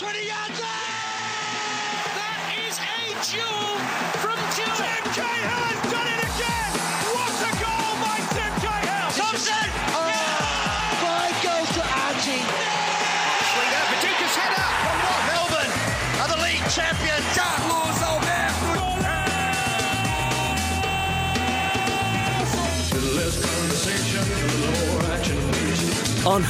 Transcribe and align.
20 0.00 0.16
yards 0.26 0.56
That 2.16 2.40
is 2.56 2.80
a 2.80 3.12
duel 3.20 3.76
from 4.24 4.40
Duel. 4.56 4.72
Tim 4.80 5.04
Cahill 5.12 5.76
done 5.92 6.08
it 6.08 6.24
again! 6.24 6.72
What 7.12 7.36
a 7.36 7.52
goal 7.60 8.00
by 8.00 8.16
Tim 8.32 8.48
Cahill! 8.64 9.12
Thompson! 9.12 9.68
Five 11.04 11.36
goals 11.44 11.68
to 11.76 11.84
Archie. 11.84 12.40
Swing 12.40 13.72
out, 13.76 13.92
Paducah's 13.92 14.40
header 14.40 14.72
from 14.80 15.04
what? 15.04 15.20
Melbourne 15.36 15.68
are 16.16 16.32
the 16.32 16.40
league 16.48 16.64
champions. 16.72 17.20
Carlos 17.36 18.00
Alberto! 18.00 18.80
On 26.24 26.40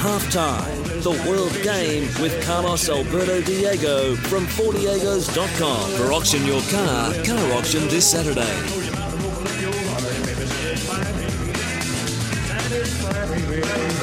the 1.03 1.11
World 1.29 1.53
Game 1.63 2.03
with 2.21 2.45
Carlos 2.45 2.89
Alberto 2.89 3.41
Diego 3.41 4.15
from 4.15 4.47
40agos.com. 4.47 5.91
For 5.93 6.13
auction 6.13 6.45
your 6.47 6.61
car, 6.71 7.15
car 7.25 7.53
auction 7.59 7.89
this 7.89 8.11
Saturday. 8.11 8.80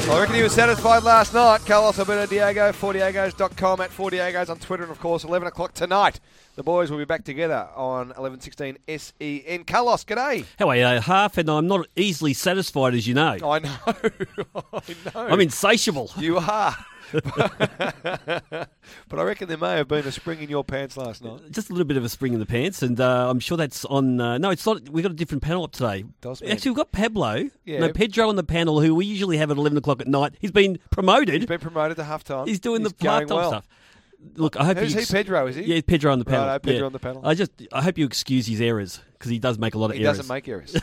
I 0.09 0.21
reckon 0.21 0.35
he 0.35 0.41
was 0.43 0.53
satisfied 0.53 1.03
last 1.03 1.33
night. 1.33 1.65
Carlos 1.65 1.99
Alberto 1.99 2.25
Diego, 2.27 2.71
40agos.com 2.71 3.81
at 3.81 3.89
40agos 3.91 4.49
on 4.49 4.57
Twitter, 4.57 4.83
and 4.83 4.91
of 4.91 4.99
course, 5.01 5.25
11 5.25 5.49
o'clock 5.49 5.73
tonight. 5.73 6.21
The 6.55 6.63
boys 6.63 6.89
will 6.89 6.97
be 6.97 7.03
back 7.05 7.25
together 7.25 7.67
on 7.75 8.13
11.16 8.13 8.77
SEN. 8.87 9.63
Carlos, 9.65 10.05
g'day. 10.05 10.45
How 10.57 10.69
are 10.69 10.77
you, 10.77 10.85
Half? 11.01 11.37
And 11.37 11.49
I'm 11.49 11.67
not 11.67 11.87
easily 11.97 12.33
satisfied, 12.33 12.93
as 12.93 13.05
you 13.05 13.15
know. 13.15 13.37
I 13.43 13.59
know. 13.59 13.75
I 13.85 14.11
know. 15.13 15.27
I'm 15.27 15.41
insatiable. 15.41 16.09
You 16.17 16.37
are. 16.37 16.75
but 17.11 18.69
I 19.11 19.23
reckon 19.23 19.47
there 19.47 19.57
may 19.57 19.77
have 19.77 19.87
been 19.87 20.05
a 20.05 20.11
spring 20.11 20.41
in 20.41 20.49
your 20.49 20.63
pants 20.63 20.97
last 20.97 21.23
night. 21.23 21.51
Just 21.51 21.69
a 21.69 21.73
little 21.73 21.85
bit 21.85 21.97
of 21.97 22.03
a 22.03 22.09
spring 22.09 22.33
in 22.33 22.39
the 22.39 22.45
pants, 22.45 22.81
and 22.81 22.99
uh, 22.99 23.29
I'm 23.29 23.39
sure 23.39 23.57
that's 23.57 23.85
on. 23.85 24.19
Uh, 24.19 24.37
no, 24.37 24.49
it's 24.49 24.65
not. 24.65 24.89
We've 24.89 25.03
got 25.03 25.11
a 25.11 25.15
different 25.15 25.43
panel 25.43 25.63
up 25.63 25.71
today. 25.71 26.05
Does. 26.21 26.41
Actually, 26.41 26.71
we've 26.71 26.77
got 26.77 26.91
Pablo. 26.91 27.49
Yeah. 27.65 27.79
No, 27.79 27.91
Pedro 27.93 28.29
on 28.29 28.35
the 28.35 28.43
panel, 28.43 28.81
who 28.81 28.95
we 28.95 29.05
usually 29.05 29.37
have 29.37 29.51
at 29.51 29.57
11 29.57 29.77
o'clock 29.77 30.01
at 30.01 30.07
night. 30.07 30.33
He's 30.39 30.51
been 30.51 30.79
promoted. 30.91 31.35
He's 31.35 31.45
been 31.45 31.59
promoted 31.59 31.97
to 31.97 32.03
halftime. 32.03 32.47
He's 32.47 32.59
doing 32.59 32.83
the 32.83 32.91
going 32.91 33.27
halftime 33.27 33.35
well. 33.35 33.49
stuff. 33.49 33.67
Look, 34.35 34.57
I 34.57 34.65
hope 34.65 34.77
Who's 34.77 34.93
he, 34.93 35.05
Pedro, 35.05 35.47
is 35.47 35.55
he? 35.55 35.63
Yeah, 35.63 35.81
Pedro 35.85 36.11
on 36.11 36.19
the 36.19 36.25
panel. 36.25 36.47
Righto, 36.47 36.59
Pedro 36.59 36.79
yeah. 36.79 36.85
on 36.85 36.91
the 36.91 36.99
panel. 36.99 37.21
I 37.23 37.33
just, 37.35 37.51
I 37.71 37.83
hope 37.83 37.97
you 37.97 38.05
excuse 38.05 38.47
his 38.47 38.61
errors 38.61 38.99
because 39.13 39.29
he 39.29 39.39
does 39.39 39.59
make 39.59 39.75
a 39.75 39.77
lot 39.77 39.91
of 39.91 39.97
He 39.97 40.03
errors. 40.03 40.17
He 40.17 40.21
doesn't 40.21 40.33
make 40.33 40.47
errors. 40.47 40.75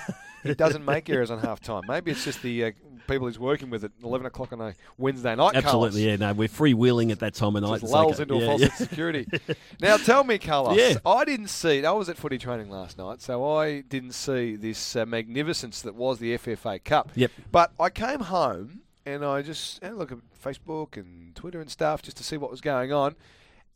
he 0.43 0.55
doesn't 0.55 0.85
make 0.85 1.11
errors 1.11 1.31
on 1.31 1.41
halftime. 1.41 1.83
Maybe 1.89 2.13
it's 2.13 2.25
just 2.25 2.43
the 2.43 2.67
uh, 2.67 2.71
people 3.07 3.27
he's 3.27 3.39
working 3.39 3.71
with 3.71 3.85
at 3.85 3.93
11 4.03 4.27
o'clock 4.27 4.53
on 4.53 4.61
a 4.61 4.75
Wednesday 4.99 5.35
night. 5.35 5.55
Absolutely, 5.55 6.07
yeah. 6.07 6.17
No, 6.17 6.33
we're 6.33 6.49
freewheeling 6.49 7.11
at 7.11 7.21
that 7.21 7.35
time 7.35 7.57
of 7.57 7.63
night. 7.63 7.81
Just 7.81 7.93
lulls 7.93 8.21
okay. 8.21 8.23
into 8.23 8.45
a 8.45 8.47
false 8.47 8.61
yeah. 8.63 8.75
security. 8.75 9.27
now 9.81 9.97
tell 9.97 10.25
me, 10.25 10.39
Carlos. 10.39 10.77
Yeah. 10.77 10.95
I 11.05 11.25
didn't 11.25 11.49
see. 11.49 11.85
I 11.85 11.93
was 11.93 12.09
at 12.09 12.17
footy 12.17 12.39
training 12.39 12.71
last 12.71 12.99
night, 12.99 13.21
so 13.21 13.45
I 13.57 13.81
didn't 13.81 14.13
see 14.13 14.57
this 14.57 14.97
uh, 14.97 15.07
magnificence 15.07 15.83
that 15.83 15.95
was 15.95 16.19
the 16.19 16.37
FFA 16.37 16.83
Cup. 16.83 17.11
Yep. 17.15 17.31
But 17.51 17.73
I 17.79 17.91
came 17.91 18.21
home 18.21 18.83
and 19.07 19.25
I 19.25 19.43
just 19.43 19.83
had 19.83 19.93
a 19.93 19.97
look 19.97 20.13
at 20.13 20.19
Facebook 20.43 20.97
and 20.97 21.35
Twitter 21.35 21.61
and 21.61 21.71
stuff 21.71 22.03
just 22.03 22.17
to 22.17 22.25
see 22.25 22.37
what 22.37 22.51
was 22.51 22.61
going 22.61 22.93
on, 22.93 23.15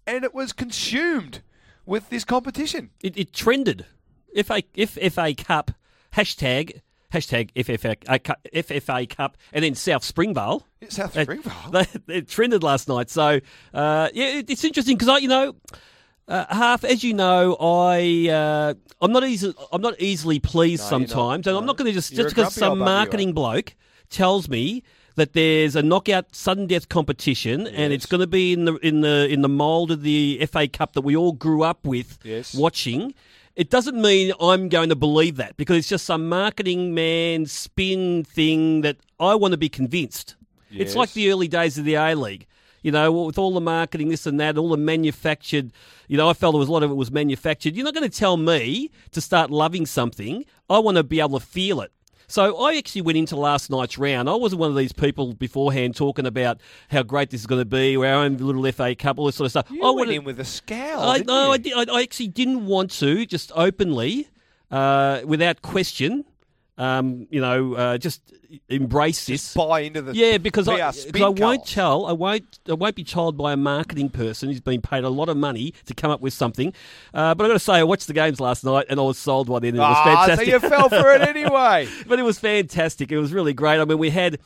and 0.06 0.24
it 0.24 0.34
was 0.34 0.52
consumed 0.52 1.42
with 1.84 2.10
this 2.10 2.24
competition. 2.24 2.90
It, 3.02 3.16
it 3.16 3.32
trended. 3.32 3.86
FA, 4.44 4.62
if 4.74 4.90
FA 5.12 5.34
Cup, 5.34 5.72
hashtag, 6.14 6.80
hashtag 7.12 7.50
FFA, 7.54 8.22
Cup- 8.22 8.46
FFA 8.52 9.08
Cup, 9.08 9.36
and 9.52 9.64
then 9.64 9.74
South 9.74 10.04
Springvale. 10.04 10.66
It's 10.80 10.96
South 10.96 11.12
Springvale. 11.18 11.52
They, 12.06 12.16
it 12.16 12.28
trended 12.28 12.62
last 12.62 12.88
night. 12.88 13.10
So, 13.10 13.40
uh, 13.74 14.08
yeah, 14.12 14.38
it, 14.38 14.50
it's 14.50 14.64
interesting 14.64 14.96
because 14.96 15.08
I, 15.08 15.18
you 15.18 15.28
know, 15.28 15.54
uh, 16.26 16.44
half 16.54 16.84
as 16.84 17.02
you 17.02 17.14
know, 17.14 17.56
I 17.58 18.28
uh, 18.30 18.74
I'm 19.00 19.12
not 19.12 19.24
easy. 19.24 19.52
I'm 19.72 19.80
not 19.82 19.98
easily 20.00 20.38
pleased 20.40 20.82
No, 20.84 20.88
sometimes, 20.90 21.46
and 21.46 21.56
I'm 21.56 21.64
not 21.66 21.76
going 21.78 21.86
to 21.86 21.92
just 21.92 22.12
You're 22.12 22.24
just 22.24 22.36
because 22.36 22.54
some 22.54 22.74
bugger, 22.74 22.76
you 22.76 22.82
are. 22.82 22.84
marketing 22.84 23.32
bloke 23.32 23.74
tells 24.10 24.48
me 24.48 24.82
that 25.16 25.32
there's 25.32 25.74
a 25.74 25.82
knockout 25.82 26.34
sudden 26.36 26.66
death 26.66 26.88
competition, 26.88 27.66
and 27.66 27.92
it's 27.92 28.06
going 28.06 28.20
to 28.20 28.26
be 28.26 28.52
in 28.52 28.66
the 28.66 28.74
in 28.76 29.00
the 29.00 29.26
in 29.28 29.40
the 29.40 29.48
mould 29.48 29.90
of 29.90 30.02
the 30.02 30.46
FA 30.52 30.68
Cup 30.68 30.92
that 30.92 31.00
we 31.00 31.16
all 31.16 31.32
grew 31.32 31.62
up 31.62 31.86
with 31.86 32.18
Yes. 32.22 32.54
watching. 32.54 33.14
It 33.58 33.70
doesn't 33.70 34.00
mean 34.00 34.32
I'm 34.40 34.68
going 34.68 34.88
to 34.90 34.94
believe 34.94 35.34
that 35.38 35.56
because 35.56 35.78
it's 35.78 35.88
just 35.88 36.06
some 36.06 36.28
marketing 36.28 36.94
man 36.94 37.46
spin 37.46 38.22
thing 38.22 38.82
that 38.82 38.98
I 39.18 39.34
want 39.34 39.50
to 39.50 39.58
be 39.58 39.68
convinced. 39.68 40.36
It's 40.70 40.94
like 40.94 41.12
the 41.12 41.32
early 41.32 41.48
days 41.48 41.76
of 41.76 41.84
the 41.84 41.94
A 41.94 42.14
League. 42.14 42.46
You 42.82 42.92
know, 42.92 43.10
with 43.10 43.36
all 43.36 43.52
the 43.52 43.60
marketing, 43.60 44.10
this 44.10 44.26
and 44.26 44.38
that, 44.38 44.56
all 44.56 44.68
the 44.68 44.76
manufactured. 44.76 45.72
You 46.06 46.16
know, 46.16 46.30
I 46.30 46.34
felt 46.34 46.52
there 46.52 46.60
was 46.60 46.68
a 46.68 46.72
lot 46.72 46.84
of 46.84 46.92
it 46.92 46.94
was 46.94 47.10
manufactured. 47.10 47.74
You're 47.74 47.84
not 47.84 47.94
going 47.94 48.08
to 48.08 48.16
tell 48.16 48.36
me 48.36 48.92
to 49.10 49.20
start 49.20 49.50
loving 49.50 49.86
something. 49.86 50.44
I 50.70 50.78
want 50.78 50.96
to 50.96 51.02
be 51.02 51.18
able 51.18 51.40
to 51.40 51.44
feel 51.44 51.80
it. 51.80 51.90
So 52.30 52.62
I 52.62 52.76
actually 52.76 53.00
went 53.02 53.16
into 53.16 53.36
last 53.36 53.70
night's 53.70 53.96
round. 53.96 54.28
I 54.28 54.34
wasn't 54.34 54.60
one 54.60 54.68
of 54.68 54.76
these 54.76 54.92
people 54.92 55.32
beforehand 55.32 55.96
talking 55.96 56.26
about 56.26 56.60
how 56.90 57.02
great 57.02 57.30
this 57.30 57.40
is 57.40 57.46
going 57.46 57.62
to 57.62 57.64
be, 57.64 57.96
or 57.96 58.04
our 58.04 58.22
own 58.24 58.36
little 58.36 58.70
FA 58.70 58.94
Cup, 58.94 59.18
all 59.18 59.26
this 59.26 59.36
sort 59.36 59.46
of 59.46 59.50
stuff. 59.52 59.70
You 59.70 59.80
I 59.82 59.86
went 59.86 59.96
wanted- 59.96 60.14
in 60.16 60.24
with 60.24 60.38
a 60.38 60.44
scowl. 60.44 61.02
I, 61.08 61.18
no? 61.26 61.52
I, 61.52 61.56
did, 61.56 61.72
I, 61.74 61.90
I 61.90 62.02
actually 62.02 62.28
didn't 62.28 62.66
want 62.66 62.90
to 62.98 63.24
just 63.24 63.50
openly, 63.54 64.28
uh, 64.70 65.22
without 65.24 65.62
question, 65.62 66.26
um, 66.78 67.26
you 67.30 67.40
know, 67.40 67.74
uh, 67.74 67.98
just 67.98 68.22
embrace 68.70 69.26
this. 69.26 69.52
buy 69.52 69.80
into 69.80 70.00
the 70.00 70.14
Yeah, 70.14 70.38
because 70.38 70.68
I, 70.68 70.76
PR 70.76 70.80
'cause 70.84 71.02
spin 71.02 71.22
I 71.22 71.28
won't 71.28 71.66
tell, 71.66 72.06
I 72.06 72.12
won't, 72.12 72.58
I 72.68 72.72
won't 72.72 72.94
be 72.94 73.04
told 73.04 73.36
by 73.36 73.52
a 73.52 73.56
marketing 73.56 74.08
person 74.08 74.48
who's 74.48 74.60
been 74.60 74.80
paid 74.80 75.04
a 75.04 75.10
lot 75.10 75.28
of 75.28 75.36
money 75.36 75.74
to 75.84 75.92
come 75.94 76.10
up 76.10 76.20
with 76.22 76.32
something. 76.32 76.72
Uh, 77.12 77.34
but 77.34 77.44
I 77.44 77.48
got 77.48 77.52
to 77.54 77.58
say, 77.58 77.74
I 77.74 77.82
watched 77.82 78.06
the 78.06 78.14
games 78.14 78.40
last 78.40 78.64
night 78.64 78.86
and 78.88 78.98
I 78.98 79.02
was 79.02 79.18
sold 79.18 79.48
by 79.48 79.58
the 79.58 79.68
end. 79.68 79.76
It 79.76 79.80
was 79.80 79.96
Ah, 79.98 80.04
fantastic. 80.26 80.46
so 80.46 80.52
you 80.52 80.60
fell 80.60 80.88
for 80.88 81.12
it 81.14 81.20
anyway. 81.28 81.88
but 82.06 82.18
it 82.18 82.22
was 82.22 82.38
fantastic. 82.38 83.12
It 83.12 83.18
was 83.18 83.32
really 83.34 83.52
great. 83.52 83.80
I 83.80 83.84
mean, 83.84 83.98
we 83.98 84.08
had, 84.10 84.38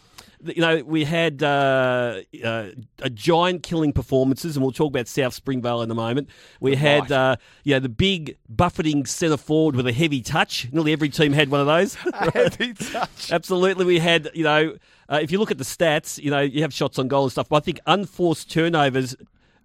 you 0.44 0.60
know, 0.60 0.82
we 0.84 1.04
had 1.04 1.42
uh, 1.42 2.20
uh, 2.44 2.66
a 3.00 3.10
giant 3.10 3.62
killing 3.62 3.92
performances, 3.92 4.56
and 4.56 4.62
we'll 4.64 4.72
talk 4.72 4.90
about 4.90 5.08
South 5.08 5.34
Springvale 5.34 5.82
in 5.82 5.90
a 5.90 5.94
moment. 5.94 6.28
We 6.60 6.76
had, 6.76 7.02
Right. 7.02 7.10
uh, 7.12 7.36
yeah, 7.64 7.78
the 7.78 7.88
big 7.88 8.36
buffeting 8.48 9.06
centre 9.06 9.36
forward 9.36 9.76
with 9.76 9.86
a 9.86 9.92
heavy 9.92 10.20
touch. 10.20 10.68
Nearly 10.72 10.92
every 10.92 11.08
team 11.08 11.32
had 11.32 11.48
one 11.50 11.60
of 11.60 11.66
those. 11.66 11.94
Heavy 12.34 12.74
touch. 12.74 13.30
Absolutely, 13.30 13.84
we 13.84 13.98
had, 13.98 14.30
you 14.34 14.44
know, 14.44 14.76
uh, 15.08 15.20
if 15.22 15.30
you 15.30 15.38
look 15.38 15.50
at 15.50 15.58
the 15.58 15.64
stats, 15.64 16.22
you 16.22 16.30
know, 16.30 16.40
you 16.40 16.62
have 16.62 16.72
shots 16.72 16.98
on 16.98 17.08
goal 17.08 17.24
and 17.24 17.32
stuff, 17.32 17.48
but 17.48 17.56
I 17.56 17.60
think 17.60 17.80
unforced 17.86 18.50
turnovers. 18.50 19.14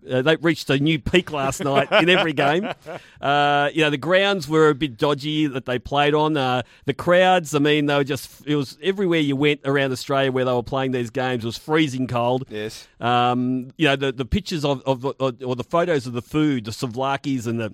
Uh, 0.09 0.21
they 0.21 0.35
reached 0.37 0.69
a 0.69 0.77
new 0.77 0.99
peak 0.99 1.31
last 1.31 1.63
night 1.63 1.91
in 1.91 2.09
every 2.09 2.33
game. 2.33 2.69
Uh, 3.19 3.69
you 3.73 3.81
know, 3.81 3.89
the 3.89 3.97
grounds 3.97 4.47
were 4.47 4.69
a 4.69 4.75
bit 4.75 4.95
dodgy 4.95 5.47
that 5.47 5.65
they 5.65 5.79
played 5.79 6.13
on. 6.13 6.37
Uh, 6.37 6.61
the 6.85 6.93
crowds, 6.93 7.55
I 7.55 7.59
mean, 7.59 7.87
they 7.87 7.95
were 7.95 8.03
just, 8.03 8.45
it 8.45 8.55
was 8.55 8.77
everywhere 8.81 9.19
you 9.19 9.35
went 9.35 9.61
around 9.65 9.91
Australia 9.91 10.31
where 10.31 10.45
they 10.45 10.53
were 10.53 10.61
playing 10.61 10.91
these 10.91 11.09
games 11.09 11.43
was 11.43 11.57
freezing 11.57 12.05
cold. 12.05 12.45
Yes. 12.49 12.87
Um, 12.99 13.71
you 13.75 13.87
know, 13.87 13.95
the, 13.95 14.11
the 14.11 14.25
pictures 14.25 14.63
of, 14.63 14.83
of, 14.85 15.03
of, 15.19 15.43
or 15.43 15.55
the 15.55 15.63
photos 15.63 16.05
of 16.05 16.13
the 16.13 16.21
food, 16.21 16.65
the 16.65 16.71
souvlaki's 16.71 17.47
and 17.47 17.59
the, 17.59 17.73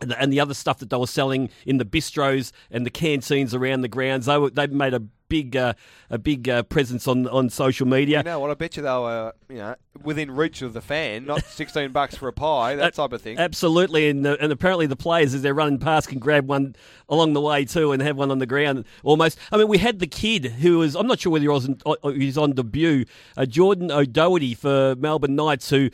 and 0.00 0.10
the, 0.10 0.20
and 0.20 0.32
the 0.32 0.40
other 0.40 0.54
stuff 0.54 0.78
that 0.78 0.88
they 0.88 0.96
were 0.96 1.06
selling 1.06 1.50
in 1.66 1.76
the 1.76 1.84
bistros 1.84 2.52
and 2.70 2.86
the 2.86 2.90
canteens 2.90 3.54
around 3.54 3.82
the 3.82 3.88
grounds, 3.88 4.26
they 4.26 4.38
were, 4.38 4.50
they 4.50 4.66
made 4.66 4.94
a 4.94 5.02
big, 5.30 5.56
uh, 5.56 5.72
a 6.10 6.18
big 6.18 6.46
uh, 6.46 6.62
presence 6.64 7.08
on, 7.08 7.26
on 7.28 7.48
social 7.48 7.86
media. 7.86 8.18
You 8.18 8.24
know 8.24 8.40
what? 8.40 8.50
I 8.50 8.54
bet 8.54 8.76
you 8.76 8.82
they 8.82 8.90
were, 8.90 9.32
you 9.48 9.56
know, 9.56 9.76
within 10.02 10.30
reach 10.30 10.60
of 10.60 10.74
the 10.74 10.82
fan, 10.82 11.24
not 11.24 11.42
sixteen 11.46 11.92
bucks 11.92 12.16
for 12.16 12.28
a 12.28 12.32
pie, 12.34 12.74
that 12.74 12.92
type 12.92 13.14
of 13.14 13.22
thing. 13.22 13.38
Absolutely, 13.38 14.10
and 14.10 14.26
uh, 14.26 14.36
and 14.38 14.52
apparently 14.52 14.86
the 14.86 14.96
players 14.96 15.32
as 15.32 15.40
they're 15.40 15.54
running 15.54 15.78
past 15.78 16.08
can 16.08 16.18
grab 16.18 16.46
one 16.46 16.76
along 17.08 17.32
the 17.32 17.40
way 17.40 17.64
too 17.64 17.92
and 17.92 18.02
have 18.02 18.18
one 18.18 18.30
on 18.30 18.38
the 18.38 18.46
ground 18.46 18.84
almost. 19.02 19.38
I 19.50 19.56
mean, 19.56 19.68
we 19.68 19.78
had 19.78 20.00
the 20.00 20.06
kid 20.06 20.44
who 20.44 20.78
was 20.78 20.94
I'm 20.94 21.06
not 21.06 21.20
sure 21.20 21.32
whether 21.32 21.44
he 21.44 21.48
was 21.48 21.66
on, 21.68 21.78
uh, 21.86 22.08
he's 22.10 22.36
on 22.36 22.52
debut, 22.52 23.06
uh, 23.38 23.46
Jordan 23.46 23.90
O'Doherty 23.90 24.54
for 24.54 24.94
Melbourne 24.96 25.36
Knights 25.36 25.70
who. 25.70 25.88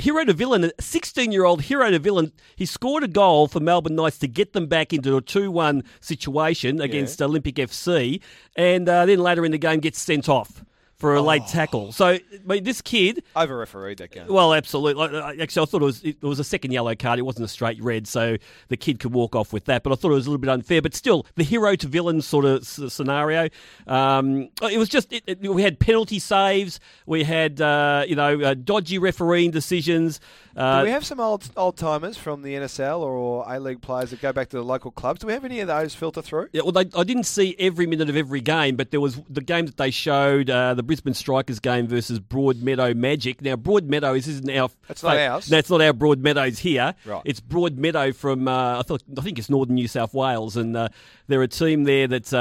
Hero 0.00 0.24
to 0.24 0.32
villain, 0.32 0.64
a 0.64 0.72
16 0.80 1.30
year 1.30 1.44
old 1.44 1.60
hero 1.60 1.90
to 1.90 1.98
villain. 1.98 2.32
He 2.56 2.64
scored 2.64 3.02
a 3.02 3.08
goal 3.08 3.48
for 3.48 3.60
Melbourne 3.60 3.96
Knights 3.96 4.16
to 4.20 4.28
get 4.28 4.54
them 4.54 4.66
back 4.66 4.94
into 4.94 5.14
a 5.18 5.20
2 5.20 5.50
1 5.50 5.84
situation 6.00 6.80
against 6.80 7.20
Olympic 7.20 7.56
FC, 7.56 8.22
and 8.56 8.88
uh, 8.88 9.04
then 9.04 9.18
later 9.18 9.44
in 9.44 9.52
the 9.52 9.58
game 9.58 9.80
gets 9.80 9.98
sent 9.98 10.26
off 10.26 10.64
for 11.00 11.16
a 11.16 11.22
late 11.22 11.46
tackle. 11.48 11.90
So, 11.92 12.06
I 12.06 12.20
mean, 12.46 12.62
this 12.62 12.80
kid, 12.80 13.24
Over 13.34 13.56
refereed 13.56 13.98
that 13.98 14.12
game. 14.12 14.26
well, 14.28 14.54
absolutely. 14.54 15.08
Like, 15.08 15.40
Actually, 15.40 15.62
I 15.62 15.66
thought 15.66 15.82
it 15.82 15.84
was 15.86 16.04
it 16.04 16.22
was 16.22 16.38
a 16.38 16.44
second 16.44 16.70
yellow 16.72 16.94
card. 16.94 17.18
It 17.18 17.22
wasn't 17.22 17.46
a 17.46 17.48
straight 17.48 17.82
red, 17.82 18.06
so 18.06 18.36
the 18.68 18.76
kid 18.76 19.00
could 19.00 19.12
walk 19.12 19.34
off 19.34 19.52
with 19.52 19.64
that. 19.64 19.82
But 19.82 19.92
I 19.92 19.96
thought 19.96 20.12
it 20.12 20.14
was 20.14 20.26
a 20.26 20.30
little 20.30 20.40
bit 20.40 20.50
unfair. 20.50 20.80
But 20.82 20.94
still, 20.94 21.26
the 21.34 21.42
hero 21.42 21.74
to 21.74 21.88
villain 21.88 22.22
sort 22.22 22.44
of 22.44 22.64
scenario. 22.66 23.48
Um, 23.86 24.48
it 24.62 24.78
was 24.78 24.88
just 24.88 25.12
it, 25.12 25.24
it- 25.26 25.40
we 25.40 25.62
had 25.62 25.78
penalty 25.80 26.18
saves. 26.18 26.78
We 27.06 27.24
had 27.24 27.60
uh, 27.60 28.04
you 28.06 28.14
know 28.14 28.40
uh, 28.40 28.54
dodgy 28.54 28.98
refereeing 28.98 29.50
decisions. 29.50 30.20
Uh, 30.56 30.80
Do 30.80 30.84
we 30.86 30.90
have 30.90 31.04
some 31.06 31.20
old 31.20 31.48
old 31.56 31.76
timers 31.76 32.16
from 32.16 32.42
the 32.42 32.54
NSL 32.54 33.00
or 33.00 33.44
A 33.48 33.58
League 33.58 33.80
players 33.80 34.10
that 34.10 34.20
go 34.20 34.32
back 34.32 34.48
to 34.50 34.56
the 34.56 34.62
local 34.64 34.90
clubs? 34.90 35.20
Do 35.20 35.26
we 35.28 35.32
have 35.32 35.44
any 35.44 35.60
of 35.60 35.68
those 35.68 35.94
filter 35.94 36.20
through? 36.22 36.48
Yeah, 36.52 36.62
well, 36.62 36.72
they, 36.72 36.86
I 36.94 37.04
didn't 37.04 37.24
see 37.24 37.56
every 37.58 37.86
minute 37.86 38.10
of 38.10 38.16
every 38.16 38.40
game, 38.40 38.76
but 38.76 38.90
there 38.90 39.00
was 39.00 39.20
the 39.30 39.40
game 39.40 39.66
that 39.66 39.76
they 39.76 39.90
showed, 39.90 40.50
uh, 40.50 40.74
the 40.74 40.82
Brisbane 40.90 41.14
Strikers 41.14 41.60
game 41.60 41.86
versus 41.86 42.18
Broadmeadow 42.18 42.96
Magic. 42.96 43.40
Now, 43.42 43.54
Broadmeadow 43.54 44.18
isn't 44.18 44.50
our. 44.50 44.70
That's 44.88 45.04
not 45.04 45.16
ours. 45.18 45.46
That's 45.46 45.70
not 45.70 45.80
our 45.80 45.92
Broadmeadows 45.92 46.58
here. 46.58 46.96
Right. 47.04 47.22
It's 47.24 47.38
Broadmeadow 47.38 48.12
from 48.12 48.48
uh, 48.48 48.80
I 48.80 48.82
thought 48.82 49.04
I 49.16 49.20
think 49.20 49.38
it's 49.38 49.48
northern 49.48 49.76
New 49.76 49.86
South 49.86 50.12
Wales, 50.14 50.56
and 50.56 50.76
uh, 50.76 50.88
they're 51.28 51.42
a 51.42 51.46
team 51.46 51.84
there 51.84 52.08
that's. 52.08 52.32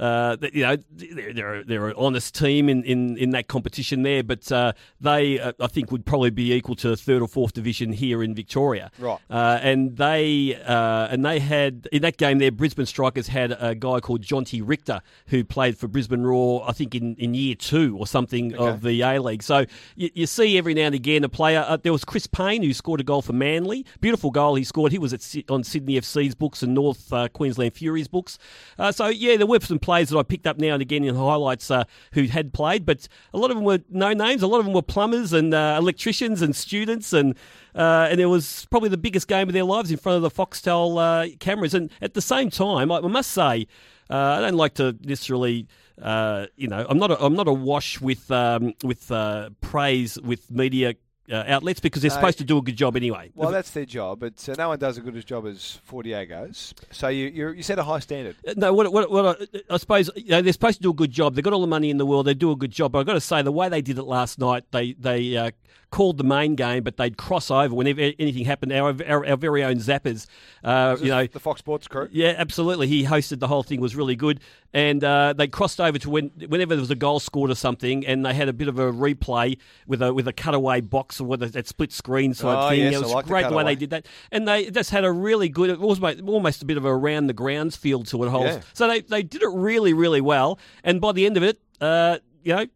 Uh, 0.00 0.38
you 0.54 0.62
know, 0.62 0.76
they're, 0.90 1.34
they're, 1.34 1.62
they're 1.62 1.88
an 1.88 1.94
honest 1.98 2.34
team 2.34 2.70
in, 2.70 2.82
in, 2.84 3.18
in 3.18 3.30
that 3.30 3.48
competition 3.48 4.02
there, 4.02 4.22
but 4.22 4.50
uh, 4.50 4.72
they, 4.98 5.38
uh, 5.38 5.52
I 5.60 5.66
think, 5.66 5.92
would 5.92 6.06
probably 6.06 6.30
be 6.30 6.54
equal 6.54 6.74
to 6.76 6.96
third 6.96 7.20
or 7.20 7.28
fourth 7.28 7.52
division 7.52 7.92
here 7.92 8.22
in 8.22 8.34
Victoria. 8.34 8.90
Right. 8.98 9.18
Uh, 9.28 9.58
and 9.60 9.98
they 9.98 10.58
uh, 10.64 11.08
and 11.10 11.22
they 11.22 11.38
had 11.38 11.86
in 11.92 12.00
that 12.00 12.16
game 12.16 12.38
there, 12.38 12.50
Brisbane 12.50 12.86
Strikers 12.86 13.28
had 13.28 13.54
a 13.60 13.74
guy 13.74 14.00
called 14.00 14.22
Jonti 14.22 14.62
Richter 14.64 15.02
who 15.26 15.44
played 15.44 15.76
for 15.76 15.86
Brisbane 15.86 16.22
Roar, 16.22 16.64
I 16.66 16.72
think 16.72 16.94
in, 16.94 17.14
in 17.16 17.34
year 17.34 17.54
two 17.54 17.98
or 17.98 18.06
something 18.06 18.54
of 18.54 18.80
the 18.80 19.02
A 19.02 19.18
League. 19.18 19.42
So 19.42 19.66
you, 19.96 20.08
you 20.14 20.26
see 20.26 20.56
every 20.56 20.72
now 20.72 20.86
and 20.86 20.94
again 20.94 21.24
a 21.24 21.28
player. 21.28 21.62
Uh, 21.68 21.76
there 21.76 21.92
was 21.92 22.06
Chris 22.06 22.26
Payne 22.26 22.62
who 22.62 22.72
scored 22.72 23.00
a 23.00 23.04
goal 23.04 23.20
for 23.20 23.34
Manly, 23.34 23.84
beautiful 24.00 24.30
goal 24.30 24.54
he 24.54 24.64
scored. 24.64 24.92
He 24.92 24.98
was 24.98 25.12
at 25.12 25.50
on 25.50 25.62
Sydney 25.62 26.00
FC's 26.00 26.34
books 26.34 26.62
and 26.62 26.74
North 26.74 27.12
uh, 27.12 27.28
Queensland 27.28 27.74
Fury's 27.74 28.08
books. 28.08 28.38
Uh, 28.78 28.92
so 28.92 29.08
yeah, 29.08 29.36
there 29.36 29.46
were 29.46 29.60
some 29.60 29.78
players 29.78 29.89
that 29.90 30.18
I 30.18 30.22
picked 30.22 30.46
up 30.46 30.58
now 30.58 30.74
and 30.74 30.82
again 30.82 31.04
in 31.04 31.14
highlights 31.14 31.70
uh, 31.70 31.84
who 32.12 32.24
had 32.24 32.52
played, 32.52 32.86
but 32.86 33.08
a 33.34 33.38
lot 33.38 33.50
of 33.50 33.56
them 33.56 33.64
were 33.64 33.80
no 33.88 34.12
names. 34.12 34.42
A 34.42 34.46
lot 34.46 34.58
of 34.58 34.64
them 34.64 34.74
were 34.74 34.82
plumbers 34.82 35.32
and 35.32 35.52
uh, 35.52 35.76
electricians 35.78 36.42
and 36.42 36.54
students 36.54 37.12
and. 37.12 37.34
Uh, 37.72 38.08
and 38.10 38.20
it 38.20 38.26
was 38.26 38.66
probably 38.72 38.88
the 38.88 38.98
biggest 38.98 39.28
game 39.28 39.48
of 39.48 39.52
their 39.52 39.62
lives 39.62 39.92
in 39.92 39.96
front 39.96 40.16
of 40.16 40.22
the 40.22 40.30
Foxtel 40.30 40.98
uh, 40.98 41.36
cameras. 41.38 41.72
And 41.72 41.88
at 42.00 42.14
the 42.14 42.20
same 42.20 42.50
time, 42.50 42.90
I, 42.90 42.96
I 42.96 43.06
must 43.06 43.30
say, 43.30 43.68
uh, 44.10 44.16
I 44.16 44.40
don't 44.40 44.56
like 44.56 44.74
to 44.74 44.96
necessarily, 45.02 45.68
uh, 46.02 46.46
you 46.56 46.66
know, 46.66 46.84
I'm 46.88 46.98
not 46.98 47.12
a, 47.12 47.24
I'm 47.24 47.34
not 47.34 47.46
awash 47.46 48.00
with 48.00 48.28
um, 48.32 48.74
with 48.82 49.12
uh, 49.12 49.50
praise 49.60 50.20
with 50.20 50.50
media 50.50 50.94
uh, 51.30 51.44
outlets 51.46 51.80
because 51.80 52.02
they're 52.02 52.10
No. 52.10 52.14
supposed 52.16 52.38
to 52.38 52.44
do 52.44 52.58
a 52.58 52.62
good 52.62 52.76
job 52.76 52.96
anyway. 52.96 53.30
Well, 53.34 53.50
that's 53.50 53.70
their 53.70 53.84
job, 53.84 54.20
but 54.20 54.48
uh, 54.48 54.54
no 54.58 54.68
one 54.68 54.78
does 54.78 54.98
a 54.98 55.00
good 55.00 55.16
as 55.16 55.24
job 55.24 55.46
as 55.46 55.80
Fortiago's. 55.84 56.74
So 56.90 57.08
you 57.08 57.26
you're, 57.28 57.54
you 57.54 57.62
set 57.62 57.78
a 57.78 57.84
high 57.84 58.00
standard. 58.00 58.36
No, 58.56 58.72
what, 58.72 58.92
what, 58.92 59.10
what 59.10 59.40
I, 59.54 59.74
I 59.74 59.76
suppose 59.76 60.10
you 60.16 60.30
know, 60.30 60.42
they're 60.42 60.52
supposed 60.52 60.78
to 60.78 60.82
do 60.82 60.90
a 60.90 60.94
good 60.94 61.10
job. 61.10 61.34
They've 61.34 61.44
got 61.44 61.52
all 61.52 61.60
the 61.60 61.66
money 61.66 61.90
in 61.90 61.98
the 61.98 62.06
world. 62.06 62.26
They 62.26 62.34
do 62.34 62.50
a 62.50 62.56
good 62.56 62.70
job. 62.72 62.92
But 62.92 63.00
I've 63.00 63.06
got 63.06 63.14
to 63.14 63.20
say, 63.20 63.42
the 63.42 63.52
way 63.52 63.68
they 63.68 63.82
did 63.82 63.98
it 63.98 64.04
last 64.04 64.38
night, 64.38 64.64
they 64.72 64.92
they 64.94 65.36
uh, 65.36 65.50
called 65.90 66.18
the 66.18 66.24
main 66.24 66.54
game, 66.54 66.82
but 66.84 66.96
they'd 66.96 67.16
cross 67.16 67.50
over 67.50 67.74
whenever 67.74 68.00
anything 68.00 68.44
happened. 68.44 68.72
Our, 68.72 68.94
our, 69.08 69.26
our 69.26 69.36
very 69.36 69.64
own 69.64 69.76
Zappers, 69.76 70.26
uh, 70.62 70.96
you 71.00 71.08
know, 71.08 71.26
the 71.26 71.40
Fox 71.40 71.58
Sports 71.58 71.88
crew. 71.88 72.08
Yeah, 72.12 72.34
absolutely. 72.36 72.86
He 72.86 73.04
hosted 73.04 73.40
the 73.40 73.48
whole 73.48 73.62
thing; 73.62 73.80
was 73.80 73.96
really 73.96 74.14
good, 74.16 74.40
and 74.72 75.02
uh, 75.02 75.32
they 75.36 75.48
crossed 75.48 75.80
over 75.80 75.98
to 75.98 76.10
when, 76.10 76.28
whenever 76.48 76.74
there 76.74 76.80
was 76.80 76.90
a 76.92 76.94
goal 76.96 77.18
scored 77.20 77.50
or 77.50 77.54
something, 77.56 78.06
and 78.06 78.24
they 78.24 78.34
had 78.34 78.48
a 78.48 78.52
bit 78.52 78.68
of 78.68 78.78
a 78.78 78.92
replay 78.92 79.58
with 79.86 80.00
a 80.02 80.14
with 80.14 80.28
a 80.28 80.32
cutaway 80.32 80.80
box 80.80 81.20
or 81.20 81.24
with 81.26 81.42
a, 81.42 81.46
that 81.48 81.66
split 81.66 81.92
screen 81.92 82.34
sort 82.34 82.56
Oh, 82.56 82.68
thing. 82.68 82.80
yes, 82.80 82.94
it 82.94 83.00
was 83.02 83.10
I 83.10 83.14
like 83.14 83.24
the 83.24 83.28
great 83.30 83.48
the 83.48 83.54
way 83.54 83.64
they 83.64 83.74
did 83.74 83.90
that, 83.90 84.06
and 84.30 84.46
they 84.46 84.70
just 84.70 84.90
had 84.90 85.04
a 85.04 85.10
really 85.12 85.48
good, 85.48 85.70
it 85.70 85.80
was 85.80 85.98
almost, 85.98 86.20
almost 86.22 86.62
a 86.62 86.66
bit 86.66 86.76
of 86.76 86.84
a 86.84 86.90
around 86.90 87.26
the 87.26 87.32
grounds 87.32 87.76
feel 87.76 88.02
to 88.04 88.24
it. 88.24 88.28
Whole, 88.28 88.44
Yeah. 88.44 88.60
so 88.74 88.86
they 88.86 89.00
they 89.00 89.22
did 89.22 89.42
it 89.42 89.50
really 89.52 89.92
really 89.92 90.20
well, 90.20 90.58
and 90.84 91.00
by 91.00 91.12
the 91.12 91.26
end 91.26 91.36
of 91.36 91.42
it, 91.42 91.60
uh, 91.80 92.18
you 92.44 92.54
know 92.54 92.66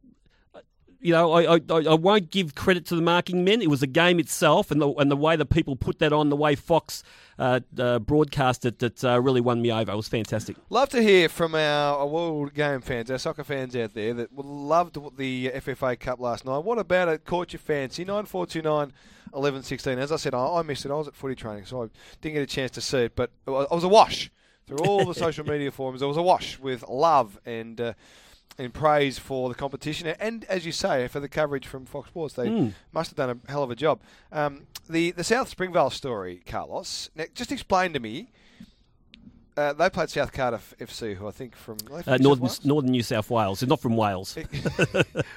you 1.04 1.12
know, 1.12 1.32
I, 1.32 1.56
I 1.56 1.60
I 1.68 1.94
won't 1.94 2.30
give 2.30 2.54
credit 2.54 2.86
to 2.86 2.96
the 2.96 3.02
marking 3.02 3.44
men. 3.44 3.60
It 3.60 3.68
was 3.68 3.80
the 3.80 3.86
game 3.86 4.18
itself 4.18 4.70
and 4.70 4.80
the 4.80 4.90
and 4.94 5.10
the 5.10 5.16
way 5.16 5.36
the 5.36 5.44
people 5.44 5.76
put 5.76 5.98
that 5.98 6.14
on, 6.14 6.30
the 6.30 6.36
way 6.36 6.54
Fox 6.54 7.02
uh, 7.38 7.60
uh, 7.78 7.98
broadcast 7.98 8.64
it, 8.64 8.78
that 8.78 9.04
uh, 9.04 9.20
really 9.20 9.42
won 9.42 9.60
me 9.60 9.70
over. 9.70 9.92
It 9.92 9.96
was 9.96 10.08
fantastic. 10.08 10.56
Love 10.70 10.88
to 10.88 11.02
hear 11.02 11.28
from 11.28 11.54
our, 11.54 12.06
World 12.06 12.54
Game 12.54 12.80
fans, 12.80 13.10
our 13.10 13.18
soccer 13.18 13.44
fans 13.44 13.76
out 13.76 13.92
there 13.92 14.14
that 14.14 14.34
loved 14.34 14.96
the 15.18 15.50
FFA 15.54 16.00
Cup 16.00 16.20
last 16.20 16.46
night. 16.46 16.64
What 16.64 16.78
about 16.78 17.08
it 17.08 17.26
caught 17.26 17.52
your 17.52 17.60
fancy? 17.60 18.02
9429 18.06 18.94
1116. 19.32 19.98
As 19.98 20.10
I 20.10 20.16
said, 20.16 20.32
I, 20.32 20.46
I 20.46 20.62
missed 20.62 20.86
it. 20.86 20.90
I 20.90 20.94
was 20.94 21.08
at 21.08 21.14
footy 21.14 21.34
training, 21.34 21.66
so 21.66 21.82
I 21.82 21.88
didn't 22.22 22.36
get 22.36 22.42
a 22.42 22.46
chance 22.46 22.70
to 22.72 22.80
see 22.80 23.00
it, 23.00 23.14
but 23.14 23.30
I 23.46 23.50
was 23.50 23.84
awash 23.84 24.30
through 24.66 24.78
all 24.78 25.04
the 25.04 25.14
social 25.26 25.44
media 25.44 25.70
forums. 25.70 26.02
I 26.02 26.06
was 26.06 26.16
awash 26.16 26.58
with 26.58 26.82
love 26.88 27.38
and. 27.44 27.78
Uh, 27.78 27.92
and 28.56 28.72
praise 28.72 29.18
for 29.18 29.48
the 29.48 29.54
competition, 29.54 30.06
and 30.20 30.44
as 30.44 30.64
you 30.64 30.72
say, 30.72 31.08
for 31.08 31.18
the 31.20 31.28
coverage 31.28 31.66
from 31.66 31.86
Fox 31.86 32.08
Sports, 32.08 32.34
they 32.34 32.72
must 32.92 33.10
have 33.10 33.16
done 33.16 33.40
a 33.46 33.50
hell 33.50 33.62
of 33.62 33.70
a 33.70 33.74
job. 33.76 34.00
Um, 34.30 34.66
the 34.88 35.10
the 35.10 35.24
South 35.24 35.48
Springvale 35.48 35.90
story, 35.90 36.42
Carlos. 36.46 37.10
Now, 37.16 37.24
just 37.34 37.50
explain 37.50 37.92
to 37.94 38.00
me 38.00 38.28
uh, 39.56 39.72
they 39.72 39.88
played 39.90 40.10
South 40.10 40.32
Cardiff 40.32 40.74
FC, 40.80 41.14
who 41.14 41.28
I 41.28 41.30
think 41.30 41.54
from 41.56 41.78
from 41.78 42.02
Uh, 42.06 42.16
northern 42.18 42.48
northern 42.64 42.90
New 42.90 43.02
South 43.02 43.30
Wales, 43.30 43.62
not 43.62 43.80
from 43.80 43.96
Wales. 43.96 44.36
Would 44.36 44.46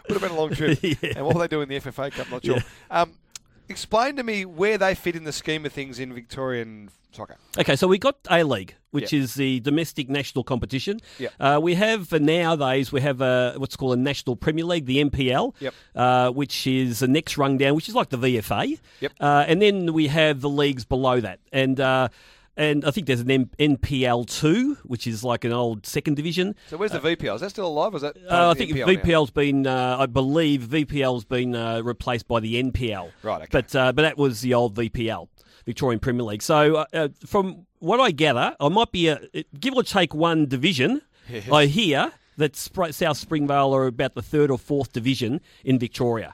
have 0.09 0.21
been 0.21 0.31
a 0.31 0.35
long 0.35 0.53
trip. 0.53 0.79
Yeah. 0.83 1.13
And 1.17 1.25
what 1.25 1.35
were 1.35 1.41
they 1.41 1.47
doing 1.47 1.63
in 1.63 1.69
the 1.69 1.79
FFA 1.91 2.11
Cup? 2.11 2.29
Not 2.31 2.45
sure. 2.45 2.57
Um, 2.89 3.13
explain 3.69 4.15
to 4.17 4.23
me 4.23 4.45
where 4.45 4.77
they 4.77 4.95
fit 4.95 5.15
in 5.15 5.23
the 5.23 5.31
scheme 5.31 5.65
of 5.65 5.73
things 5.73 5.99
in 5.99 6.13
Victorian 6.13 6.89
soccer. 7.11 7.37
Okay, 7.57 7.75
so 7.75 7.87
we 7.87 7.97
got 7.97 8.17
A 8.29 8.43
League, 8.43 8.75
which 8.91 9.11
Yep. 9.13 9.21
is 9.21 9.33
the 9.35 9.59
domestic 9.61 10.09
national 10.09 10.43
competition. 10.43 10.99
Yep. 11.19 11.33
Uh, 11.39 11.59
we 11.61 11.73
have 11.75 12.11
uh, 12.13 12.17
nowadays 12.19 12.91
we 12.91 13.01
have 13.01 13.21
uh, 13.21 13.53
what's 13.57 13.75
called 13.75 13.97
a 13.97 14.01
National 14.01 14.35
Premier 14.35 14.65
League, 14.65 14.85
the 14.85 14.99
NPL, 15.03 15.53
Yep. 15.59 15.73
uh, 15.95 16.29
which 16.31 16.67
is 16.67 16.99
the 16.99 17.07
next 17.07 17.37
rung 17.37 17.57
down, 17.57 17.75
which 17.75 17.89
is 17.89 17.95
like 17.95 18.09
the 18.09 18.17
VFA. 18.17 18.77
Yep. 19.01 19.13
Uh, 19.19 19.45
and 19.47 19.61
then 19.61 19.93
we 19.93 20.07
have 20.07 20.41
the 20.41 20.49
leagues 20.49 20.85
below 20.85 21.19
that, 21.21 21.39
and. 21.51 21.79
And 22.57 22.83
I 22.83 22.91
think 22.91 23.05
there's 23.07 23.19
an 23.21 23.29
M- 23.29 23.51
NPL 23.59 24.25
two, 24.25 24.77
which 24.83 25.05
is 25.05 25.23
like 25.23 25.43
an 25.45 25.53
old 25.53 25.85
second 25.85 26.15
division. 26.15 26.55
So 26.69 26.77
where's 26.77 26.91
the 26.91 26.99
VPL? 26.99 27.35
Is 27.35 27.41
that 27.41 27.51
still 27.51 27.67
alive? 27.67 27.93
Or 27.93 27.97
is 27.97 28.01
that 28.01 28.17
Uh, 28.29 28.49
I 28.49 28.53
think 28.55 28.71
NPL 28.71 28.87
now? 28.87 28.93
VPL's 28.93 29.29
been, 29.31 29.67
uh, 29.67 29.97
I 29.99 30.07
believe 30.07 30.61
VPL's 30.63 31.23
been 31.23 31.55
uh, 31.55 31.81
replaced 31.83 32.27
by 32.27 32.39
the 32.39 32.55
NPL. 32.61 33.11
Right, 33.21 33.43
okay. 33.43 33.47
But 33.51 33.75
uh, 33.75 33.91
but 33.93 34.01
that 34.01 34.17
was 34.17 34.41
the 34.41 34.55
old 34.55 34.75
VPL, 34.75 35.27
Victorian 35.65 35.99
Premier 35.99 36.23
League. 36.23 36.41
So 36.41 36.77
uh, 36.77 36.85
uh, 36.93 37.07
from 37.25 37.67
what 37.79 37.99
I 37.99 38.09
gather, 38.09 38.55
I 38.59 38.69
might 38.69 38.91
be 38.91 39.07
a 39.09 39.19
give 39.59 39.75
or 39.75 39.83
take 39.83 40.15
one 40.15 40.47
division. 40.47 41.01
Yes. 41.29 41.47
I 41.51 41.67
hear 41.67 42.11
that 42.37 42.55
South 42.55 43.17
Springvale 43.17 43.73
are 43.75 43.85
about 43.87 44.15
the 44.15 44.21
third 44.21 44.49
or 44.49 44.57
fourth 44.57 44.93
division 44.93 45.41
in 45.63 45.77
Victoria. 45.77 46.33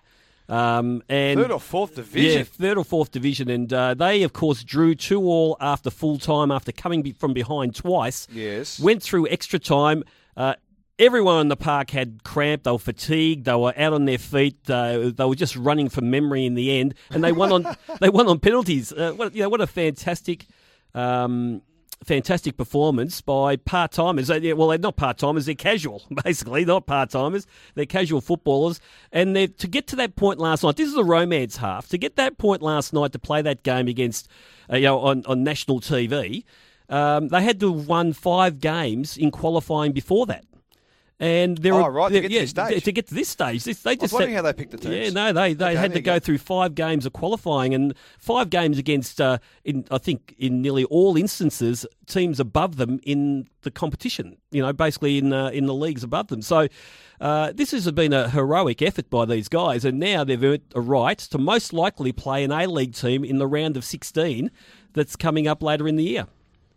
Um, 0.54 1.02
and 1.10 1.40
Third 1.40 1.52
or 1.52 1.60
fourth 1.60 1.96
division. 1.96 2.40
yeah, 2.40 2.44
third 2.44 2.78
or 2.78 2.84
fourth 2.86 3.12
division, 3.12 3.50
and 3.50 3.72
uh, 3.74 3.94
they, 3.96 4.24
of 4.24 4.34
course, 4.34 4.64
drew 4.64 4.94
two 4.94 5.22
all 5.24 5.58
after 5.60 5.90
full 5.90 6.20
time 6.20 6.52
after 6.52 6.72
coming 6.72 7.14
from 7.14 7.34
behind 7.34 7.76
twice. 7.76 8.28
Yes. 8.32 8.80
went 8.80 9.02
through 9.02 9.28
extra 9.30 9.58
time. 9.58 10.04
Uh, 10.38 10.54
everyone 11.00 11.42
in 11.42 11.48
the 11.48 11.56
park 11.56 11.90
had 11.90 12.24
cramp. 12.24 12.64
They 12.64 12.72
were 12.72 12.78
fatigued. 12.78 13.46
They 13.46 13.56
were 13.56 13.74
out 13.76 13.94
on 13.94 14.06
their 14.06 14.20
feet. 14.20 14.58
Uh, 14.70 15.12
they 15.16 15.26
were 15.26 15.36
just 15.36 15.56
running 15.56 15.90
from 15.90 16.12
memory 16.12 16.46
in 16.46 16.54
the 16.54 16.80
end, 16.80 16.94
and 17.10 17.24
they 17.24 17.32
won 17.32 17.52
on 17.52 17.76
they 18.00 18.10
won 18.10 18.28
on 18.28 18.40
penalties. 18.40 18.92
Uh, 18.94 19.14
what 19.14 19.34
you 19.34 19.42
know, 19.42 19.50
what 19.50 19.62
a 19.62 19.68
fantastic. 19.68 20.46
Um, 20.94 21.62
Fantastic 22.06 22.58
performance 22.58 23.22
by 23.22 23.56
part 23.56 23.92
timers. 23.94 24.30
Well, 24.30 24.68
they're 24.68 24.78
not 24.78 24.98
part 24.98 25.18
timers; 25.18 25.46
they're 25.46 25.56
casual, 25.56 26.04
basically, 26.24 26.66
not 26.66 26.86
part 26.86 27.12
timers. 27.12 27.48
They're 27.76 27.86
casual 27.86 28.22
footballers, 28.22 28.80
and 29.12 29.36
to 29.36 29.68
get 29.68 29.88
to 29.88 29.96
that 29.98 30.16
point 30.16 30.40
last 30.40 30.64
night. 30.64 30.76
This 30.76 30.90
is 30.90 30.96
a 30.96 31.04
romance 31.04 31.58
half. 31.58 31.88
To 31.90 31.98
get 31.98 32.16
that 32.18 32.38
point 32.38 32.62
last 32.62 32.94
night 32.94 33.14
to 33.14 33.20
play 33.20 33.42
that 33.42 33.64
game 33.64 33.88
against, 33.88 34.28
uh, 34.72 34.76
you 34.76 34.84
know, 34.84 35.00
on, 35.00 35.24
on 35.26 35.44
national 35.44 35.80
TV, 35.80 36.44
um, 36.90 37.30
they 37.30 37.42
had 37.42 37.60
to 37.62 37.74
have 37.74 37.88
won 37.88 38.14
five 38.14 38.60
games 38.60 39.18
in 39.18 39.32
qualifying 39.32 39.94
before 39.94 40.26
that. 40.26 40.46
And 41.24 41.58
they're 41.58 41.74
Oh, 41.74 41.88
right, 41.88 42.12
to 42.12 42.20
get 42.22 42.30
to 42.30 42.40
this 42.40 42.50
stage. 42.50 42.84
To 42.84 42.92
get 42.92 43.08
to 43.08 43.14
this 43.14 43.30
stage, 43.30 43.64
this, 43.64 43.82
they 43.82 43.92
I 43.92 43.94
was 43.94 44.00
just 44.02 44.14
wondering 44.14 44.34
had- 44.34 44.44
how 44.46 44.52
they 44.52 44.54
picked 44.58 44.72
the 44.72 44.78
teams. 44.78 44.96
Yeah, 44.96 45.10
no, 45.12 45.32
they 45.32 45.54
they 45.54 45.68
Okay, 45.72 45.76
had 45.76 45.94
to 45.94 46.02
go 46.02 46.16
go. 46.16 46.20
through 46.20 46.40
five 46.40 46.76
games 46.76 47.06
of 47.06 47.14
qualifying 47.14 47.74
and 47.74 47.94
five 48.20 48.50
games 48.50 48.78
against, 48.78 49.22
uh, 49.22 49.38
in 49.64 49.86
I 49.90 50.00
think 50.00 50.36
in 50.38 50.62
nearly 50.62 50.84
all 50.86 51.16
instances, 51.16 51.86
teams 52.08 52.40
above 52.42 52.76
them 52.76 53.00
in 53.04 53.48
the 53.62 53.72
competition. 53.72 54.38
You 54.52 54.64
know, 54.64 54.74
basically 54.74 55.18
in 55.18 55.32
uh, 55.32 55.48
in 55.50 55.66
the 55.66 55.74
leagues 55.74 56.04
above 56.04 56.28
them. 56.28 56.42
So. 56.42 56.68
Uh, 57.22 57.54
this 57.54 57.72
has 57.72 57.90
been 57.92 58.12
a 58.12 58.30
heroic 58.30 58.82
effort 58.82 59.10
by 59.10 59.24
these 59.24 59.48
guys, 59.48 59.86
and 59.86 59.98
now 59.98 60.26
they've 60.26 60.44
earned 60.44 60.62
a 60.76 60.82
right 60.82 61.18
to 61.20 61.38
most 61.38 61.72
likely 61.72 62.12
play 62.12 62.44
an 62.44 62.52
A 62.52 62.68
League 62.68 62.94
team 62.96 63.24
in 63.24 63.38
the 63.38 63.48
round 63.48 63.78
of 63.78 63.86
16 63.86 64.52
that's 64.92 65.16
coming 65.16 65.48
up 65.48 65.64
later 65.64 65.88
in 65.88 65.96
the 65.96 66.04
year. 66.04 66.28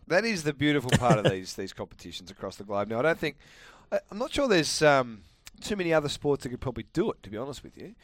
That 0.06 0.24
is 0.24 0.44
the 0.44 0.52
beautiful 0.52 0.90
part 0.92 1.18
of 1.18 1.28
these 1.32 1.54
these 1.60 1.72
competitions 1.72 2.30
across 2.30 2.56
the 2.56 2.64
globe. 2.64 2.88
Now, 2.90 3.00
I 3.00 3.02
don't 3.02 3.18
think 3.18 3.38
I'm 3.93 4.19
not 4.19 4.33
sure 4.33 4.49
there's 4.49 4.83
um, 4.83 5.23
too 5.61 5.76
many 5.76 5.93
other 5.93 6.09
sports 6.09 6.43
that 6.43 6.50
could 6.50 6.61
probably 6.61 6.87
do 6.93 7.11
it. 7.11 7.23
To 7.23 7.31
be 7.31 7.37
honest 7.37 7.62
with 7.62 7.76
you, 7.76 7.95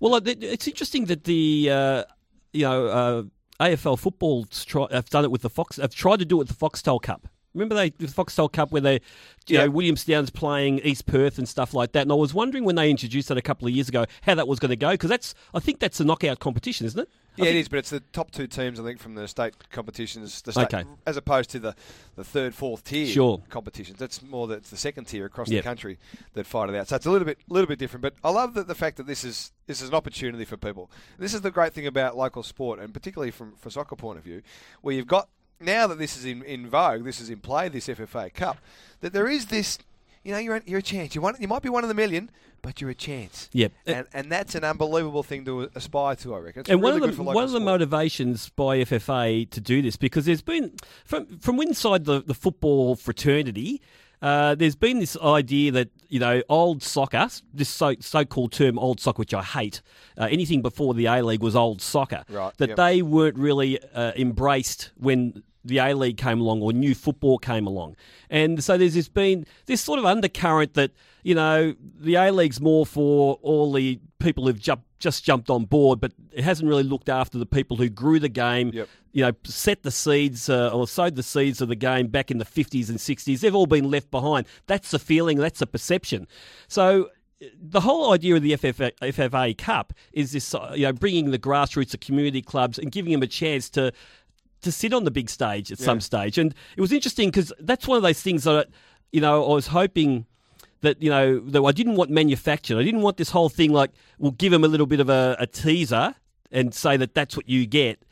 Well, 0.00 0.20
it's 0.24 0.66
interesting 0.68 1.06
that 1.06 1.24
the 1.24 1.68
uh, 1.70 2.04
you 2.52 2.62
know 2.62 2.86
uh, 2.86 3.22
AFL 3.60 3.98
football's 3.98 4.64
try, 4.64 4.86
have 4.90 5.10
done 5.10 5.24
it 5.24 5.30
with 5.30 5.42
the 5.42 5.50
Fox. 5.50 5.76
Have 5.76 5.94
tried 5.94 6.18
to 6.20 6.24
do 6.24 6.36
it 6.36 6.48
with 6.48 6.48
the 6.48 6.54
Foxtel 6.54 7.00
Cup. 7.02 7.28
Remember 7.54 7.74
they 7.76 7.90
the 7.90 8.06
Foxtel 8.06 8.52
Cup 8.52 8.72
where 8.72 8.80
they, 8.80 8.94
you 8.94 9.00
Yeah. 9.58 9.64
know, 9.66 9.70
Williamstown's 9.70 10.30
playing 10.30 10.80
East 10.80 11.06
Perth 11.06 11.38
and 11.38 11.48
stuff 11.48 11.72
like 11.72 11.92
that. 11.92 12.02
And 12.02 12.10
I 12.10 12.16
was 12.16 12.34
wondering 12.34 12.64
when 12.64 12.74
they 12.74 12.90
introduced 12.90 13.28
that 13.28 13.38
a 13.38 13.42
couple 13.42 13.68
of 13.68 13.74
years 13.74 13.88
ago 13.88 14.06
how 14.22 14.34
that 14.34 14.48
was 14.48 14.58
going 14.58 14.70
to 14.70 14.76
go 14.76 14.90
because 14.90 15.08
that's 15.10 15.34
I 15.54 15.60
think 15.60 15.78
that's 15.78 16.00
a 16.00 16.04
knockout 16.04 16.40
competition, 16.40 16.84
isn't 16.86 16.98
it? 17.00 17.08
Yeah, 17.36 17.46
it 17.46 17.56
is, 17.56 17.68
but 17.68 17.78
it's 17.80 17.90
the 17.90 18.00
top 18.12 18.30
two 18.30 18.46
teams, 18.46 18.78
I 18.78 18.84
think, 18.84 19.00
from 19.00 19.14
the 19.16 19.26
state 19.26 19.54
competitions, 19.70 20.40
the 20.42 20.52
state, 20.52 20.72
Okay. 20.72 20.84
as 21.06 21.16
opposed 21.16 21.50
to 21.50 21.58
the, 21.58 21.74
the 22.16 22.22
third, 22.24 22.54
fourth 22.54 22.84
tier 22.84 23.06
Sure. 23.06 23.42
competitions. 23.48 23.98
That's 23.98 24.22
more 24.22 24.46
that's 24.46 24.70
the 24.70 24.76
second 24.76 25.06
tier 25.06 25.26
across 25.26 25.48
Yep. 25.50 25.62
the 25.64 25.68
country 25.68 25.98
that 26.34 26.46
fight 26.46 26.68
it 26.70 26.76
out. 26.76 26.88
So 26.88 26.96
it's 26.96 27.06
a 27.06 27.10
little 27.10 27.26
bit, 27.26 27.38
little 27.48 27.66
bit 27.68 27.78
different. 27.78 28.02
But 28.02 28.14
I 28.22 28.30
love 28.30 28.54
that 28.54 28.68
the 28.68 28.74
fact 28.74 28.96
that 28.98 29.06
this 29.06 29.24
is 29.24 29.52
this 29.66 29.80
is 29.82 29.88
an 29.88 29.94
opportunity 29.94 30.44
for 30.44 30.56
people. 30.56 30.90
This 31.18 31.34
is 31.34 31.40
the 31.40 31.50
great 31.50 31.72
thing 31.72 31.86
about 31.86 32.16
local 32.16 32.42
sport, 32.42 32.78
and 32.78 32.92
particularly 32.94 33.30
from 33.30 33.56
for 33.56 33.70
soccer 33.70 33.96
point 33.96 34.18
of 34.18 34.24
view, 34.24 34.42
where 34.82 34.94
you've 34.94 35.06
got 35.06 35.28
now 35.60 35.86
that 35.86 35.98
this 35.98 36.16
is 36.16 36.24
in, 36.24 36.42
in 36.42 36.68
vogue, 36.68 37.04
this 37.04 37.20
is 37.20 37.30
in 37.30 37.38
play, 37.40 37.68
this 37.68 37.88
FFA 37.88 38.32
Cup, 38.32 38.58
that 39.00 39.12
there 39.12 39.28
is 39.28 39.46
this. 39.46 39.78
You 40.24 40.32
know, 40.32 40.38
you're, 40.38 40.62
you're 40.66 40.78
a 40.78 40.82
chance. 40.82 41.14
You 41.14 41.20
want, 41.20 41.40
you 41.40 41.46
might 41.46 41.62
be 41.62 41.68
one 41.68 41.84
in 41.84 41.88
the 41.88 41.94
million, 41.94 42.30
but 42.62 42.80
you're 42.80 42.90
a 42.90 42.94
chance. 42.94 43.50
Yep. 43.52 43.72
And, 43.86 44.06
and 44.14 44.32
that's 44.32 44.54
an 44.54 44.64
unbelievable 44.64 45.22
thing 45.22 45.44
to 45.44 45.68
aspire 45.74 46.16
to, 46.16 46.34
I 46.34 46.38
reckon. 46.38 46.60
It's 46.60 46.70
and 46.70 46.80
really 46.80 47.00
one 47.00 47.10
of 47.10 47.16
the 47.16 47.22
one 47.22 47.44
of 47.44 47.52
the 47.52 47.60
motivations 47.60 48.48
by 48.48 48.78
FFA 48.78 49.48
to 49.50 49.60
do 49.60 49.82
this 49.82 49.96
because 49.96 50.24
there's 50.24 50.42
been 50.42 50.72
from 51.04 51.38
from 51.38 51.60
inside 51.60 52.06
the, 52.06 52.22
the 52.22 52.34
football 52.34 52.96
fraternity. 52.96 53.82
Uh, 54.22 54.54
there's 54.54 54.76
been 54.76 55.00
this 55.00 55.18
idea 55.18 55.70
that 55.70 55.90
you 56.08 56.18
know 56.18 56.42
old 56.48 56.82
soccer, 56.82 57.28
this 57.52 57.68
so 57.68 57.94
so 58.00 58.24
called 58.24 58.52
term 58.52 58.78
old 58.78 58.98
soccer, 59.00 59.18
which 59.18 59.34
I 59.34 59.42
hate. 59.42 59.82
Uh, 60.16 60.28
anything 60.30 60.62
before 60.62 60.94
the 60.94 61.04
A 61.04 61.22
League 61.22 61.42
was 61.42 61.54
old 61.54 61.82
soccer. 61.82 62.24
Right, 62.30 62.56
That 62.56 62.70
yep. 62.70 62.76
they 62.78 63.02
weren't 63.02 63.36
really 63.36 63.78
uh, 63.92 64.12
embraced 64.16 64.92
when 64.96 65.42
the 65.64 65.78
A 65.78 65.94
League 65.94 66.16
came 66.16 66.40
along 66.40 66.62
or 66.62 66.72
new 66.72 66.94
football 66.94 67.38
came 67.38 67.66
along, 67.66 67.96
and 68.30 68.62
so 68.62 68.76
there's 68.76 68.94
this 68.94 69.08
been 69.08 69.46
this 69.66 69.80
sort 69.80 69.98
of 69.98 70.04
undercurrent 70.04 70.74
that 70.74 70.90
you 71.22 71.34
know 71.34 71.74
the 71.98 72.16
A 72.16 72.30
League's 72.30 72.60
more 72.60 72.86
for 72.86 73.38
all 73.42 73.72
the 73.72 73.98
people 74.18 74.46
who've 74.46 74.58
jump, 74.58 74.82
just 74.98 75.24
jumped 75.24 75.50
on 75.50 75.64
board, 75.64 76.00
but 76.00 76.12
it 76.32 76.42
hasn't 76.42 76.68
really 76.68 76.82
looked 76.82 77.08
after 77.08 77.38
the 77.38 77.46
people 77.46 77.76
who 77.76 77.88
grew 77.88 78.18
the 78.18 78.28
game. 78.28 78.70
Yep. 78.72 78.88
You 79.12 79.22
know, 79.24 79.32
set 79.44 79.84
the 79.84 79.92
seeds 79.92 80.48
uh, 80.48 80.70
or 80.70 80.88
sowed 80.88 81.14
the 81.14 81.22
seeds 81.22 81.60
of 81.60 81.68
the 81.68 81.76
game 81.76 82.08
back 82.08 82.32
in 82.32 82.38
the 82.38 82.44
50s 82.44 82.88
and 82.88 82.98
60s. 82.98 83.40
They've 83.40 83.54
all 83.54 83.66
been 83.66 83.88
left 83.88 84.10
behind. 84.10 84.46
That's 84.66 84.90
the 84.90 84.98
feeling. 84.98 85.38
That's 85.38 85.60
the 85.60 85.68
perception. 85.68 86.26
So 86.66 87.10
the 87.60 87.80
whole 87.80 88.12
idea 88.12 88.36
of 88.36 88.42
the 88.42 88.52
FFA, 88.52 88.92
FFA 89.00 89.56
Cup 89.56 89.92
is 90.12 90.32
this, 90.32 90.54
uh, 90.54 90.72
you 90.74 90.86
know, 90.86 90.92
bringing 90.92 91.30
the 91.30 91.38
grassroots, 91.38 91.90
the 91.90 91.98
community 91.98 92.42
clubs, 92.42 92.78
and 92.78 92.90
giving 92.90 93.12
them 93.12 93.22
a 93.22 93.26
chance 93.26 93.68
to 93.70 93.92
to 94.64 94.72
sit 94.72 94.92
on 94.92 95.04
the 95.04 95.10
big 95.10 95.30
stage 95.30 95.70
at 95.70 95.78
some 95.78 96.00
stage. 96.00 96.38
And 96.38 96.54
it 96.76 96.80
was 96.80 96.92
interesting 96.92 97.30
because 97.30 97.52
that's 97.60 97.86
one 97.86 97.96
of 97.96 98.02
those 98.02 98.20
things 98.20 98.44
that, 98.44 98.68
you 99.12 99.20
know, 99.20 99.44
I 99.44 99.54
was 99.54 99.68
hoping 99.68 100.26
that, 100.80 101.02
you 101.02 101.10
know, 101.10 101.38
that 101.40 101.62
I 101.62 101.72
didn't 101.72 101.96
want 101.96 102.10
manufactured. 102.10 102.78
I 102.78 102.82
didn't 102.82 103.02
want 103.02 103.16
this 103.16 103.30
whole 103.30 103.48
thing 103.48 103.72
like, 103.72 103.90
we'll 104.18 104.32
give 104.32 104.52
them 104.52 104.64
a 104.64 104.68
little 104.68 104.86
bit 104.86 105.00
of 105.00 105.08
a, 105.08 105.36
a 105.38 105.46
teaser 105.46 106.14
and 106.50 106.74
say 106.74 106.96
that 106.96 107.14
that's 107.14 107.36
what 107.36 107.48
you 107.48 107.66
get. 107.66 108.04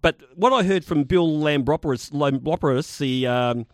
But 0.00 0.20
what 0.34 0.52
I 0.52 0.64
heard 0.64 0.84
from 0.84 1.04
Bill 1.04 1.28
Lambropoulos, 1.28 2.10
Lambropoulos 2.10 2.98
the 2.98 3.26
um, 3.26 3.66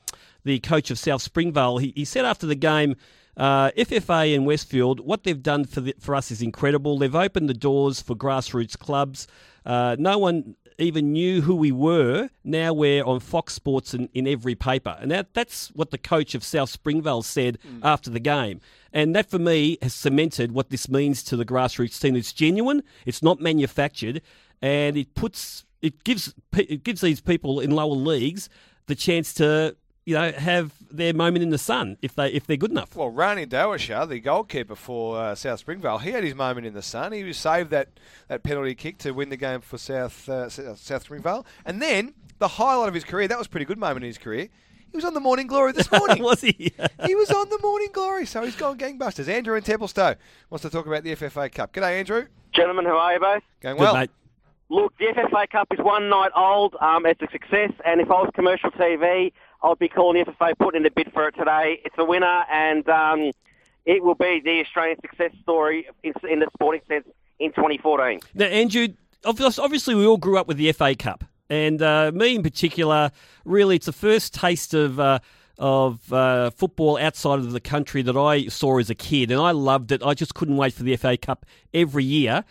the 0.45 0.61
coach 0.61 0.91
of 0.91 0.99
South 0.99 1.23
Springvale, 1.23 1.79
he, 1.79 1.93
he 1.97 2.05
said 2.05 2.25
after 2.25 2.47
the 2.47 2.55
game, 2.55 2.97
uh, 3.37 3.71
FFA 3.73 4.35
and 4.35 4.47
Westfield, 4.47 5.01
what 5.01 5.25
they've 5.25 5.43
done 5.43 5.65
for 5.65 5.81
the, 5.81 5.95
for 5.99 6.15
us 6.15 6.31
is 6.31 6.41
incredible. 6.43 6.99
They've 6.99 7.15
opened 7.15 7.49
the 7.49 7.55
doors 7.55 8.01
for 8.01 8.15
grassroots 8.15 8.79
clubs. 8.79 9.27
Uh, 9.65 9.97
no 9.99 10.19
one 10.19 10.55
even 10.81 11.13
knew 11.13 11.41
who 11.41 11.55
we 11.55 11.73
were. 11.73 12.31
Now 12.45 12.73
we're 12.73 13.05
on 13.05 13.21
Fox 13.21 13.55
Sports 13.55 13.95
in, 13.95 14.09
in 14.15 14.27
every 14.27 14.55
paper, 14.55 14.97
and 15.01 15.11
that 15.11 15.35
that's 15.35 15.69
what 15.69 15.91
the 15.91 15.99
coach 15.99 16.35
of 16.35 16.45
South 16.45 16.71
Springvale 16.71 17.23
said 17.23 17.59
hmm. 17.63 17.81
after 17.83 18.11
the 18.11 18.21
game. 18.21 18.61
And 18.93 19.15
that 19.15 19.31
for 19.31 19.39
me 19.39 19.79
has 19.83 19.95
cemented 19.95 20.53
what 20.53 20.71
this 20.71 20.89
means 20.89 21.23
to 21.25 21.37
the 21.37 21.45
grassroots 21.45 22.01
team. 22.01 22.17
It's 22.17 22.33
genuine. 22.33 22.83
It's 23.07 23.23
not 23.23 23.41
manufactured, 23.41 24.23
and 24.61 24.97
it 24.97 25.15
puts 25.15 25.65
it 25.83 26.05
gives 26.05 26.35
it 26.57 26.85
gives 26.85 27.01
these 27.01 27.21
people 27.21 27.61
in 27.61 27.71
lower 27.71 27.95
leagues 27.95 28.49
the 28.87 28.95
chance 28.95 29.33
to 29.35 29.77
you 30.11 30.17
know 30.17 30.33
have 30.33 30.73
their 30.91 31.15
moment 31.15 31.45
in 31.45 31.51
the 31.51 31.59
sun 31.59 31.97
if 32.03 32.17
they 32.17 32.33
if 32.33 32.45
they're 32.45 32.57
good 32.57 32.73
enough. 32.73 32.97
Well, 32.97 33.11
Rani 33.11 33.47
Dawasha, 33.47 34.09
the 34.09 34.19
goalkeeper 34.19 34.75
for 34.75 35.17
uh, 35.17 35.35
South 35.37 35.61
Springvale, 35.61 35.99
he 35.99 36.11
had 36.11 36.25
his 36.25 36.35
moment 36.35 36.67
in 36.67 36.75
the 36.75 36.83
sun. 36.83 37.13
He 37.13 37.23
was 37.23 37.37
saved 37.37 37.71
that, 37.71 37.91
that 38.27 38.43
penalty 38.43 38.75
kick 38.75 38.99
to 38.99 39.13
win 39.13 39.29
the 39.29 39.37
game 39.37 39.61
for 39.61 39.79
South 39.79 40.29
uh, 40.29 40.49
South 40.49 41.05
Springvale, 41.05 41.47
and 41.65 41.81
then 41.81 42.15
the 42.41 42.49
highlight 42.49 42.89
of 42.89 42.95
his 42.95 43.05
career. 43.05 43.29
That 43.29 43.39
was 43.39 43.47
a 43.47 43.51
pretty 43.51 43.67
good 43.67 43.79
moment 43.79 44.03
in 44.03 44.09
his 44.09 44.19
career. 44.19 44.49
He 44.91 44.97
was 44.97 45.05
on 45.05 45.15
the 45.15 45.21
Morning 45.21 45.47
Glory 45.47 45.71
this 45.71 45.93
morning. 45.97 46.21
Was 46.25 46.41
he? 46.41 46.73
he 47.07 47.15
was 47.15 47.31
on 47.31 47.49
the 47.51 47.59
Morning 47.63 47.91
Glory, 47.93 48.27
so 48.27 48.43
he's 48.43 48.57
gone 48.57 48.77
gangbusters. 48.77 49.29
Andrew 49.29 49.55
in 49.55 49.63
Templestowe 49.63 50.17
wants 50.51 50.63
to 50.63 50.71
talk 50.71 50.87
about 50.87 51.05
the 51.05 51.15
FFA 51.15 51.53
Cup. 51.53 51.73
G'day, 51.73 52.01
Andrew. 52.01 52.27
Gentlemen, 52.53 52.85
how 52.85 52.99
are 52.99 53.13
you 53.15 53.21
both? 53.21 53.43
Going 53.61 53.77
Good, 53.77 53.81
well. 53.81 53.95
mate. 53.95 54.11
Look, 54.71 54.97
the 54.99 55.07
FFA 55.07 55.49
Cup 55.51 55.69
is 55.73 55.81
one 55.81 56.09
night 56.09 56.31
old. 56.37 56.77
Um, 56.81 57.05
it's 57.07 57.21
a 57.23 57.29
success, 57.33 57.73
and 57.85 58.01
if 58.01 58.09
I 58.09 58.15
was 58.15 58.31
commercial 58.35 58.71
TV, 58.71 59.33
I'd 59.63 59.79
be 59.79 59.89
calling 59.89 60.23
the 60.25 60.31
FFA 60.33 60.57
putting 60.59 60.81
in 60.81 60.87
a 60.87 60.91
bid 60.91 61.13
for 61.13 61.29
it 61.29 61.35
today. 61.37 61.81
It's 61.85 61.97
a 61.99 62.05
winner, 62.05 62.45
and 62.51 62.89
um, 62.89 63.31
it 63.85 64.03
will 64.03 64.15
be 64.15 64.41
the 64.45 64.61
Australian 64.61 65.01
success 65.01 65.33
story 65.43 65.87
in, 66.03 66.13
in 66.29 66.41
the 66.41 66.49
sporting 66.55 66.83
sense 66.89 67.07
in 67.39 67.53
2014. 67.53 68.21
Now, 68.35 68.47
Andrew, 68.47 68.89
obviously 69.25 69.95
we 69.95 70.07
all 70.07 70.17
grew 70.17 70.39
up 70.39 70.49
with 70.49 70.57
the 70.57 70.73
FA 70.73 70.95
Cup, 70.95 71.25
and 71.49 71.83
uh, 71.83 72.11
me 72.15 72.37
in 72.37 72.43
particular, 72.43 73.11
really, 73.45 73.77
it's 73.77 73.87
the 73.87 73.93
first 73.93 74.35
taste 74.35 74.75
of. 74.75 75.01
Uh, 75.01 75.19
of 75.63 76.11
uh, 76.11 76.49
football 76.49 76.97
outside 76.97 77.39
of 77.39 77.53
the 77.53 77.61
country 77.61 78.01
that 78.01 78.17
I 78.17 78.47
saw 78.47 78.79
as 78.79 78.89
a 78.89 78.95
kid, 78.95 79.31
and 79.31 79.39
I 79.39 79.51
loved 79.51 79.93
it. 79.93 80.03
I 80.03 80.15
just 80.15 80.35
couldn't 80.35 80.57
wait 80.57 80.73
for 80.73 80.85
the 80.85 80.97
FA 80.97 81.19
Cup 81.19 81.45
every 81.75 82.03
year. 82.03 82.45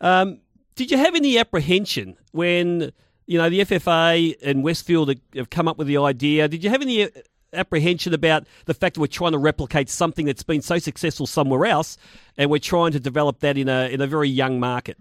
Um, 0.00 0.40
did 0.74 0.90
you 0.90 0.98
have 0.98 1.14
any 1.14 1.38
apprehension 1.38 2.16
when 2.32 2.90
you 3.26 3.38
know 3.38 3.50
the 3.50 3.60
FFA 3.60 4.36
and 4.42 4.62
Westfield 4.62 5.14
have- 5.34 5.50
come 5.50 5.68
up 5.68 5.78
with 5.78 5.86
the 5.86 5.98
idea? 5.98 6.48
Did 6.48 6.64
you 6.64 6.70
have 6.70 6.82
any 6.82 7.04
uh, 7.04 7.08
apprehension 7.52 8.14
about 8.14 8.44
the 8.66 8.74
fact 8.74 8.94
that 8.94 9.00
we're 9.00 9.06
trying 9.06 9.32
to 9.32 9.38
replicate 9.38 9.88
something 9.88 10.26
that's 10.26 10.42
been 10.42 10.62
so 10.62 10.78
successful 10.78 11.26
somewhere 11.26 11.66
else, 11.66 11.96
and 12.36 12.50
we're 12.50 12.58
trying 12.58 12.92
to 12.92 13.00
develop 13.00 13.40
that 13.40 13.56
in 13.56 13.68
a 13.68 13.88
in 13.92 14.00
a 14.00 14.06
very 14.06 14.28
young 14.28 14.60
market? 14.60 14.96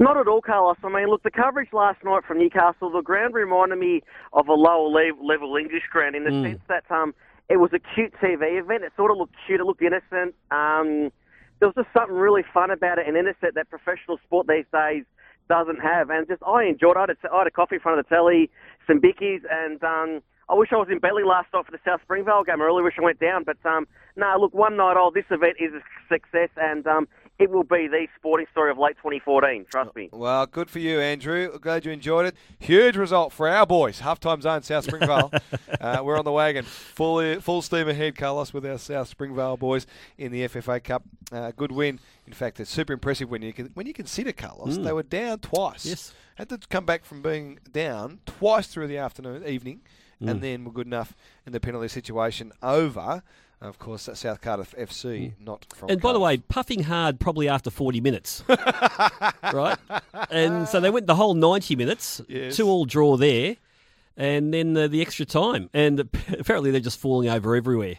Not 0.00 0.16
at 0.16 0.28
all, 0.28 0.40
Carlos. 0.40 0.76
I 0.84 0.88
mean, 0.88 1.08
look, 1.08 1.24
the 1.24 1.30
coverage 1.30 1.72
last 1.72 2.04
night 2.04 2.22
from 2.24 2.38
Newcastle, 2.38 2.88
the 2.90 3.00
ground 3.00 3.34
reminded 3.34 3.78
me 3.80 4.02
of 4.32 4.46
a 4.46 4.52
lower 4.52 4.88
level 4.88 5.56
English 5.56 5.82
ground 5.90 6.14
in 6.14 6.22
the 6.22 6.30
sense 6.30 6.60
that 6.68 6.84
um, 6.88 7.12
it 7.48 7.56
was 7.56 7.70
a 7.72 7.80
cute 7.94 8.14
TV 8.22 8.60
event. 8.60 8.84
It 8.84 8.92
sort 8.96 9.10
of 9.10 9.16
looked 9.16 9.34
cute. 9.46 9.58
It 9.58 9.64
looked 9.64 9.82
innocent. 9.82 10.36
Um, 10.52 11.10
there 11.58 11.66
was 11.68 11.74
just 11.74 11.88
something 11.92 12.14
really 12.14 12.44
fun 12.54 12.70
about 12.70 12.98
it 12.98 13.08
and 13.08 13.16
innocent 13.16 13.56
that 13.56 13.68
professional 13.70 14.18
sport 14.24 14.46
these 14.46 14.66
days 14.72 15.04
doesn't 15.48 15.80
have. 15.80 16.10
And 16.10 16.26
just 16.28 16.42
I 16.42 16.64
enjoyed. 16.64 16.96
I 16.96 17.00
had 17.00 17.10
a, 17.10 17.16
I 17.32 17.38
had 17.38 17.46
a 17.46 17.50
coffee 17.50 17.76
in 17.76 17.80
front 17.80 17.98
of 17.98 18.04
the 18.04 18.14
telly, 18.14 18.50
some 18.86 19.00
bickies, 19.00 19.40
and 19.50 19.82
um, 19.82 20.22
I 20.48 20.54
wish 20.54 20.70
I 20.72 20.76
was 20.76 20.88
in 20.90 20.98
Belly 20.98 21.24
last 21.24 21.48
night 21.52 21.66
for 21.66 21.72
the 21.72 21.82
South 21.84 22.00
Springvale 22.02 22.44
game. 22.44 22.60
I 22.60 22.64
really 22.64 22.82
wish 22.82 22.94
I 22.98 23.02
went 23.02 23.20
down. 23.20 23.44
But 23.44 23.58
um, 23.68 23.86
no, 24.16 24.34
look, 24.40 24.54
one 24.54 24.76
night 24.76 24.96
old. 24.96 25.14
This 25.14 25.28
event 25.30 25.56
is 25.60 25.72
a 25.74 25.82
success, 26.08 26.48
and 26.56 26.86
um, 26.86 27.08
it 27.38 27.50
will 27.50 27.64
be 27.64 27.86
the 27.86 28.08
sporting 28.16 28.46
story 28.50 28.70
of 28.70 28.78
late 28.78 28.96
2014. 28.96 29.66
Trust 29.70 29.94
me. 29.94 30.08
Well, 30.12 30.46
good 30.46 30.68
for 30.68 30.80
you, 30.80 30.98
Andrew. 31.00 31.56
Glad 31.58 31.84
you 31.84 31.92
enjoyed 31.92 32.26
it. 32.26 32.36
Huge 32.58 32.96
result 32.96 33.32
for 33.32 33.48
our 33.48 33.64
boys. 33.64 34.00
Halftime 34.00 34.42
zone, 34.42 34.62
South 34.62 34.84
Springvale. 34.84 35.30
uh, 35.80 36.00
we're 36.02 36.18
on 36.18 36.24
the 36.24 36.32
wagon, 36.32 36.64
full 36.64 37.40
full 37.40 37.62
steam 37.62 37.88
ahead, 37.88 38.16
Carlos, 38.16 38.52
with 38.52 38.66
our 38.66 38.78
South 38.78 39.08
Springvale 39.08 39.56
boys 39.56 39.86
in 40.16 40.32
the 40.32 40.48
FFA 40.48 40.82
Cup. 40.82 41.04
Uh, 41.30 41.52
good 41.56 41.70
win. 41.70 42.00
In 42.26 42.32
fact, 42.32 42.58
it's 42.58 42.70
super 42.70 42.92
impressive 42.92 43.30
when 43.30 43.42
you 43.42 43.52
can, 43.52 43.70
when 43.74 43.86
you 43.86 43.94
consider 43.94 44.32
Carlos. 44.32 44.76
They 44.76 44.92
were 44.92 45.04
down 45.04 45.38
twice. 45.38 45.86
Yes. 45.86 46.12
had 46.34 46.48
to 46.48 46.58
come 46.68 46.84
back 46.84 47.04
from 47.04 47.22
being 47.22 47.58
down 47.70 48.18
twice 48.26 48.66
through 48.66 48.88
the 48.88 48.98
afternoon, 48.98 49.46
evening, 49.46 49.82
and 50.20 50.40
then 50.40 50.64
were 50.64 50.72
good 50.72 50.86
enough 50.86 51.14
in 51.46 51.52
the 51.52 51.60
penalty 51.60 51.88
situation 51.88 52.52
over. 52.62 53.22
Of 53.60 53.78
course, 53.78 54.06
that's 54.06 54.20
South 54.20 54.40
Cardiff 54.40 54.72
FC, 54.78 55.32
not 55.40 55.66
from. 55.74 55.90
And 55.90 56.00
by 56.00 56.12
the 56.12 56.20
way, 56.20 56.36
puffing 56.36 56.84
hard 56.84 57.18
probably 57.18 57.48
after 57.48 57.70
40 57.70 58.00
minutes. 58.00 58.44
right? 59.52 59.76
And 60.30 60.68
so 60.68 60.78
they 60.78 60.90
went 60.90 61.08
the 61.08 61.16
whole 61.16 61.34
90 61.34 61.74
minutes, 61.74 62.20
Yes. 62.28 62.56
two 62.56 62.68
all 62.68 62.84
draw 62.84 63.16
there, 63.16 63.56
and 64.16 64.54
then 64.54 64.76
uh, 64.76 64.86
the 64.86 65.02
extra 65.02 65.26
time. 65.26 65.70
And 65.74 65.98
apparently 66.38 66.70
they're 66.70 66.80
just 66.80 67.00
falling 67.00 67.28
over 67.28 67.56
everywhere 67.56 67.96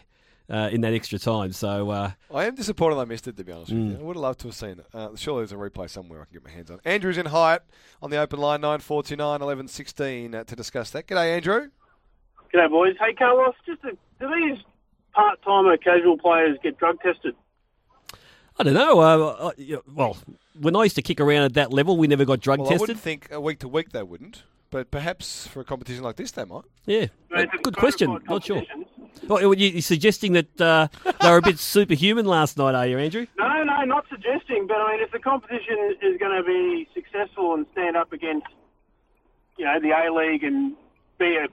uh, 0.48 0.70
in 0.72 0.80
that 0.80 0.94
extra 0.94 1.18
time. 1.18 1.52
So, 1.52 1.90
uh, 1.90 2.12
I 2.34 2.44
am 2.46 2.54
disappointed 2.54 2.98
I 2.98 3.04
missed 3.04 3.28
it, 3.28 3.36
to 3.36 3.44
be 3.44 3.52
honest 3.52 3.70
with 3.70 3.82
you. 3.82 3.98
I 3.98 4.02
would 4.02 4.16
have 4.16 4.22
loved 4.22 4.40
to 4.40 4.48
have 4.48 4.56
seen 4.56 4.78
it. 4.78 4.86
Uh, 4.94 5.10
surely 5.14 5.40
there's 5.40 5.52
a 5.52 5.56
replay 5.56 5.90
somewhere 5.90 6.22
I 6.22 6.24
can 6.24 6.32
get 6.34 6.44
my 6.44 6.50
hands 6.50 6.70
on. 6.70 6.80
Andrew's 6.86 7.18
in 7.18 7.26
Hyatt 7.26 7.64
on 8.00 8.10
the 8.10 8.16
open 8.16 8.38
line, 8.40 8.62
9429 8.62 9.42
11 9.42 9.68
16 9.68 10.34
uh, 10.34 10.44
to 10.44 10.56
discuss 10.56 10.90
that. 10.92 11.06
G'day, 11.06 11.36
Andrew. 11.36 11.68
G'day, 12.54 12.70
boys. 12.70 12.94
Hey, 12.98 13.12
Carlos, 13.12 13.54
just 13.66 13.84
a, 13.84 13.90
do 14.18 14.34
these 14.34 14.58
part-time 15.12 15.66
or 15.66 15.76
casual 15.76 16.18
players 16.18 16.56
get 16.62 16.78
drug 16.78 17.00
tested? 17.00 17.34
I 18.58 18.62
don't 18.62 18.74
know. 18.74 19.00
Uh, 19.00 19.50
uh, 19.50 19.76
well, 19.94 20.16
when 20.58 20.76
I 20.76 20.82
used 20.84 20.96
to 20.96 21.02
kick 21.02 21.20
around 21.20 21.44
at 21.44 21.54
that 21.54 21.72
level, 21.72 21.96
we 21.96 22.06
never 22.06 22.24
got 22.24 22.40
drug 22.40 22.60
Well, 22.60 22.72
I 22.72 22.76
wouldn't 22.76 23.00
think 23.00 23.28
a 23.30 23.40
week 23.40 23.60
to 23.60 23.68
week 23.68 23.90
they 23.92 24.02
wouldn't, 24.02 24.42
but 24.70 24.90
perhaps 24.90 25.46
for 25.46 25.60
a 25.60 25.64
competition 25.64 26.02
like 26.02 26.16
this 26.16 26.32
they 26.32 26.44
might. 26.44 26.64
Yeah, 26.84 27.06
I 27.32 27.38
mean, 27.38 27.48
good 27.62 27.76
question. 27.76 28.18
Not 28.28 28.44
sure. 28.44 28.62
Well, 29.26 29.54
you- 29.54 29.68
you're 29.70 29.82
suggesting 29.82 30.32
that 30.34 30.60
uh, 30.60 30.88
they 31.22 31.30
were 31.30 31.38
a 31.38 31.42
bit 31.42 31.58
superhuman 31.74 32.26
last 32.26 32.58
night, 32.58 32.74
are 32.74 32.86
you, 32.86 32.98
Andrew? 32.98 33.26
No, 33.38 33.62
no, 33.64 33.82
not 33.84 34.04
suggesting, 34.10 34.66
but 34.66 34.76
I 34.76 34.92
mean, 34.92 35.02
if 35.02 35.10
the 35.10 35.18
competition 35.18 35.96
is 36.02 36.18
going 36.18 36.36
to 36.36 36.42
be 36.46 36.86
successful 36.94 37.10
successful 37.20 37.54
and 37.54 37.66
stand 37.72 37.96
up 37.96 38.12
against, 38.12 38.46
you 39.56 39.64
know, 39.64 39.80
the 39.80 39.90
A 39.90 40.12
League 40.12 40.44
and 40.44 40.74
be 41.18 41.36
a, 41.36 41.46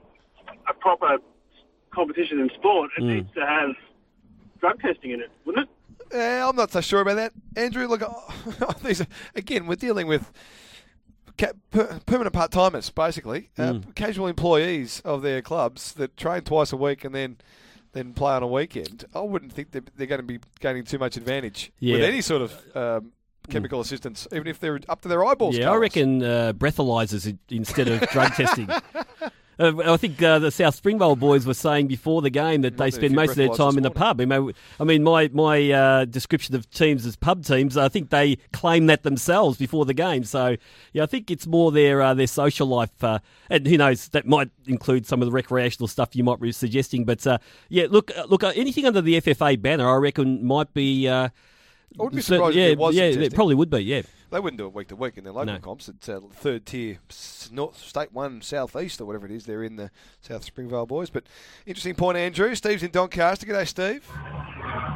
a 0.70 0.74
proper 0.74 1.18
competition 1.98 2.40
in 2.40 2.50
sport, 2.58 2.92
it 2.98 3.04
needs 3.04 3.34
to 3.34 3.46
have 3.46 3.70
drug 4.60 4.80
testing 4.82 5.12
in 5.12 5.20
it, 5.22 5.30
wouldn't 5.46 5.68
it? 5.68 6.16
Yeah, 6.16 6.48
I'm 6.48 6.56
not 6.56 6.72
so 6.72 6.80
sure 6.82 7.02
about 7.02 7.16
that, 7.16 7.34
Andrew. 7.56 7.88
Look, 7.88 8.02
these 8.84 9.02
are, 9.02 9.08
again, 9.36 9.66
we're 9.68 9.76
dealing 9.76 10.08
with 10.08 10.32
ca- 11.38 11.52
per- 11.72 12.00
permanent 12.06 12.34
part 12.34 12.52
timers, 12.52 12.90
basically, 12.90 13.50
uh, 13.58 13.80
casual 13.96 14.28
employees 14.28 15.02
of 15.04 15.22
their 15.22 15.42
clubs 15.42 15.94
that 15.96 16.16
train 16.16 16.42
twice 16.42 16.72
a 16.72 16.78
week 16.78 17.04
and 17.04 17.14
then 17.16 17.38
then 17.94 18.14
play 18.14 18.34
on 18.34 18.44
a 18.44 18.48
weekend. 18.48 19.06
I 19.16 19.22
wouldn't 19.22 19.52
think 19.54 19.72
that 19.72 19.90
they're 19.98 20.06
going 20.08 20.22
to 20.22 20.28
be 20.28 20.40
gaining 20.60 20.84
too 20.84 21.00
much 21.00 21.18
advantage 21.18 21.72
with 21.82 22.04
any 22.04 22.22
sort 22.22 22.44
of 22.44 22.76
um, 22.76 23.12
chemical 23.50 23.80
assistance, 23.80 24.28
even 24.32 24.46
if 24.48 24.60
they're 24.60 24.80
up 24.88 25.02
to 25.02 25.08
their 25.08 25.26
eyeballs. 25.26 25.58
Yeah, 25.58 25.72
I 25.72 25.76
reckon 25.78 26.22
uh, 26.22 26.54
breathalyzers 26.54 27.36
instead 27.50 27.88
of 27.88 28.02
drug 28.10 28.34
testing. 28.36 28.70
Uh, 29.60 29.94
I 29.94 29.98
think 29.98 30.22
uh, 30.22 30.40
the 30.40 30.52
South 30.52 30.76
Springvale 30.76 31.16
boys 31.16 31.46
were 31.46 31.54
saying 31.54 31.88
before 31.88 32.22
the 32.22 32.30
game 32.30 32.62
that 32.62 32.78
they 32.78 32.92
spend 32.92 33.16
most 33.16 33.32
of 33.32 33.36
their 33.38 33.50
time 33.50 33.78
in 33.78 33.84
the 33.84 33.92
pub. 33.92 34.22
I 34.22 34.26
mean, 34.26 34.54
I 34.80 34.84
mean, 34.84 35.04
my 35.04 35.30
my 35.34 35.72
uh, 35.72 36.06
description 36.06 36.56
of 36.56 36.70
teams 36.70 37.06
as 37.06 37.16
pub 37.16 37.44
teams, 37.44 37.76
I 37.78 37.90
think 37.90 38.10
they 38.10 38.38
claim 38.54 38.86
that 38.88 39.04
themselves 39.04 39.58
before 39.58 39.86
the 39.86 39.94
game. 39.94 40.24
So, 40.24 40.58
yeah, 40.94 41.04
I 41.04 41.06
think 41.08 41.32
it's 41.32 41.48
more 41.48 41.72
their 41.72 42.02
uh, 42.02 42.14
their 42.14 42.28
social 42.28 42.68
life, 42.68 43.04
uh, 43.04 43.20
and 43.50 43.66
who 43.66 43.78
knows, 43.78 44.10
that 44.10 44.28
might 44.28 44.52
include 44.68 45.06
some 45.06 45.22
of 45.22 45.26
the 45.26 45.32
recreational 45.32 45.88
stuff 45.88 46.16
you 46.16 46.24
might 46.24 46.40
be 46.40 46.52
suggesting. 46.52 47.06
But 47.06 47.26
uh, 47.26 47.40
yeah, 47.70 47.88
look, 47.90 48.12
look, 48.28 48.44
uh, 48.44 48.54
anything 48.56 48.86
under 48.86 49.02
the 49.02 49.20
FFA 49.22 49.60
banner, 49.62 49.90
I 49.90 49.96
reckon 49.96 50.46
might 50.46 50.74
be. 50.74 51.10
I 52.00 52.04
wouldn't 52.04 52.16
be 52.18 52.22
so- 52.22 52.36
surprised 52.36 52.56
yeah, 52.56 52.64
if 52.66 52.70
there 52.70 52.78
was 52.78 52.96
yeah, 52.96 53.04
it 53.04 53.34
probably 53.34 53.56
would 53.56 53.70
be. 53.70 53.80
Yeah. 53.80 54.02
They 54.30 54.42
wouldn't 54.42 54.58
do 54.58 54.66
it 54.68 54.74
week 54.74 54.90
to 54.90 54.96
week 54.98 55.18
in 55.18 55.24
their 55.24 55.32
local 55.32 55.54
No. 55.54 55.60
comps. 55.60 55.88
It's 55.88 56.10
uh, 56.10 56.20
third 56.34 56.66
tier, 56.66 57.00
North 57.50 57.78
State 57.78 58.12
One, 58.12 58.42
South 58.42 58.76
East, 58.76 59.00
or 59.00 59.06
whatever 59.06 59.26
it 59.26 59.32
is. 59.32 59.46
They're 59.46 59.64
in 59.64 59.78
the 59.78 59.90
South 60.20 60.44
Springvale 60.44 60.86
boys. 60.86 61.10
But 61.10 61.24
interesting 61.66 61.96
point, 61.96 62.18
Andrew. 62.18 62.54
Steve's 62.56 62.84
in 62.84 62.92
Doncaster. 62.92 63.46
G'day, 63.48 63.66
Steve. 63.66 64.06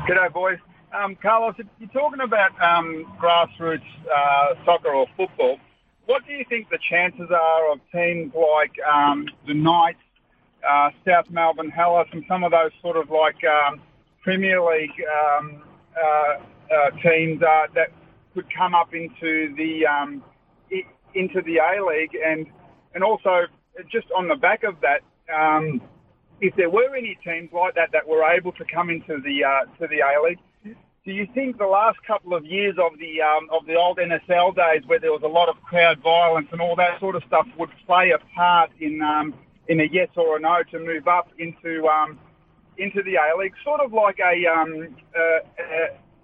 G'day, 0.06 0.34
boys. 0.34 0.60
Um, 0.94 1.16
Carlos, 1.16 1.56
you're 1.80 1.88
talking 1.90 2.20
about 2.20 2.52
um, 2.62 3.06
grassroots 3.22 3.80
uh, 4.14 4.56
soccer 4.66 4.90
or 4.90 5.08
football, 5.16 5.58
what 6.06 6.26
do 6.28 6.34
you 6.34 6.44
think 6.50 6.70
the 6.70 6.80
chances 6.90 7.30
are 7.32 7.72
of 7.72 7.80
teams 7.94 8.34
like 8.36 8.74
um, 8.86 9.30
the 9.48 9.54
Knights, 9.54 10.00
uh, 10.70 10.90
South 11.08 11.30
Melbourne 11.30 11.70
Hellas, 11.70 12.10
and 12.12 12.26
some 12.28 12.44
of 12.44 12.52
those 12.52 12.72
sort 12.82 12.98
of 12.98 13.10
like 13.10 13.38
um, 13.46 13.80
Premier 14.22 14.62
League 14.62 14.92
um, 15.40 15.64
uh, 15.96 16.40
uh, 16.72 16.92
teams 17.01 17.42
uh, 17.42 17.68
that 17.75 17.92
could 18.34 18.46
come 18.56 18.74
up 18.74 18.94
into 18.94 19.54
the 19.56 19.86
um, 19.86 20.24
into 21.13 21.42
the 21.42 21.58
A 21.58 21.84
League, 21.86 22.18
and 22.24 22.48
and 22.94 23.04
also 23.04 23.48
just 23.92 24.08
on 24.18 24.28
the 24.28 24.36
back 24.36 24.63
of 24.63 24.75
that. 24.82 25.01
Um, 25.34 25.82
if 26.40 26.56
there 26.56 26.70
were 26.70 26.96
any 26.96 27.18
teams 27.24 27.50
like 27.54 27.75
that 27.75 27.92
that 27.94 28.08
were 28.08 28.24
able 28.24 28.51
to 28.54 28.66
come 28.66 28.90
into 28.90 29.22
the 29.22 29.44
uh, 29.44 29.66
to 29.80 29.88
the 29.88 30.00
A 30.00 30.22
League, 30.24 30.40
do 31.06 31.12
you 31.12 31.28
think 31.34 31.58
the 31.58 31.68
last 31.68 31.98
couple 32.06 32.34
of 32.34 32.46
years 32.46 32.75
of 32.80 32.98
the 33.00 33.22
um, 33.22 33.48
of 33.51 33.66
the 33.66 33.75
old 33.75 33.98
NSL 33.98 34.56
days, 34.56 34.84
where 34.88 35.00
there 35.00 35.12
was 35.12 35.24
a 35.24 35.28
lot 35.28 35.50
of 35.50 35.62
crowd 35.63 36.00
violence 36.00 36.48
and 36.51 36.62
all 36.62 36.75
that 36.75 37.00
sort 37.00 37.16
of 37.16 37.24
stuff, 37.28 37.48
would 37.58 37.70
play 37.86 38.12
a 38.12 38.20
part 38.36 38.72
in 38.80 39.01
um, 39.01 39.34
in 39.68 39.80
a 39.80 39.86
yes 39.92 40.10
or 40.16 40.38
a 40.38 40.40
no 40.40 40.63
to 40.72 40.80
move 40.80 41.08
up 41.08 41.30
into 41.38 41.88
um, 41.88 42.20
into 42.78 43.01
the 43.04 43.16
A 43.16 43.38
League, 43.38 43.54
sort 43.63 43.82
of 43.82 43.94
like 43.94 44.20
a, 44.20 44.46
um, 44.48 44.96
uh, 45.16 45.40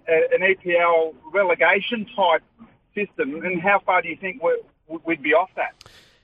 an 0.08 0.40
EPL 0.40 1.14
relegation 1.32 2.06
type 2.16 2.42
system? 2.94 3.44
And 3.44 3.60
how 3.60 3.80
far 3.80 4.02
do 4.02 4.08
you 4.08 4.16
think 4.16 4.42
we'd 5.04 5.22
be 5.22 5.34
off 5.34 5.50
that? 5.56 5.74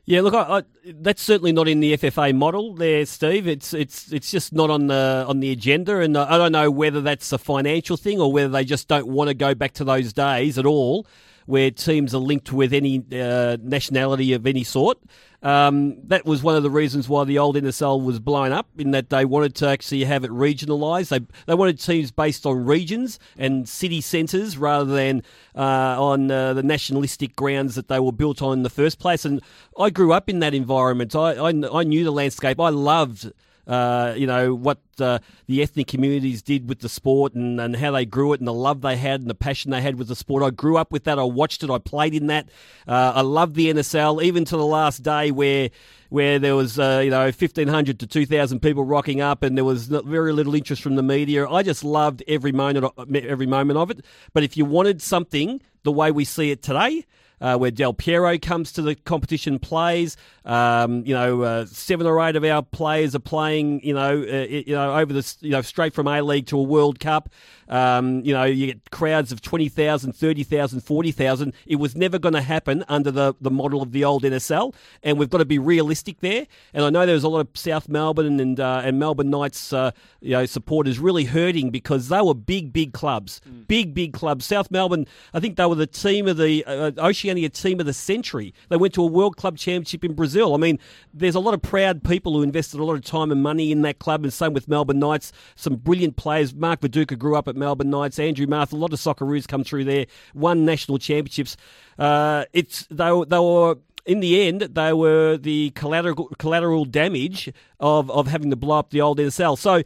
Yeah, 0.06 0.20
look, 0.20 0.34
I, 0.34 0.58
I, 0.58 0.62
that's 0.84 1.22
certainly 1.22 1.52
not 1.52 1.66
in 1.66 1.80
the 1.80 1.96
FFA 1.96 2.34
model 2.34 2.74
there, 2.74 3.06
Steve. 3.06 3.48
It's 3.48 3.72
it's 3.72 4.12
it's 4.12 4.30
just 4.30 4.52
not 4.52 4.68
on 4.68 4.88
the 4.88 5.24
on 5.26 5.40
the 5.40 5.50
agenda, 5.50 6.00
and 6.00 6.18
I 6.18 6.36
don't 6.36 6.52
know 6.52 6.70
whether 6.70 7.00
that's 7.00 7.32
a 7.32 7.38
financial 7.38 7.96
thing 7.96 8.20
or 8.20 8.30
whether 8.30 8.50
they 8.50 8.64
just 8.64 8.86
don't 8.86 9.06
want 9.06 9.28
to 9.28 9.34
go 9.34 9.54
back 9.54 9.72
to 9.74 9.84
those 9.84 10.12
days 10.12 10.58
at 10.58 10.66
all, 10.66 11.06
where 11.46 11.70
teams 11.70 12.14
are 12.14 12.18
linked 12.18 12.52
with 12.52 12.72
any 12.72 13.04
uh, 13.12 13.56
nationality 13.62 14.32
of 14.32 14.46
any 14.46 14.64
sort. 14.64 14.98
Um, 15.42 15.96
that 16.08 16.24
was 16.24 16.42
one 16.42 16.56
of 16.56 16.62
the 16.62 16.70
reasons 16.70 17.06
why 17.06 17.24
the 17.24 17.38
old 17.38 17.56
NSL 17.56 18.02
was 18.02 18.18
blown 18.18 18.50
up, 18.50 18.66
in 18.78 18.92
that 18.92 19.10
they 19.10 19.26
wanted 19.26 19.54
to 19.56 19.68
actually 19.68 20.04
have 20.04 20.24
it 20.24 20.30
regionalised. 20.30 21.08
They 21.08 21.20
they 21.46 21.54
wanted 21.54 21.78
teams 21.78 22.10
based 22.10 22.46
on 22.46 22.64
regions 22.64 23.18
and 23.36 23.68
city 23.68 24.00
centres 24.00 24.56
rather 24.56 24.94
than 24.94 25.22
uh, 25.54 26.02
on 26.02 26.30
uh, 26.30 26.54
the 26.54 26.62
nationalistic 26.62 27.36
grounds 27.36 27.74
that 27.74 27.88
they 27.88 28.00
were 28.00 28.12
built 28.12 28.40
on 28.40 28.54
in 28.54 28.62
the 28.62 28.70
first 28.70 28.98
place. 28.98 29.26
And 29.26 29.42
I 29.78 29.90
grew 29.90 30.14
up 30.14 30.30
in 30.30 30.38
that 30.38 30.54
environment. 30.54 31.14
I 31.14 31.32
I, 31.32 31.48
I 31.50 31.84
knew 31.84 32.04
the 32.04 32.10
landscape. 32.10 32.58
I 32.58 32.70
loved 32.70 33.30
uh, 33.66 34.14
you 34.16 34.26
know, 34.26 34.54
what 34.54 34.78
uh, 35.00 35.18
the 35.46 35.62
ethnic 35.62 35.86
communities 35.86 36.42
did 36.42 36.68
with 36.68 36.80
the 36.80 36.88
sport 36.88 37.34
and, 37.34 37.60
and 37.60 37.76
how 37.76 37.90
they 37.90 38.04
grew 38.04 38.32
it 38.32 38.40
and 38.40 38.46
the 38.46 38.52
love 38.52 38.82
they 38.82 38.96
had 38.96 39.20
and 39.20 39.30
the 39.30 39.34
passion 39.34 39.70
they 39.70 39.80
had 39.80 39.98
with 39.98 40.08
the 40.08 40.16
sport. 40.16 40.42
I 40.42 40.50
grew 40.50 40.76
up 40.76 40.92
with 40.92 41.04
that. 41.04 41.18
I 41.18 41.24
watched 41.24 41.62
it. 41.62 41.70
I 41.70 41.78
played 41.78 42.14
in 42.14 42.26
that. 42.28 42.48
Uh, 42.86 43.12
I 43.14 43.20
loved 43.22 43.54
the 43.54 43.72
NSL, 43.72 44.22
even 44.22 44.44
to 44.46 44.56
the 44.56 44.66
last 44.66 45.02
day 45.02 45.30
where 45.30 45.70
where 46.10 46.38
there 46.38 46.54
was, 46.54 46.78
uh, 46.78 47.00
you 47.02 47.10
know, 47.10 47.24
1,500 47.24 47.98
to 47.98 48.06
2,000 48.06 48.60
people 48.60 48.84
rocking 48.84 49.20
up 49.20 49.42
and 49.42 49.56
there 49.56 49.64
was 49.64 49.86
very 49.88 50.32
little 50.32 50.54
interest 50.54 50.80
from 50.80 50.94
the 50.94 51.02
media. 51.02 51.48
I 51.48 51.64
just 51.64 51.82
loved 51.82 52.22
every 52.28 52.52
moment, 52.52 52.86
every 53.12 53.46
moment 53.46 53.78
of 53.78 53.90
it. 53.90 54.04
But 54.32 54.44
if 54.44 54.56
you 54.56 54.64
wanted 54.64 55.02
something 55.02 55.60
the 55.82 55.90
way 55.90 56.12
we 56.12 56.24
see 56.24 56.52
it 56.52 56.62
today, 56.62 57.04
uh, 57.44 57.58
where 57.58 57.70
Del 57.70 57.92
Piero 57.92 58.38
comes 58.38 58.72
to 58.72 58.80
the 58.80 58.94
competition, 58.94 59.58
plays. 59.58 60.16
Um, 60.46 61.04
you 61.04 61.12
know, 61.12 61.42
uh, 61.42 61.66
seven 61.66 62.06
or 62.06 62.18
eight 62.26 62.36
of 62.36 62.44
our 62.44 62.62
players 62.62 63.14
are 63.14 63.20
playing. 63.20 63.84
You 63.84 63.92
know, 63.92 64.22
uh, 64.22 64.46
you 64.48 64.74
know 64.74 64.96
over 64.96 65.12
the 65.12 65.36
you 65.42 65.50
know 65.50 65.60
straight 65.60 65.92
from 65.92 66.08
A 66.08 66.22
League 66.22 66.46
to 66.46 66.58
a 66.58 66.62
World 66.62 66.98
Cup. 67.00 67.28
Um, 67.68 68.20
you 68.24 68.32
know, 68.32 68.44
you 68.44 68.66
get 68.66 68.90
crowds 68.90 69.32
of 69.32 69.40
20,000, 69.40 70.12
30,000, 70.12 70.80
40,000. 70.80 71.52
It 71.66 71.76
was 71.76 71.96
never 71.96 72.18
going 72.18 72.34
to 72.34 72.42
happen 72.42 72.84
under 72.88 73.10
the, 73.10 73.34
the 73.40 73.50
model 73.50 73.80
of 73.80 73.92
the 73.92 74.04
old 74.04 74.22
NSL, 74.22 74.74
and 75.02 75.18
we've 75.18 75.30
got 75.30 75.38
to 75.38 75.46
be 75.46 75.58
realistic 75.58 76.20
there. 76.20 76.46
And 76.72 76.84
I 76.84 76.90
know 76.90 77.06
there 77.06 77.14
was 77.14 77.24
a 77.24 77.28
lot 77.28 77.40
of 77.40 77.48
South 77.54 77.88
Melbourne 77.88 78.38
and 78.40 78.60
uh, 78.60 78.82
and 78.84 78.98
Melbourne 78.98 79.30
Knights, 79.30 79.72
uh, 79.72 79.92
you 80.20 80.32
know, 80.32 80.46
supporters 80.46 80.98
really 80.98 81.24
hurting 81.24 81.70
because 81.70 82.08
they 82.08 82.20
were 82.20 82.34
big, 82.34 82.72
big 82.72 82.92
clubs, 82.92 83.40
big, 83.66 83.94
big 83.94 84.12
clubs. 84.12 84.44
South 84.44 84.70
Melbourne, 84.70 85.06
I 85.32 85.40
think 85.40 85.56
they 85.56 85.66
were 85.66 85.74
the 85.74 85.86
team 85.86 86.28
of 86.28 86.36
the 86.36 86.64
uh, 86.66 86.92
Oceania 86.98 87.33
team 87.48 87.80
of 87.80 87.86
the 87.86 87.92
century. 87.92 88.54
They 88.68 88.76
went 88.76 88.94
to 88.94 89.02
a 89.02 89.06
World 89.06 89.36
Club 89.36 89.56
Championship 89.56 90.04
in 90.04 90.14
Brazil. 90.14 90.54
I 90.54 90.58
mean, 90.58 90.78
there's 91.12 91.34
a 91.34 91.40
lot 91.40 91.54
of 91.54 91.62
proud 91.62 92.02
people 92.04 92.34
who 92.34 92.42
invested 92.42 92.80
a 92.80 92.84
lot 92.84 92.94
of 92.94 93.04
time 93.04 93.30
and 93.30 93.42
money 93.42 93.72
in 93.72 93.82
that 93.82 93.98
club, 93.98 94.24
and 94.24 94.32
same 94.32 94.52
with 94.52 94.68
Melbourne 94.68 94.98
Knights. 94.98 95.32
Some 95.56 95.76
brilliant 95.76 96.16
players. 96.16 96.54
Mark 96.54 96.80
Viduka 96.80 97.18
grew 97.18 97.36
up 97.36 97.48
at 97.48 97.56
Melbourne 97.56 97.90
Knights. 97.90 98.18
Andrew 98.18 98.46
Marth, 98.46 98.72
a 98.72 98.76
lot 98.76 98.92
of 98.92 98.98
Socceroos 98.98 99.46
come 99.48 99.64
through 99.64 99.84
there. 99.84 100.06
Won 100.34 100.64
national 100.64 100.98
championships. 100.98 101.56
Uh, 101.98 102.44
it's 102.52 102.86
they, 102.90 103.10
were- 103.12 103.26
they 103.26 103.38
were 103.38 103.76
in 104.06 104.20
the 104.20 104.42
end, 104.42 104.60
they 104.60 104.92
were 104.92 105.38
the 105.38 105.70
collateral 105.70 106.28
collateral 106.38 106.84
damage 106.84 107.50
of, 107.80 108.10
of 108.10 108.26
having 108.26 108.50
to 108.50 108.56
blow 108.56 108.78
up 108.78 108.90
the 108.90 109.00
old 109.00 109.18
NSL. 109.18 109.56
So, 109.56 109.82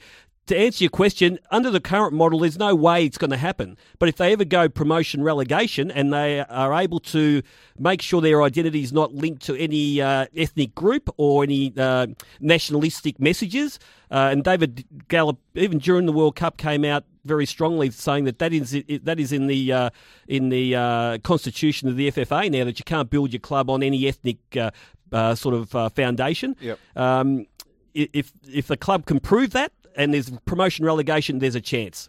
to 0.49 0.57
answer 0.57 0.85
your 0.85 0.91
question, 0.91 1.39
under 1.51 1.71
the 1.71 1.81
current 1.81 2.13
model, 2.13 2.41
there's 2.41 2.59
no 2.59 2.75
way 2.75 3.05
it's 3.05 3.19
going 3.19 3.31
to 3.31 3.37
happen. 3.37 3.77
But 3.99 4.09
if 4.09 4.17
they 4.17 4.33
ever 4.33 4.45
go 4.45 4.69
promotion 4.69 5.23
relegation 5.23 5.91
and 5.91 6.13
they 6.13 6.41
are 6.41 6.75
able 6.75 7.01
to 7.01 7.43
make 7.79 8.03
sure 8.03 8.21
their 8.21 8.43
identity 8.43 8.83
is 8.83 8.93
not 8.93 9.15
linked 9.15 9.43
to 9.47 9.57
any 9.57 10.01
uh, 10.01 10.27
ethnic 10.37 10.75
group 10.75 11.09
or 11.17 11.45
any 11.45 11.73
uh, 11.77 12.09
nationalistic 12.41 13.21
messages, 13.21 13.79
uh, 14.11 14.31
and 14.33 14.43
David 14.43 14.85
Gallop, 15.09 15.39
even 15.55 15.79
during 15.79 16.07
the 16.07 16.13
World 16.13 16.35
Cup, 16.35 16.57
came 16.57 16.85
out 16.85 17.05
very 17.25 17.47
strongly 17.47 17.91
saying 17.91 18.25
that 18.25 18.39
that 18.39 18.53
is 18.55 18.71
that 19.03 19.21
is 19.21 19.33
in 19.33 19.47
the 19.47 19.73
uh, 19.73 19.91
in 20.27 20.49
the 20.49 20.75
uh, 20.75 21.19
constitution 21.19 21.89
of 21.89 21.97
the 21.97 22.11
FFA 22.11 22.51
now 22.51 22.65
that 22.65 22.79
you 22.79 22.85
can't 22.85 23.11
build 23.11 23.33
your 23.33 23.41
club 23.41 23.69
on 23.69 23.83
any 23.83 24.09
ethnic 24.09 24.39
uh, 24.57 24.71
uh, 25.13 25.35
sort 25.35 25.55
of 25.55 25.75
uh, 25.75 25.89
foundation. 25.91 26.57
Yep. 26.61 26.79
Um, 26.97 27.47
if 27.95 28.33
if 28.51 28.67
the 28.67 28.77
club 28.77 29.07
can 29.07 29.21
prove 29.21 29.51
that 29.53 29.73
and 29.99 30.15
there's 30.15 30.31
promotion 30.47 30.87
relegation, 30.87 31.41
there's 31.41 31.57
a 31.57 31.61
chance. 31.61 32.09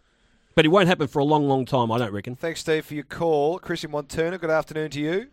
But 0.55 0.65
it 0.65 0.69
won't 0.69 0.87
happen 0.87 1.07
for 1.07 1.19
a 1.19 1.25
long, 1.25 1.47
long 1.47 1.65
time, 1.65 1.91
I 1.91 1.97
don't 1.97 2.13
reckon. 2.13 2.35
Thanks, 2.35 2.61
Steve, 2.61 2.85
for 2.85 2.93
your 2.93 3.03
call. 3.03 3.59
Chris 3.59 3.83
in 3.83 3.91
Montana, 3.91 4.37
good 4.37 4.49
afternoon 4.49 4.91
to 4.91 4.99
you. 4.99 5.27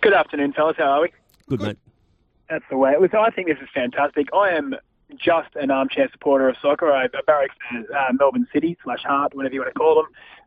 Good 0.00 0.12
afternoon, 0.12 0.52
fellas. 0.52 0.76
How 0.78 0.84
are 0.84 1.02
we? 1.02 1.12
Good, 1.48 1.60
mate. 1.60 1.78
That's 2.48 2.64
the 2.70 2.76
way. 2.76 2.94
Listen, 3.00 3.18
I 3.18 3.30
think 3.30 3.48
this 3.48 3.58
is 3.60 3.68
fantastic. 3.74 4.28
I 4.32 4.50
am 4.50 4.74
just 5.16 5.48
an 5.56 5.70
armchair 5.70 6.08
supporter 6.12 6.48
of 6.48 6.56
soccer. 6.60 6.92
I 6.92 7.04
I 7.04 7.20
barracks 7.26 7.56
at 7.74 7.84
uh, 7.90 8.12
Melbourne 8.12 8.46
City 8.52 8.76
slash 8.84 9.02
Heart, 9.02 9.34
whatever 9.34 9.54
you 9.54 9.60
want 9.60 9.72
to 9.72 9.78
call 9.78 9.94
them. 9.96 10.06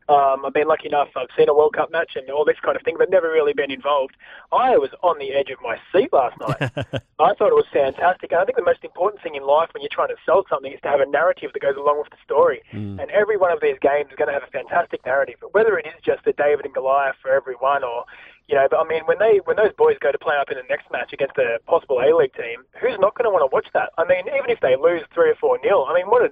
Um, 0.10 0.46
I've 0.46 0.54
been 0.54 0.68
lucky 0.68 0.88
enough. 0.88 1.10
I've 1.16 1.30
seen 1.38 1.48
a 1.50 1.54
World 1.54 1.74
Cup 1.76 1.92
match 1.92 2.12
and 2.16 2.30
all 2.30 2.44
this 2.44 2.60
kind 2.64 2.76
of 2.76 2.84
thing, 2.84 2.96
but 2.98 3.10
never 3.10 3.30
really 3.32 3.54
been 3.54 3.72
involved. 3.72 4.16
I 4.52 4.78
was 4.78 4.90
on 5.04 5.20
the 5.20 5.32
edge 5.34 5.50
of 5.50 5.60
my 5.62 5.78
seat 5.92 6.12
last 6.12 6.40
night. 6.40 6.60
I 7.20 7.34
thought 7.36 7.54
it 7.54 7.60
was 7.60 7.70
fantastic. 7.72 8.32
And 8.32 8.42
I 8.42 8.46
think 8.46 8.58
the 8.58 8.64
most 8.64 8.84
important 8.84 9.22
thing 9.22 9.36
in 9.36 9.44
life 9.46 9.70
when 9.74 9.82
you're 9.82 9.94
trying 9.94 10.10
to 10.10 10.20
sell 10.26 10.44
something 10.50 10.72
is 10.72 10.82
to 10.82 10.90
have 10.90 11.00
a 11.00 11.06
narrative 11.06 11.52
that 11.54 11.62
goes 11.62 11.78
along 11.78 12.00
with 12.00 12.10
the 12.10 12.18
story. 12.24 12.62
And 13.00 13.10
every 13.12 13.38
one 13.38 13.52
of 13.52 13.62
these 13.62 13.78
games 13.82 14.10
is 14.10 14.18
going 14.18 14.28
to 14.28 14.34
have 14.34 14.44
a 14.44 14.52
fantastic 14.52 15.06
narrative. 15.06 15.36
But 15.40 15.54
whether 15.54 15.78
it 15.78 15.86
is 15.86 15.94
just 16.04 16.26
the 16.26 16.34
David 16.34 16.66
and 16.66 16.74
Goliath 16.74 17.16
for 17.22 17.32
everyone 17.32 17.84
or 17.84 18.06
You 18.48 18.56
know, 18.56 18.68
but 18.70 18.80
I 18.82 18.86
mean, 18.88 19.04
when 19.06 19.20
they 19.20 19.40
when 19.46 19.56
those 19.56 19.72
boys 19.78 19.96
go 20.02 20.12
to 20.12 20.18
play 20.18 20.36
up 20.36 20.50
in 20.52 20.58
the 20.58 20.68
next 20.68 20.92
match 20.92 21.14
against 21.14 21.38
a 21.38 21.60
possible 21.68 22.00
A 22.02 22.12
League 22.12 22.34
team, 22.34 22.66
who's 22.82 23.00
not 23.00 23.16
going 23.16 23.24
to 23.24 23.32
want 23.32 23.48
to 23.48 23.54
watch 23.54 23.68
that? 23.74 23.94
I 23.98 24.04
mean, 24.04 24.28
even 24.28 24.50
if 24.50 24.60
they 24.60 24.76
lose 24.76 25.04
three 25.14 25.30
or 25.30 25.36
four 25.40 25.60
nil, 25.64 25.86
I 25.88 25.94
mean, 25.94 26.08
what 26.10 26.26
a 26.26 26.32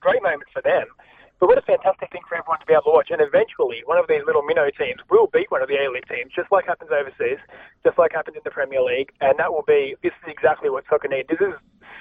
great 0.00 0.22
moment 0.22 0.48
for 0.52 0.62
them. 0.62 0.86
But 1.40 1.48
what 1.48 1.56
a 1.56 1.62
fantastic 1.62 2.12
thing 2.12 2.20
for 2.28 2.36
everyone 2.36 2.60
to 2.60 2.66
be 2.66 2.74
able 2.74 2.82
to 2.82 2.90
watch. 2.90 3.08
And 3.10 3.20
eventually, 3.20 3.80
one 3.86 3.96
of 3.96 4.04
these 4.06 4.20
little 4.26 4.42
minnow 4.42 4.68
teams 4.76 5.00
will 5.08 5.26
beat 5.32 5.50
one 5.50 5.62
of 5.62 5.68
the 5.68 5.80
A 5.80 5.88
League 5.90 6.06
teams, 6.06 6.30
just 6.36 6.52
like 6.52 6.66
happens 6.66 6.90
overseas, 6.92 7.40
just 7.82 7.96
like 7.96 8.12
happens 8.12 8.36
in 8.36 8.42
the 8.44 8.50
Premier 8.50 8.82
League. 8.82 9.10
And 9.22 9.38
that 9.38 9.50
will 9.50 9.64
be, 9.66 9.96
this 10.02 10.12
is 10.22 10.28
exactly 10.28 10.68
what 10.68 10.84
soccer 10.90 11.08
needs. 11.08 11.28
This 11.28 11.40
is 11.40 11.54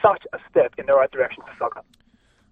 such 0.03 0.27
a 0.33 0.39
step 0.51 0.75
in 0.77 0.85
the 0.87 0.93
right 0.93 1.09
direction 1.09 1.41
for 1.47 1.55
soccer. 1.57 1.81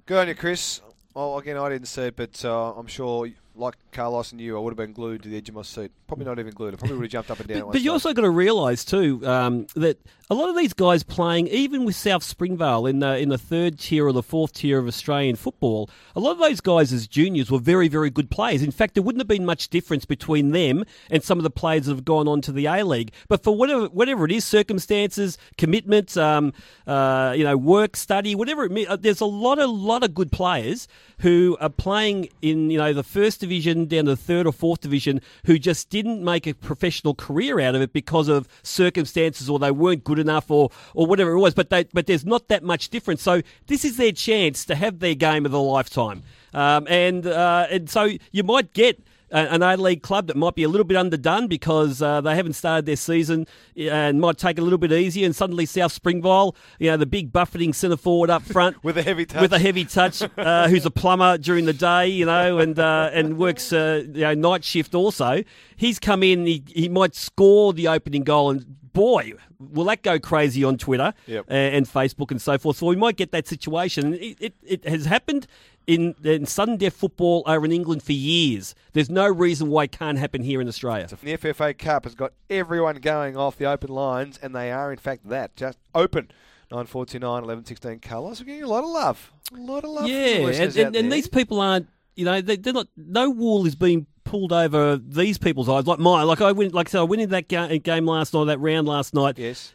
Good 0.05 0.17
on 0.17 0.27
you, 0.29 0.35
Chris. 0.35 0.79
Well, 1.13 1.37
again, 1.37 1.57
I 1.57 1.67
didn't 1.67 1.87
see 1.89 2.03
it, 2.03 2.15
but 2.15 2.45
uh, 2.45 2.71
I'm 2.73 2.87
sure, 2.87 3.27
like 3.57 3.75
Carlos 3.91 4.31
and 4.31 4.39
you, 4.39 4.55
I 4.57 4.59
would 4.59 4.71
have 4.71 4.77
been 4.77 4.93
glued 4.93 5.23
to 5.23 5.29
the 5.29 5.37
edge 5.37 5.49
of 5.49 5.55
my 5.55 5.61
seat. 5.61 5.91
Probably 6.07 6.25
not 6.25 6.39
even 6.39 6.53
glued. 6.53 6.73
I 6.73 6.77
probably 6.77 6.97
would 6.97 7.05
have 7.05 7.11
jumped 7.11 7.31
up 7.31 7.39
and 7.39 7.47
down. 7.47 7.61
But, 7.61 7.73
but 7.73 7.81
you 7.81 7.91
also 7.91 8.13
got 8.13 8.21
to 8.21 8.29
realise 8.29 8.85
too 8.85 9.21
um, 9.25 9.67
that 9.75 9.99
a 10.29 10.35
lot 10.35 10.49
of 10.49 10.57
these 10.57 10.73
guys 10.73 11.03
playing, 11.03 11.47
even 11.47 11.85
with 11.85 11.95
South 11.95 12.23
Springvale 12.23 12.85
in 12.85 12.99
the 12.99 13.17
in 13.17 13.29
the 13.29 13.37
third 13.37 13.79
tier 13.79 14.05
or 14.05 14.11
the 14.11 14.23
fourth 14.23 14.53
tier 14.53 14.77
of 14.77 14.87
Australian 14.87 15.35
football, 15.35 15.89
a 16.15 16.19
lot 16.19 16.31
of 16.31 16.39
those 16.39 16.59
guys 16.59 16.91
as 16.91 17.07
juniors 17.07 17.49
were 17.49 17.59
very 17.59 17.87
very 17.87 18.09
good 18.09 18.29
players. 18.29 18.61
In 18.61 18.71
fact, 18.71 18.93
there 18.93 19.03
wouldn't 19.03 19.21
have 19.21 19.27
been 19.27 19.45
much 19.45 19.69
difference 19.69 20.05
between 20.05 20.51
them 20.51 20.83
and 21.09 21.23
some 21.23 21.37
of 21.39 21.43
the 21.43 21.49
players 21.49 21.85
that 21.85 21.95
have 21.95 22.05
gone 22.05 22.27
on 22.27 22.41
to 22.41 22.51
the 22.51 22.65
A 22.65 22.83
League. 22.83 23.11
But 23.27 23.43
for 23.43 23.55
whatever 23.55 23.85
whatever 23.87 24.25
it 24.25 24.31
is, 24.31 24.45
circumstances, 24.45 25.37
commitment, 25.57 26.17
um, 26.17 26.53
uh, 26.85 27.33
you 27.35 27.43
know, 27.43 27.57
work, 27.57 27.95
study, 27.95 28.35
whatever 28.35 28.65
it 28.65 28.71
means, 28.71 28.89
there's 28.99 29.21
a 29.21 29.25
lot 29.25 29.59
of 29.59 29.69
lot 29.69 30.03
of 30.03 30.13
good 30.13 30.31
players 30.31 30.87
who 31.19 31.57
are 31.59 31.69
playing 31.69 32.29
in 32.41 32.69
you 32.69 32.77
know 32.77 32.93
the 32.93 33.03
first 33.03 33.43
division 33.47 33.85
down 33.85 34.05
to 34.05 34.11
the 34.11 34.17
third 34.17 34.45
or 34.45 34.51
fourth 34.51 34.81
division 34.81 35.21
who 35.45 35.57
just 35.57 35.89
didn't 35.89 36.23
make 36.23 36.45
a 36.45 36.53
professional 36.53 37.13
career 37.13 37.59
out 37.59 37.75
of 37.75 37.81
it 37.81 37.93
because 37.93 38.27
of 38.27 38.47
circumstances 38.63 39.49
or 39.49 39.57
they 39.59 39.71
weren't 39.71 40.03
good 40.03 40.19
enough 40.19 40.51
or 40.51 40.69
or 40.93 41.07
whatever 41.07 41.31
it 41.31 41.39
was. 41.39 41.53
But 41.53 41.69
they, 41.69 41.85
but 41.85 42.07
there's 42.07 42.25
not 42.25 42.49
that 42.49 42.63
much 42.63 42.89
difference. 42.89 43.21
So 43.21 43.41
this 43.67 43.85
is 43.85 43.97
their 43.97 44.11
chance 44.11 44.65
to 44.65 44.75
have 44.75 44.99
their 44.99 45.15
game 45.15 45.45
of 45.45 45.51
the 45.51 45.61
lifetime, 45.61 46.23
um, 46.53 46.87
and 46.89 47.25
uh, 47.25 47.67
and 47.69 47.89
so 47.89 48.11
you 48.31 48.43
might 48.43 48.73
get 48.73 49.01
an 49.29 49.61
A 49.61 49.75
League 49.75 50.01
club 50.01 50.27
that 50.27 50.35
might 50.37 50.55
be 50.55 50.63
a 50.63 50.69
little 50.69 50.85
bit 50.85 50.97
underdone 50.97 51.47
because 51.47 52.01
uh, 52.01 52.21
they 52.21 52.35
haven't 52.35 52.53
started 52.53 52.85
their 52.85 52.95
season 52.95 53.45
and 53.75 54.21
might 54.21 54.37
take 54.37 54.57
a 54.57 54.61
little 54.61 54.77
bit 54.77 54.91
easier. 54.91 55.25
And 55.25 55.35
suddenly 55.35 55.65
South 55.65 55.91
Springvale, 55.91 56.55
you 56.79 56.89
know, 56.89 56.97
the 56.97 57.05
big 57.05 57.31
buffeting 57.31 57.73
centre 57.73 57.97
forward 57.97 58.29
up 58.29 58.43
front 58.43 58.83
with 58.83 58.97
a 58.97 59.03
heavy 59.03 59.25
touch, 59.25 59.41
with 59.41 59.53
a 59.53 59.59
heavy 59.59 59.85
touch, 59.85 60.21
uh, 60.37 60.67
who's 60.69 60.85
a 60.85 60.91
plumber 60.91 61.37
during 61.37 61.65
the 61.65 61.73
day, 61.73 62.07
you 62.07 62.25
know, 62.25 62.59
and 62.59 62.79
uh, 62.79 63.09
and 63.13 63.37
works 63.37 63.73
uh, 63.73 64.03
you 64.05 64.21
know 64.21 64.33
night 64.33 64.63
shift 64.63 64.95
also. 64.95 65.43
He's 65.75 65.99
come 65.99 66.23
in, 66.23 66.45
he 66.45 66.63
he 66.67 66.89
might 66.89 67.15
score 67.15 67.73
the 67.73 67.87
opening 67.87 68.23
goal, 68.23 68.51
and 68.51 68.77
boy, 68.97 69.33
will 69.59 69.85
that 69.85 70.01
go 70.01 70.19
crazy 70.19 70.63
on 70.63 70.77
Twitter 70.77 71.13
Yep. 71.27 71.45
uh, 71.49 71.53
and 71.53 71.85
Facebook 71.85 72.31
and 72.31 72.41
so 72.41 72.57
forth. 72.57 72.77
So 72.77 72.87
we 72.87 72.95
might 72.95 73.15
get 73.15 73.31
that 73.31 73.47
situation. 73.47 74.15
It, 74.15 74.37
it, 74.39 74.53
it 74.63 74.85
has 74.87 75.05
happened 75.05 75.47
in, 75.85 76.15
in 76.23 76.45
sudden 76.45 76.77
death 76.77 76.95
football 76.95 77.43
over 77.45 77.65
in 77.65 77.71
England 77.71 78.03
for 78.03 78.13
years. 78.13 78.75
There's 78.93 79.09
no 79.09 79.27
reason 79.27 79.69
why 79.69 79.83
it 79.83 79.91
can't 79.91 80.17
happen 80.17 80.41
here 80.41 80.59
in 80.61 80.67
Australia. 80.67 81.07
The 81.07 81.37
FFA 81.37 81.77
Cup 81.77 82.05
has 82.05 82.15
got 82.15 82.33
everyone 82.49 82.95
going 82.97 83.37
off 83.37 83.57
the 83.57 83.65
open 83.65 83.89
lines, 83.89 84.39
and 84.41 84.55
they 84.55 84.71
are, 84.71 84.91
in 84.91 84.97
fact, 84.97 85.29
that. 85.29 85.55
Just 85.55 85.77
open. 85.93 86.31
949, 86.71 87.43
11, 87.43 87.65
16. 87.65 87.99
Carlos, 87.99 88.39
we're 88.41 88.45
getting 88.45 88.63
a 88.63 88.67
lot 88.67 88.83
of 88.83 88.89
love. 88.89 89.31
A 89.53 89.57
lot 89.57 89.83
of 89.85 89.91
love. 89.91 90.07
Yeah, 90.07 90.47
and, 90.49 90.75
and, 90.75 90.95
and 90.95 91.11
these 91.11 91.27
people 91.27 91.61
aren't, 91.61 91.87
you 92.15 92.25
know, 92.25 92.41
they, 92.41 92.57
they're 92.57 92.73
not. 92.73 92.87
No 92.97 93.29
wool 93.29 93.65
is 93.65 93.75
being 93.75 94.05
pulled 94.27 94.51
over 94.53 94.97
these 94.97 95.37
people's 95.37 95.69
eyes, 95.69 95.87
like 95.87 95.99
mine. 95.99 96.27
Like 96.27 96.41
I 96.41 96.51
went, 96.51 96.73
like 96.73 96.89
I 96.89 96.91
said, 96.91 96.99
I 96.99 97.03
went 97.03 97.21
in 97.21 97.29
that 97.31 97.47
ga- 97.47 97.79
game 97.79 98.05
last 98.05 98.33
night, 98.33 98.45
that 98.45 98.59
round 98.59 98.87
last 98.87 99.13
night. 99.13 99.37
Yes, 99.37 99.73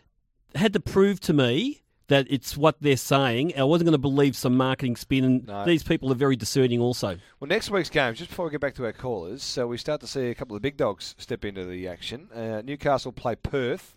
had 0.54 0.72
to 0.74 0.80
prove 0.80 1.18
to 1.20 1.32
me 1.32 1.80
that 2.08 2.26
it's 2.28 2.56
what 2.56 2.76
they're 2.80 2.96
saying. 2.96 3.54
I 3.56 3.62
wasn't 3.64 3.86
going 3.86 3.92
to 3.92 3.98
believe 3.98 4.36
some 4.36 4.56
marketing 4.56 4.96
spin, 4.96 5.24
and 5.24 5.46
No. 5.46 5.64
these 5.64 5.82
people 5.82 6.12
are 6.12 6.16
very 6.16 6.36
discerning 6.36 6.80
also. 6.80 7.16
Well, 7.40 7.48
next 7.48 7.70
week's 7.70 7.88
games, 7.88 8.18
just 8.18 8.28
before 8.30 8.44
we 8.46 8.50
get 8.50 8.60
back 8.60 8.74
to 8.74 8.84
our 8.84 8.92
callers, 8.92 9.42
so 9.42 9.66
we 9.66 9.78
start 9.78 10.00
to 10.02 10.06
see 10.06 10.26
a 10.28 10.34
couple 10.34 10.54
of 10.54 10.60
big 10.62 10.76
dogs 10.76 11.14
step 11.18 11.44
into 11.44 11.64
the 11.64 11.88
action. 11.88 12.28
Uh, 12.34 12.60
Newcastle 12.62 13.12
play 13.12 13.34
Perth 13.36 13.94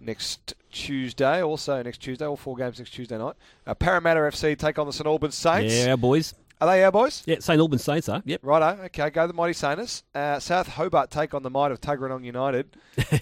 next 0.00 0.54
Tuesday, 0.70 1.42
also 1.42 1.82
next 1.82 1.98
Tuesday, 1.98 2.26
all 2.26 2.36
four 2.36 2.54
games 2.56 2.78
next 2.78 2.90
Tuesday 2.92 3.18
night. 3.18 3.34
Uh, 3.66 3.74
Parramatta 3.74 4.20
FC 4.20 4.56
take 4.56 4.78
on 4.78 4.86
the 4.86 4.92
St 4.92 5.06
Albans 5.06 5.34
Saints. 5.34 5.74
Yeah, 5.74 5.96
boys. 5.96 6.34
Are 6.60 6.66
they 6.68 6.84
our 6.84 6.92
boys? 6.92 7.22
Yeah, 7.26 7.36
St 7.40 7.60
Albans 7.60 7.84
Saints 7.84 8.08
are. 8.08 8.22
Yep. 8.24 8.40
Righto, 8.42 8.82
okay, 8.84 9.10
go 9.10 9.26
the 9.26 9.34
Mighty 9.34 9.52
Saints. 9.52 10.04
Uh, 10.14 10.38
South 10.38 10.68
Hobart 10.68 11.10
take 11.10 11.34
on 11.34 11.42
the 11.42 11.50
might 11.50 11.70
of 11.70 11.80
Tuggeranong 11.80 12.24
United. 12.24 12.76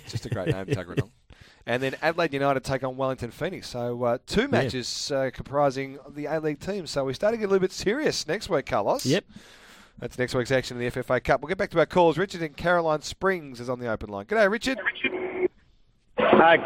Just 0.09 0.27
a 0.27 0.29
great 0.29 0.49
name, 0.55 0.67
Tuggeranong. 0.67 1.11
And 1.67 1.83
then 1.83 1.97
Adelaide 2.03 2.33
United 2.33 2.63
take 2.63 2.85
on 2.85 2.97
Wellington 2.97 3.31
Phoenix. 3.31 3.69
So 3.69 4.05
uh, 4.05 4.19
two 4.27 4.49
matches 4.49 5.11
uh, 5.11 5.31
comprising 5.33 5.99
the 6.11 6.27
A 6.27 6.39
League 6.39 6.61
teams. 6.61 6.91
So 6.91 7.05
we 7.05 7.15
start 7.15 7.33
to 7.33 7.39
get 7.39 7.47
a 7.47 7.49
little 7.49 7.61
bit 7.61 7.73
serious 7.73 8.29
next 8.29 8.49
week, 8.51 8.67
Carlos. 8.67 9.07
Yep. 9.07 9.25
That's 9.99 10.19
next 10.19 10.35
week's 10.35 10.51
action 10.51 10.77
in 10.77 10.85
the 10.85 10.91
FFA 10.91 11.23
Cup. 11.25 11.41
We'll 11.41 11.49
get 11.49 11.59
back 11.59 11.71
to 11.71 11.79
our 11.79 11.87
calls. 11.87 12.19
Richard 12.19 12.43
in 12.43 12.53
Caroline 12.53 13.01
Springs 13.03 13.61
is 13.61 13.69
on 13.71 13.79
the 13.79 13.89
open 13.89 14.11
line. 14.11 14.27
G'day, 14.27 14.51
Richard. 14.51 14.79
Uh, 16.19 16.23
uh, 16.23 16.57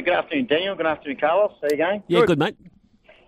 good 0.00 0.08
afternoon, 0.08 0.46
Daniel. 0.46 0.74
Good 0.74 0.86
afternoon, 0.86 1.16
Carlos. 1.18 1.52
How 1.62 1.68
you 1.70 1.76
going? 1.76 2.02
Yeah, 2.08 2.24
good, 2.26 2.38
mate. 2.38 2.56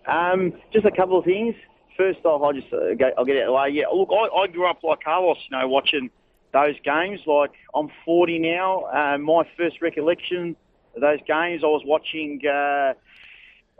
Um, 0.07 0.53
just 0.73 0.85
a 0.85 0.91
couple 0.91 1.19
of 1.19 1.25
things. 1.25 1.55
First 1.97 2.25
off, 2.25 2.43
I'll 2.43 2.53
just 2.53 2.73
uh, 2.73 2.95
go, 2.95 3.11
I'll 3.17 3.25
get 3.25 3.37
out 3.37 3.43
of 3.43 3.47
the 3.49 3.53
way. 3.53 3.69
Yeah, 3.71 3.87
look, 3.95 4.11
I, 4.11 4.29
I 4.37 4.47
grew 4.49 4.69
up 4.69 4.83
like 4.83 5.03
Carlos, 5.03 5.39
you 5.49 5.57
know, 5.57 5.69
watching 5.69 6.11
those 6.53 6.75
games. 6.85 7.21
Like 7.27 7.53
I'm 7.75 7.89
40 8.05 8.39
now. 8.39 8.85
Uh, 8.85 9.19
my 9.19 9.47
first 9.57 9.81
recollection 9.81 10.57
of 10.95 11.03
those 11.03 11.21
games, 11.27 11.63
I 11.63 11.69
was 11.69 11.83
watching. 11.85 12.41
Uh, 12.47 12.95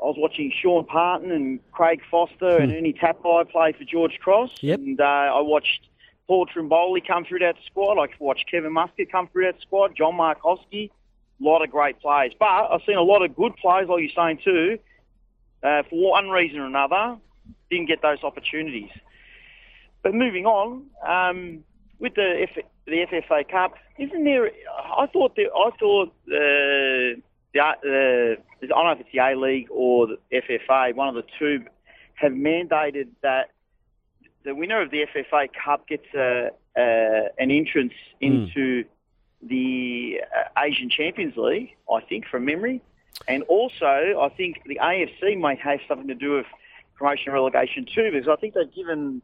I 0.03 0.07
was 0.07 0.17
watching 0.19 0.53
Sean 0.61 0.85
Parton 0.85 1.31
and 1.31 1.61
Craig 1.71 2.03
Foster 2.11 2.59
and 2.59 2.73
Ernie 2.73 2.93
Tapai 2.93 3.49
play 3.49 3.73
for 3.73 3.85
George 3.85 4.19
Cross. 4.21 4.51
Yep. 4.61 4.81
And 4.81 5.01
uh, 5.01 5.05
I 5.05 5.41
watched 5.41 5.89
Paul 6.27 6.47
Trimboli 6.47 7.07
come 7.07 7.25
through 7.25 7.39
that 7.41 7.55
squad. 7.67 8.03
I 8.03 8.09
watched 8.19 8.51
Kevin 8.51 8.73
Muscat 8.73 9.11
come 9.13 9.29
through 9.29 9.45
that 9.45 9.61
squad. 9.61 9.95
John 9.97 10.15
Markowski. 10.15 10.91
A 11.41 11.45
lot 11.45 11.63
of 11.63 11.71
great 11.71 12.01
players. 12.01 12.33
But 12.39 12.47
I've 12.47 12.81
seen 12.87 12.97
a 12.97 13.03
lot 13.03 13.23
of 13.23 13.37
good 13.37 13.57
players, 13.57 13.89
like 13.89 14.01
you're 14.01 14.11
saying 14.17 14.41
too, 14.45 14.79
uh, 15.63 15.83
for 15.89 16.11
one 16.11 16.29
reason 16.29 16.59
or 16.59 16.67
another, 16.67 17.17
didn't 17.71 17.87
get 17.87 18.03
those 18.03 18.23
opportunities. 18.23 18.91
But 20.03 20.15
moving 20.15 20.47
on, 20.47 20.85
um, 21.07 21.65
with 21.99 22.15
the 22.15 22.47
F- 22.49 22.65
the 22.87 23.07
FFA 23.07 23.49
Cup, 23.49 23.75
isn't 23.99 24.25
there? 24.25 24.51
I 24.97 25.07
thought 25.07 25.37
that 25.37 25.49
I 25.55 25.71
thought 25.79 26.13
the 26.27 27.23
uh, 27.59 27.61
I 27.63 28.67
don't 28.67 28.85
know 28.85 28.91
if 28.91 29.01
it's 29.01 29.13
the 29.13 29.19
A 29.19 29.35
League 29.37 29.69
or 29.71 30.07
the 30.07 30.19
FFA, 30.33 30.95
one 30.95 31.09
of 31.09 31.15
the 31.15 31.25
two, 31.39 31.65
have 32.15 32.33
mandated 32.33 33.09
that 33.23 33.51
the 34.45 34.55
winner 34.55 34.81
of 34.81 34.91
the 34.91 35.07
FFA 35.15 35.49
Cup 35.53 35.87
gets 35.89 36.07
a, 36.15 36.51
a 36.77 37.29
an 37.39 37.51
entrance 37.51 37.95
into 38.21 38.85
the 39.43 40.21
uh, 40.37 40.61
Asian 40.61 40.91
Champions 40.91 41.37
League. 41.37 41.77
I 41.91 42.01
think 42.01 42.27
from 42.27 42.45
memory, 42.45 42.83
and 43.29 43.43
also 43.45 43.87
I 44.21 44.29
think 44.37 44.63
the 44.67 44.79
AFC 44.83 45.39
may 45.39 45.57
have 45.57 45.81
something 45.89 46.09
to 46.09 46.15
do 46.15 46.33
with 46.37 46.47
promotion 46.97 47.25
and 47.27 47.35
relegation 47.35 47.87
too, 47.87 48.11
because 48.13 48.29
I 48.29 48.37
think 48.37 48.55
they've 48.55 48.75
given 48.75 49.23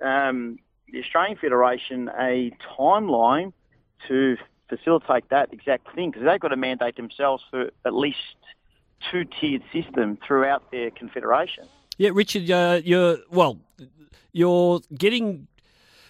um, 0.00 0.58
the 0.92 1.00
Australian 1.00 1.36
Federation 1.36 2.10
a 2.18 2.52
timeline 2.78 3.52
to 4.08 4.36
facilitate 4.68 5.28
that 5.30 5.52
exact 5.52 5.94
thing, 5.94 6.10
because 6.10 6.26
they've 6.26 6.40
got 6.40 6.48
to 6.48 6.56
mandate 6.56 6.96
themselves 6.96 7.42
for 7.50 7.70
at 7.84 7.94
least 7.94 8.18
two-tiered 9.10 9.62
system 9.72 10.18
throughout 10.26 10.70
their 10.70 10.90
confederation. 10.90 11.64
Yeah, 11.98 12.10
Richard, 12.12 12.50
uh, 12.50 12.80
you're 12.84 13.18
well. 13.30 13.58
You're 14.32 14.80
getting. 14.96 15.46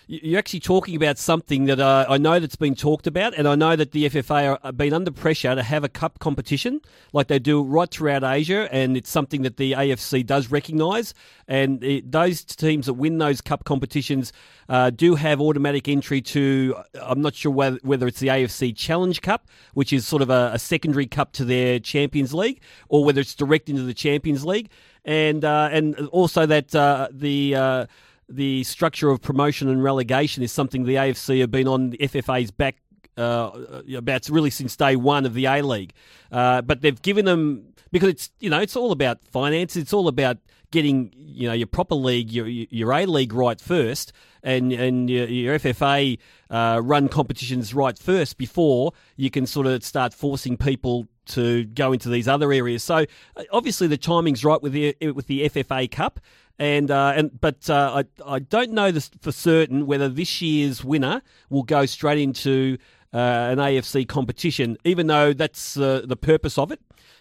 You're 0.07 0.38
actually 0.38 0.61
talking 0.61 0.97
about 0.97 1.17
something 1.17 1.64
that 1.64 1.81
uh, 1.81 2.05
I 2.09 2.19
know 2.19 2.38
that's 2.38 2.57
been 2.57 2.75
talked 2.75 3.07
about, 3.07 3.33
and 3.35 3.49
I 3.49 3.55
know 3.55 3.75
that 3.75 3.93
the 3.93 4.05
FFA 4.11 4.59
have 4.62 4.77
been 4.77 4.93
under 4.93 5.11
pressure 5.11 5.55
to 5.55 5.62
have 5.62 5.83
a 5.83 5.88
cup 5.88 6.19
competition 6.19 6.83
like 7.14 7.29
they 7.29 7.38
do 7.38 7.62
right 7.62 7.90
throughout 7.90 8.23
Asia, 8.23 8.69
and 8.71 8.99
it's 8.99 9.09
something 9.09 9.43
that 9.43 9.57
the 9.57 9.73
AFC 9.73 10.27
does 10.27 10.51
recognise. 10.51 11.14
And 11.49 11.83
it, 11.83 12.12
those 12.12 12.45
teams 12.45 12.85
that 12.85 12.95
win 12.95 13.17
those 13.17 13.40
cup 13.40 13.64
competitions 13.64 14.31
uh, 14.69 14.90
do 14.90 15.14
have 15.14 15.40
automatic 15.40 15.88
entry 15.88 16.21
to. 16.21 16.77
I'm 17.01 17.23
not 17.23 17.35
sure 17.35 17.53
whether, 17.53 17.79
whether 17.83 18.07
it's 18.07 18.21
the 18.21 18.29
AFC 18.29 18.77
Challenge 18.77 19.23
Cup, 19.23 19.49
which 19.73 19.90
is 19.90 20.07
sort 20.07 20.21
of 20.21 20.29
a, 20.29 20.51
a 20.53 20.59
secondary 20.59 21.07
cup 21.07 21.33
to 21.33 21.47
their 21.47 21.79
Champions 21.79 22.35
League, 22.35 22.61
or 22.90 23.07
whether 23.07 23.23
it's 23.23 23.35
direct 23.35 23.71
into 23.71 23.83
the 23.83 23.95
Champions 23.95 24.45
League, 24.45 24.69
and 25.07 25.47
uh, 25.47 25.71
and 25.73 25.97
also 26.09 26.45
that 26.45 26.75
uh, 26.75 27.09
the 27.11 27.55
uh, 27.55 27.87
the 28.29 28.65
structure 28.65 29.11
of 29.11 29.21
promotion 29.21 29.69
and 29.69 29.83
relegation 29.83 30.43
is 30.43 30.53
something 30.53 30.85
the 30.85 30.95
AFC 30.95 31.41
have 31.41 31.51
been 31.51 31.69
on 31.69 31.91
the 31.91 31.99
FFA's 31.99 32.51
back 32.51 32.77
uh, 33.17 33.83
about 33.97 34.29
really 34.29 34.51
since 34.51 34.77
day 34.77 34.97
one 34.97 35.27
of 35.27 35.35
the 35.35 35.47
A 35.47 35.63
League. 35.63 35.93
Uh, 36.33 36.63
but 36.63 36.81
they've 36.81 37.01
given 37.03 37.25
them 37.25 37.75
because 37.91 38.09
it's 38.09 38.31
you 38.41 38.51
know 38.51 38.61
it's 38.61 38.77
all 38.77 38.93
about 38.93 39.25
finance. 39.31 39.77
It's 39.77 39.93
all 39.93 40.09
about 40.09 40.39
getting 40.71 41.13
you 41.15 41.47
know 41.47 41.55
your 41.55 41.69
proper 41.69 41.95
league, 41.95 42.33
your 42.33 42.49
your 42.49 42.93
A 42.93 43.07
league 43.07 43.33
right 43.33 43.61
first, 43.61 44.13
and 44.43 44.73
and 44.73 45.09
your, 45.09 45.27
your 45.27 45.59
FFA 45.59 46.19
uh, 46.51 46.81
run 46.83 47.09
competitions 47.09 47.73
right 47.73 47.97
first 47.97 48.37
before 48.37 48.93
you 49.17 49.31
can 49.31 49.47
sort 49.47 49.67
of 49.67 49.85
start 49.85 50.13
forcing 50.13 50.57
people 50.57 51.07
to 51.27 51.65
go 51.65 51.93
into 51.93 52.09
these 52.09 52.29
other 52.29 52.53
areas. 52.53 52.83
So 52.83 53.07
obviously 53.53 53.87
the 53.87 53.97
timing's 53.97 54.45
right 54.45 54.61
with 54.61 54.73
the 54.73 54.97
with 55.15 55.27
the 55.27 55.49
FFA 55.49 55.91
Cup. 55.91 56.21
And 56.59 56.90
uh, 56.90 57.12
and 57.17 57.40
but 57.40 57.69
uh, 57.69 58.03
I 58.27 58.35
I 58.35 58.38
don't 58.38 58.71
know 58.73 58.93
this 58.93 59.11
for 59.21 59.33
certain 59.33 59.87
whether 59.87 60.09
this 60.09 60.40
year's 60.40 60.85
winner 60.85 61.21
will 61.51 61.64
go 61.64 61.85
straight 61.85 62.19
into 62.21 62.79
uh, 63.12 63.17
an 63.51 63.59
AFC 63.59 64.07
competition, 64.07 64.77
even 64.85 65.09
though 65.09 65.33
that's 65.33 65.77
uh, 65.77 66.03
the 66.05 66.17
purpose 66.17 66.57
of 66.57 66.71
it. 66.71 66.81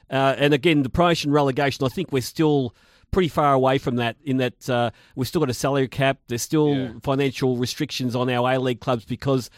Uh, 0.09 0.35
and 0.37 0.53
again, 0.53 0.83
the 0.83 0.89
promotion 0.89 1.31
relegation, 1.31 1.83
I 1.83 1.89
think 1.89 2.11
we're 2.11 2.21
still 2.21 2.75
pretty 3.09 3.27
far 3.29 3.53
away 3.53 3.79
from 3.79 3.95
that. 3.95 4.17
In 4.23 4.37
that 4.37 4.69
uh, 4.69 4.91
we've 5.15 5.27
still 5.27 5.41
got 5.41 5.49
a 5.49 5.53
salary 5.55 5.87
cap. 5.87 6.19
There's 6.27 6.43
still 6.43 6.75
Yeah. 6.75 6.91
financial 7.01 7.57
restrictions 7.57 8.15
on 8.15 8.29
our 8.29 8.51
A 8.53 8.59
League 8.59 8.81
clubs 8.81 9.03
because. 9.05 9.49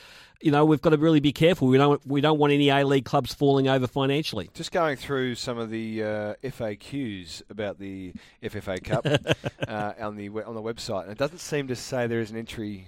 You 0.45 0.51
know 0.51 0.63
we've 0.63 0.79
got 0.81 0.91
to 0.91 0.97
really 0.97 1.19
be 1.19 1.33
careful. 1.33 1.67
We 1.67 1.79
don't 1.79 2.05
we 2.05 2.21
don't 2.21 2.37
want 2.37 2.53
any 2.53 2.69
A 2.69 2.85
League 2.85 3.03
clubs 3.03 3.33
falling 3.33 3.67
over 3.67 3.87
financially. 3.87 4.51
Just 4.53 4.71
going 4.71 4.95
through 4.95 5.33
some 5.33 5.57
of 5.57 5.71
the 5.71 6.03
uh, 6.03 6.33
FAQs 6.43 7.41
about 7.49 7.79
the 7.79 8.13
FFA 8.43 8.83
Cup 8.83 9.07
uh, 9.67 9.93
on 9.99 10.15
the 10.17 10.29
on 10.29 10.53
the 10.53 10.61
website, 10.61 11.03
and 11.03 11.11
it 11.11 11.17
doesn't 11.17 11.39
seem 11.39 11.67
to 11.69 11.75
say 11.75 12.05
there 12.05 12.19
is 12.19 12.29
an 12.29 12.37
entry 12.37 12.85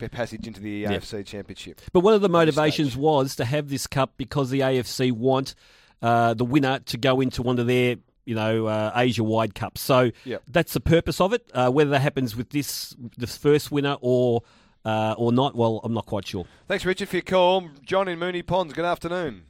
uh, 0.00 0.06
passage 0.08 0.46
into 0.46 0.60
the 0.60 0.70
Yeah. 0.70 0.92
AFC 0.92 1.26
Championship. 1.26 1.80
But 1.92 2.00
one 2.00 2.14
of 2.14 2.20
the 2.20 2.28
motivations 2.28 2.90
stage. 2.92 3.00
was 3.00 3.34
to 3.36 3.44
have 3.44 3.68
this 3.68 3.88
cup 3.88 4.12
because 4.16 4.50
the 4.50 4.60
AFC 4.60 5.10
want 5.10 5.56
uh, 6.00 6.34
the 6.34 6.44
winner 6.44 6.78
to 6.78 6.96
go 6.96 7.20
into 7.20 7.42
one 7.42 7.58
of 7.58 7.66
their 7.66 7.96
you 8.24 8.36
know 8.36 8.66
uh, 8.66 8.92
Asia 8.94 9.24
wide 9.24 9.56
cups. 9.56 9.80
So 9.80 10.12
Yep. 10.24 10.42
that's 10.48 10.74
the 10.74 10.80
purpose 10.80 11.20
of 11.20 11.32
it. 11.32 11.50
Uh, 11.52 11.70
whether 11.70 11.90
that 11.90 12.02
happens 12.02 12.36
with 12.36 12.50
this 12.50 12.94
this 13.16 13.36
first 13.36 13.72
winner 13.72 13.96
or 14.00 14.42
uh, 14.84 15.14
or 15.18 15.32
not, 15.32 15.54
well, 15.54 15.80
I'm 15.84 15.94
not 15.94 16.06
quite 16.06 16.26
sure. 16.26 16.44
Thanks, 16.66 16.84
Richard, 16.84 17.08
for 17.08 17.16
your 17.16 17.22
call. 17.22 17.68
John 17.82 18.08
in 18.08 18.18
Moonee 18.18 18.46
Ponds. 18.46 18.72
Good 18.74 18.84
afternoon. 18.84 19.42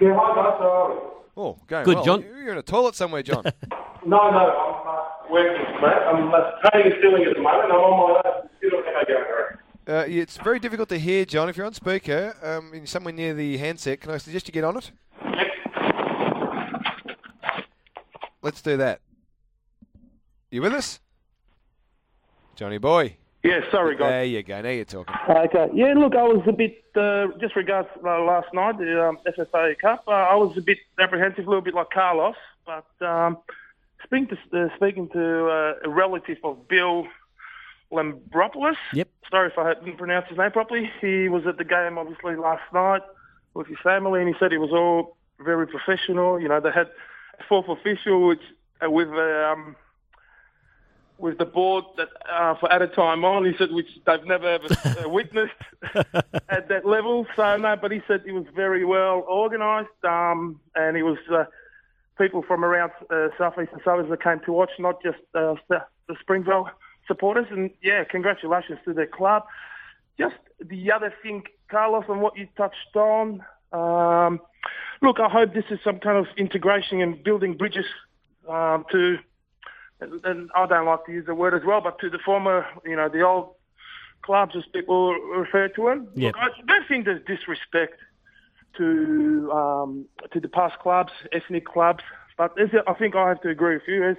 Yeah, 0.00 0.16
hi 0.16 0.34
guys. 0.34 0.58
How? 0.60 1.12
Oh, 1.36 1.58
going 1.66 1.84
Good, 1.84 1.96
well. 1.96 2.04
John. 2.04 2.22
You're 2.22 2.52
in 2.52 2.58
a 2.58 2.62
toilet 2.62 2.94
somewhere, 2.94 3.22
John. 3.22 3.44
No, 4.06 4.30
no, 4.30 4.38
I'm 4.38 4.88
uh, 4.88 5.02
working, 5.28 5.60
mate. 5.82 5.90
I'm 5.90 6.32
uh, 6.32 6.70
training 6.70 6.92
and 6.92 7.00
stealing 7.00 7.24
at 7.24 7.34
the 7.34 7.42
moment. 7.42 7.64
I'm 7.72 7.78
on 7.78 8.22
my 8.24 8.30
way. 8.30 8.48
Still 8.58 8.80
how 8.84 9.04
going, 9.04 9.58
uh, 9.88 10.06
yeah, 10.06 10.22
it's 10.22 10.36
very 10.36 10.58
difficult 10.60 10.88
to 10.90 10.98
hear, 10.98 11.24
John. 11.24 11.48
If 11.48 11.56
you're 11.56 11.66
on 11.66 11.74
speaker, 11.74 12.36
um, 12.42 12.72
and 12.72 12.88
somewhere 12.88 13.12
near 13.12 13.34
the 13.34 13.56
handset, 13.56 14.00
can 14.00 14.12
I 14.12 14.18
suggest 14.18 14.46
you 14.46 14.52
get 14.52 14.64
on 14.64 14.76
it? 14.76 14.90
Let's 18.40 18.62
do 18.62 18.76
that. 18.76 19.00
You 20.50 20.62
with 20.62 20.74
us, 20.74 21.00
Johnny 22.54 22.78
boy? 22.78 23.16
Yeah, 23.48 23.60
sorry, 23.70 23.96
guys. 23.96 24.10
There 24.10 24.24
you 24.24 24.42
go. 24.42 24.60
Now 24.60 24.68
you're 24.68 24.84
talking. 24.84 25.14
Okay. 25.28 25.68
Yeah, 25.72 25.94
look, 25.94 26.14
I 26.14 26.22
was 26.22 26.42
a 26.46 26.52
bit, 26.52 26.84
uh, 26.94 27.28
just 27.40 27.56
regards 27.56 27.88
uh, 28.04 28.20
last 28.22 28.52
night, 28.52 28.76
the 28.78 29.08
um, 29.08 29.18
FFA 29.26 29.78
Cup, 29.78 30.04
uh, 30.06 30.10
I 30.10 30.34
was 30.34 30.56
a 30.58 30.60
bit 30.60 30.78
apprehensive, 31.00 31.46
a 31.46 31.48
little 31.48 31.62
bit 31.62 31.72
like 31.74 31.88
Carlos, 31.88 32.34
but 32.66 32.86
um, 33.06 33.38
speaking 34.04 34.28
to, 34.28 34.64
uh, 34.64 34.68
speaking 34.76 35.08
to 35.14 35.46
uh, 35.48 35.74
a 35.84 35.88
relative 35.88 36.36
of 36.44 36.68
Bill 36.68 37.06
Lambropoulos, 37.90 38.76
Yep. 38.92 39.08
sorry 39.30 39.48
if 39.50 39.56
I 39.58 39.72
didn't 39.74 39.96
pronounce 39.96 40.28
his 40.28 40.36
name 40.36 40.50
properly, 40.50 40.90
he 41.00 41.30
was 41.30 41.46
at 41.46 41.56
the 41.56 41.64
game 41.64 41.96
obviously 41.96 42.36
last 42.36 42.70
night 42.74 43.02
with 43.54 43.66
his 43.66 43.78
family, 43.82 44.20
and 44.20 44.28
he 44.28 44.34
said 44.38 44.52
it 44.52 44.58
was 44.58 44.72
all 44.72 45.16
very 45.40 45.66
professional. 45.66 46.38
You 46.38 46.48
know, 46.48 46.60
they 46.60 46.70
had 46.70 46.88
a 47.40 47.44
fourth 47.48 47.68
official, 47.68 48.26
which 48.28 48.42
uh, 48.84 48.90
with 48.90 49.08
um, 49.08 49.74
with 51.18 51.36
the 51.38 51.44
board 51.44 51.84
that 51.96 52.08
uh, 52.30 52.54
for 52.54 52.72
at 52.72 52.80
a 52.80 52.86
time 52.86 53.24
on. 53.24 53.44
He 53.44 53.52
said 53.58 53.72
which 53.72 53.88
they've 54.06 54.24
never 54.24 54.46
ever 54.46 54.68
uh, 54.84 55.08
witnessed 55.08 55.52
at 56.48 56.68
that 56.68 56.86
level. 56.86 57.26
So 57.36 57.56
no, 57.56 57.76
but 57.76 57.90
he 57.90 58.00
said 58.06 58.22
he 58.24 58.32
was 58.32 58.46
very 58.54 58.84
well 58.84 59.26
organised, 59.28 60.04
um, 60.04 60.60
and 60.74 60.96
he 60.96 61.02
was 61.02 61.18
uh, 61.30 61.44
people 62.16 62.42
from 62.42 62.64
around 62.64 62.92
uh, 63.10 63.28
southeastern 63.36 63.80
suburbs 63.84 64.10
that 64.10 64.22
came 64.22 64.40
to 64.46 64.52
watch, 64.52 64.70
not 64.78 65.02
just 65.02 65.18
uh, 65.34 65.54
the, 65.68 65.84
the 66.08 66.16
Springvale 66.20 66.68
supporters. 67.06 67.46
And 67.50 67.70
yeah, 67.82 68.04
congratulations 68.04 68.78
to 68.84 68.92
the 68.92 69.06
club. 69.06 69.44
Just 70.18 70.36
the 70.60 70.90
other 70.92 71.12
thing, 71.22 71.44
Carlos, 71.70 72.04
on 72.08 72.20
what 72.20 72.36
you 72.36 72.48
touched 72.56 72.96
on. 72.96 73.44
Um, 73.72 74.40
look, 75.02 75.20
I 75.20 75.28
hope 75.28 75.54
this 75.54 75.64
is 75.70 75.78
some 75.84 75.98
kind 75.98 76.18
of 76.18 76.26
integration 76.36 77.00
and 77.00 77.22
building 77.22 77.56
bridges 77.56 77.84
um, 78.48 78.84
to 78.92 79.18
and, 80.00 80.24
and 80.24 80.50
I 80.56 80.66
don't 80.66 80.86
like 80.86 81.04
to 81.06 81.12
use 81.12 81.26
the 81.26 81.34
word 81.34 81.54
as 81.54 81.62
well, 81.66 81.80
but 81.80 81.98
to 82.00 82.10
the 82.10 82.18
former, 82.18 82.66
you 82.84 82.96
know, 82.96 83.08
the 83.08 83.22
old 83.22 83.54
clubs 84.22 84.54
as 84.56 84.64
people 84.72 85.14
refer 85.14 85.68
to 85.68 85.84
them. 85.84 86.08
Yep. 86.14 86.34
Look, 86.34 86.36
I 86.42 86.66
don't 86.66 86.88
think 86.88 87.04
there's 87.04 87.24
disrespect 87.26 87.98
to 88.76 89.50
um, 89.52 90.06
to 90.32 90.40
the 90.40 90.48
past 90.48 90.78
clubs, 90.78 91.12
ethnic 91.32 91.66
clubs, 91.66 92.04
but 92.36 92.52
I 92.86 92.94
think 92.94 93.16
I 93.16 93.28
have 93.28 93.40
to 93.42 93.48
agree 93.48 93.74
with 93.74 93.88
you. 93.88 94.10
Is 94.10 94.16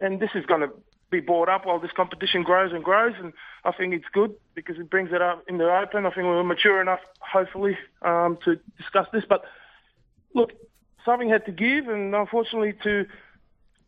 and 0.00 0.20
this 0.20 0.30
is 0.34 0.44
going 0.46 0.60
to 0.60 0.70
be 1.10 1.20
brought 1.20 1.48
up 1.48 1.66
while 1.66 1.78
this 1.78 1.92
competition 1.92 2.42
grows 2.42 2.72
and 2.72 2.82
grows, 2.82 3.14
and 3.18 3.32
I 3.64 3.72
think 3.72 3.94
it's 3.94 4.08
good 4.12 4.34
because 4.54 4.78
it 4.78 4.90
brings 4.90 5.12
it 5.12 5.22
up 5.22 5.44
in 5.48 5.58
the 5.58 5.64
open. 5.64 6.06
I 6.06 6.10
think 6.10 6.26
we're 6.26 6.42
mature 6.42 6.80
enough, 6.80 7.00
hopefully, 7.20 7.78
um, 8.02 8.38
to 8.44 8.58
discuss 8.76 9.06
this. 9.12 9.24
But 9.28 9.44
look, 10.34 10.52
something 11.04 11.28
had 11.28 11.46
to 11.46 11.52
give, 11.52 11.88
and 11.88 12.14
unfortunately, 12.14 12.74
to 12.82 13.06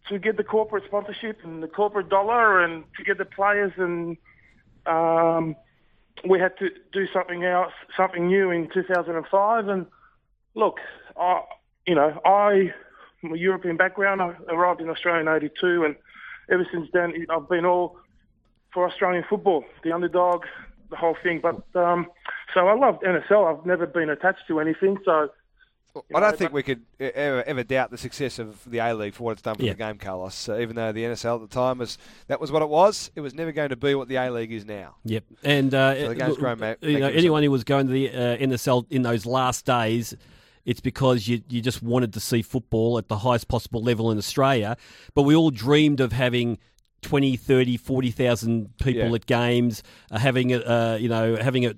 to 0.08 0.18
get 0.18 0.36
the 0.36 0.44
corporate 0.44 0.84
sponsorship 0.86 1.38
and 1.42 1.62
the 1.62 1.68
corporate 1.68 2.08
dollar, 2.08 2.62
and 2.62 2.84
to 2.96 3.04
get 3.04 3.18
the 3.18 3.24
players, 3.24 3.72
and 3.76 4.16
um, 4.86 5.56
we 6.28 6.38
had 6.38 6.56
to 6.58 6.70
do 6.92 7.06
something 7.12 7.44
else, 7.44 7.72
something 7.96 8.26
new 8.26 8.50
in 8.50 8.68
2005. 8.72 9.68
And 9.68 9.86
look, 10.54 10.78
I, 11.18 11.42
you 11.86 11.94
know, 11.94 12.20
I, 12.24 12.72
a 13.24 13.36
European 13.36 13.76
background. 13.76 14.22
I 14.22 14.34
arrived 14.48 14.80
in 14.80 14.88
Australia 14.88 15.20
in 15.20 15.28
'82, 15.28 15.84
and 15.84 15.96
ever 16.50 16.66
since 16.72 16.88
then, 16.92 17.26
I've 17.28 17.48
been 17.48 17.64
all 17.64 17.98
for 18.72 18.88
Australian 18.88 19.24
football, 19.28 19.64
the 19.82 19.92
underdog, 19.92 20.44
the 20.90 20.96
whole 20.96 21.16
thing. 21.22 21.40
But 21.42 21.62
um, 21.74 22.06
so 22.54 22.68
I 22.68 22.74
loved 22.74 23.02
NSL. 23.02 23.58
I've 23.58 23.66
never 23.66 23.86
been 23.86 24.10
attached 24.10 24.46
to 24.48 24.60
anything, 24.60 24.98
so. 25.04 25.30
I 26.14 26.20
don't 26.20 26.36
think 26.38 26.52
we 26.52 26.62
could 26.62 26.82
ever, 27.00 27.42
ever 27.44 27.62
doubt 27.64 27.90
the 27.90 27.98
success 27.98 28.38
of 28.38 28.58
the 28.70 28.78
A 28.78 28.94
League 28.94 29.14
for 29.14 29.24
what 29.24 29.32
it's 29.32 29.42
done 29.42 29.56
for 29.56 29.62
Yeah. 29.62 29.72
the 29.72 29.78
game, 29.78 29.98
Carlos. 29.98 30.48
Uh, 30.48 30.58
even 30.58 30.76
though 30.76 30.92
the 30.92 31.04
NSL 31.04 31.36
at 31.42 31.48
the 31.48 31.54
time 31.54 31.78
was 31.78 31.98
that 32.28 32.40
was 32.40 32.52
what 32.52 32.62
it 32.62 32.68
was, 32.68 33.10
it 33.14 33.20
was 33.20 33.34
never 33.34 33.52
going 33.52 33.70
to 33.70 33.76
be 33.76 33.94
what 33.94 34.08
the 34.08 34.16
A 34.16 34.30
League 34.30 34.52
is 34.52 34.64
now. 34.64 34.96
Yep, 35.04 35.24
and 35.42 35.74
uh, 35.74 35.94
So 35.98 36.08
the 36.08 36.14
game's 36.14 36.36
grown 36.36 36.58
ma- 36.60 36.74
you 36.82 36.98
know, 37.00 37.08
anyone 37.08 37.42
who 37.42 37.50
was 37.50 37.64
going 37.64 37.86
to 37.86 37.92
the 37.92 38.10
uh, 38.10 38.36
NSL 38.38 38.86
in 38.90 39.02
those 39.02 39.26
last 39.26 39.64
days, 39.64 40.14
it's 40.64 40.80
because 40.80 41.28
you 41.28 41.42
you 41.48 41.60
just 41.62 41.82
wanted 41.82 42.12
to 42.14 42.20
see 42.20 42.42
football 42.42 42.98
at 42.98 43.08
the 43.08 43.18
highest 43.18 43.48
possible 43.48 43.82
level 43.82 44.10
in 44.10 44.18
Australia. 44.18 44.76
But 45.14 45.22
we 45.22 45.34
all 45.36 45.50
dreamed 45.50 46.00
of 46.00 46.12
having 46.12 46.58
20, 47.02 47.36
30, 47.36 47.76
40,000 47.76 48.76
people 48.78 49.08
Yeah. 49.08 49.14
at 49.14 49.26
games, 49.26 49.82
uh, 50.10 50.18
having 50.18 50.50
it, 50.50 50.66
uh, 50.66 50.96
you 51.00 51.08
know, 51.08 51.36
having 51.36 51.62
it. 51.62 51.76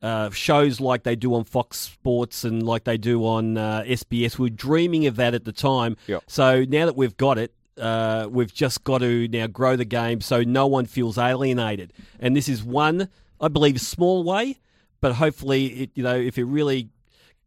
Uh, 0.00 0.30
shows 0.30 0.80
like 0.80 1.02
they 1.02 1.16
do 1.16 1.34
on 1.34 1.42
Fox 1.42 1.76
Sports 1.76 2.44
and 2.44 2.62
like 2.62 2.84
they 2.84 2.96
do 2.96 3.26
on 3.26 3.56
uh, 3.56 3.82
SBS. 3.84 4.38
We 4.38 4.44
were 4.44 4.50
dreaming 4.50 5.06
of 5.06 5.16
that 5.16 5.34
at 5.34 5.44
the 5.44 5.52
time. 5.52 5.96
Yep. 6.06 6.22
So 6.28 6.64
now 6.64 6.86
that 6.86 6.94
we've 6.94 7.16
got 7.16 7.36
it, 7.36 7.52
uh, 7.78 8.28
we've 8.30 8.52
just 8.52 8.84
got 8.84 8.98
to 8.98 9.28
now 9.28 9.46
grow 9.46 9.76
the 9.76 9.84
game 9.84 10.20
so 10.20 10.42
no 10.42 10.66
one 10.66 10.86
feels 10.86 11.18
alienated. 11.18 11.92
And 12.20 12.36
this 12.36 12.48
is 12.48 12.62
one, 12.62 13.08
I 13.40 13.48
believe, 13.48 13.80
small 13.80 14.24
way, 14.24 14.58
but 15.00 15.14
hopefully, 15.14 15.66
it, 15.66 15.90
you 15.94 16.02
know, 16.02 16.16
if 16.16 16.38
it 16.38 16.44
really, 16.44 16.88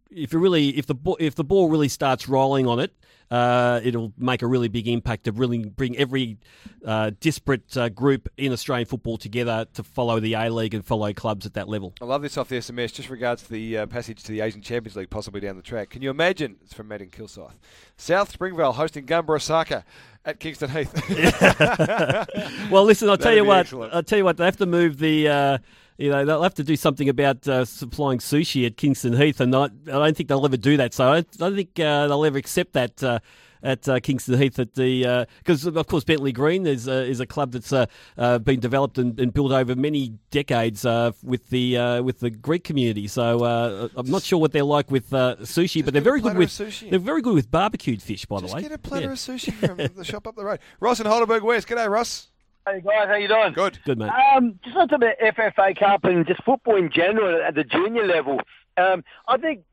if 0.09 0.33
it 0.33 0.37
really, 0.37 0.69
if 0.77 0.87
the 0.87 0.95
if 1.19 1.35
the 1.35 1.43
ball 1.43 1.69
really 1.69 1.89
starts 1.89 2.27
rolling 2.27 2.67
on 2.67 2.79
it, 2.79 2.93
uh, 3.31 3.79
it'll 3.81 4.11
make 4.17 4.41
a 4.41 4.47
really 4.47 4.67
big 4.67 4.89
impact 4.89 5.23
to 5.23 5.31
really 5.31 5.63
bring 5.63 5.97
every 5.97 6.37
uh, 6.85 7.11
disparate 7.21 7.77
uh, 7.77 7.87
group 7.87 8.27
in 8.37 8.51
Australian 8.51 8.85
football 8.85 9.17
together 9.17 9.65
to 9.73 9.83
follow 9.83 10.19
the 10.19 10.33
A 10.33 10.49
League 10.49 10.73
and 10.73 10.85
follow 10.85 11.13
clubs 11.13 11.45
at 11.45 11.53
that 11.53 11.69
level. 11.69 11.93
I 12.01 12.05
love 12.05 12.21
this 12.21 12.37
off 12.37 12.49
the 12.49 12.57
SMS, 12.57 12.93
just 12.93 13.09
regards 13.09 13.43
to 13.43 13.51
the 13.53 13.77
uh, 13.79 13.85
passage 13.85 14.21
to 14.23 14.31
the 14.33 14.41
Asian 14.41 14.61
Champions 14.61 14.97
League, 14.97 15.09
possibly 15.09 15.39
down 15.39 15.55
the 15.55 15.61
track. 15.61 15.89
Can 15.89 16.01
you 16.01 16.09
imagine? 16.09 16.57
It's 16.61 16.73
from 16.73 16.89
Matt 16.89 17.01
in 17.01 17.09
Kilsyth. 17.09 17.53
South 17.95 18.29
Springvale 18.29 18.73
hosting 18.73 19.05
Gamba 19.05 19.33
Osaka 19.33 19.85
at 20.25 20.41
Kingston 20.41 20.69
Heath. 20.69 20.91
well, 22.69 22.83
listen, 22.83 23.09
I'll 23.09 23.17
tell 23.17 23.31
That'd 23.31 23.37
you 23.37 23.45
what. 23.45 23.59
excellent. 23.59 23.93
I'll 23.93 24.03
tell 24.03 24.17
you 24.17 24.25
what. 24.25 24.35
They 24.35 24.45
have 24.45 24.57
to 24.57 24.65
move 24.65 24.97
the. 24.99 25.61
Uh, 26.01 26.03
you 26.03 26.09
know, 26.09 26.25
they'll 26.25 26.43
have 26.43 26.55
to 26.55 26.63
do 26.63 26.75
something 26.75 27.07
about 27.09 27.47
uh, 27.47 27.63
supplying 27.65 28.19
sushi 28.19 28.65
at 28.65 28.77
Kingston 28.77 29.13
Heath, 29.13 29.39
and 29.39 29.55
I, 29.55 29.65
I 29.65 29.67
don't 29.85 30.17
think 30.17 30.29
they'll 30.29 30.45
ever 30.45 30.57
do 30.57 30.77
that. 30.77 30.93
So 30.93 31.07
I, 31.07 31.17
I 31.17 31.23
don't 31.37 31.55
think 31.55 31.79
uh, 31.79 32.07
they'll 32.07 32.25
ever 32.25 32.37
accept 32.37 32.73
that. 32.73 33.03
Uh, 33.03 33.19
at 33.63 33.87
uh, 33.87 33.99
Kingston 33.99 34.39
Heath, 34.41 34.57
at 34.57 34.73
the 34.73 35.27
because 35.37 35.67
of 35.67 35.85
course 35.85 36.03
Bentleigh 36.03 36.31
Green 36.31 36.65
is 36.65 36.87
uh, 36.87 36.93
is 37.07 37.19
a 37.19 37.27
club 37.27 37.51
that's 37.51 37.71
uh, 37.71 37.85
uh, 38.17 38.39
been 38.39 38.59
developed 38.59 38.97
and, 38.97 39.19
and 39.19 39.31
built 39.31 39.51
over 39.51 39.75
many 39.75 40.15
decades 40.31 40.83
uh, 40.83 41.11
with 41.21 41.47
the 41.51 41.77
uh, 41.77 42.01
with 42.01 42.21
the 42.21 42.31
Greek 42.31 42.63
community. 42.63 43.07
So 43.07 43.43
uh, 43.43 43.89
I'm 43.95 44.09
not 44.09 44.23
sure 44.23 44.39
what 44.39 44.51
they're 44.51 44.63
like 44.63 44.89
with 44.89 45.13
uh, 45.13 45.35
sushi, 45.41 45.85
but 45.85 45.93
they're 45.93 46.01
very 46.01 46.21
good 46.21 46.37
with 46.37 46.49
sushi. 46.49 46.89
they're 46.89 46.97
very 46.97 47.21
good 47.21 47.35
with 47.35 47.51
barbecued 47.51 48.01
fish. 48.01 48.25
By 48.25 48.39
Just 48.39 48.49
the 48.49 48.55
way, 48.55 48.61
get 48.63 48.71
a 48.71 48.79
platter 48.79 49.05
Yeah. 49.05 49.11
of 49.11 49.19
sushi 49.19 49.53
from 49.53 49.77
the 49.95 50.03
shop 50.03 50.25
up 50.25 50.35
the 50.35 50.43
road. 50.43 50.57
Ross 50.79 50.99
in 50.99 51.05
Heidelberg 51.05 51.43
West. 51.43 51.67
G'day, 51.67 51.87
Ross. 51.87 52.30
Hey 52.67 52.79
guys, 52.81 53.07
how 53.07 53.15
you 53.15 53.27
doing? 53.27 53.53
Good. 53.53 53.79
Good 53.85 53.97
mate. 53.97 54.11
Um, 54.35 54.59
just 54.63 54.77
on 54.77 54.87
to 54.89 54.97
the 54.99 55.13
FFA 55.19 55.77
Cup 55.79 56.03
and 56.03 56.27
just 56.27 56.43
football 56.43 56.75
in 56.75 56.91
general 56.91 57.41
at 57.41 57.55
the 57.55 57.63
junior 57.63 58.05
level. 58.05 58.39
Um, 58.77 59.03
I 59.27 59.37
think 59.37 59.63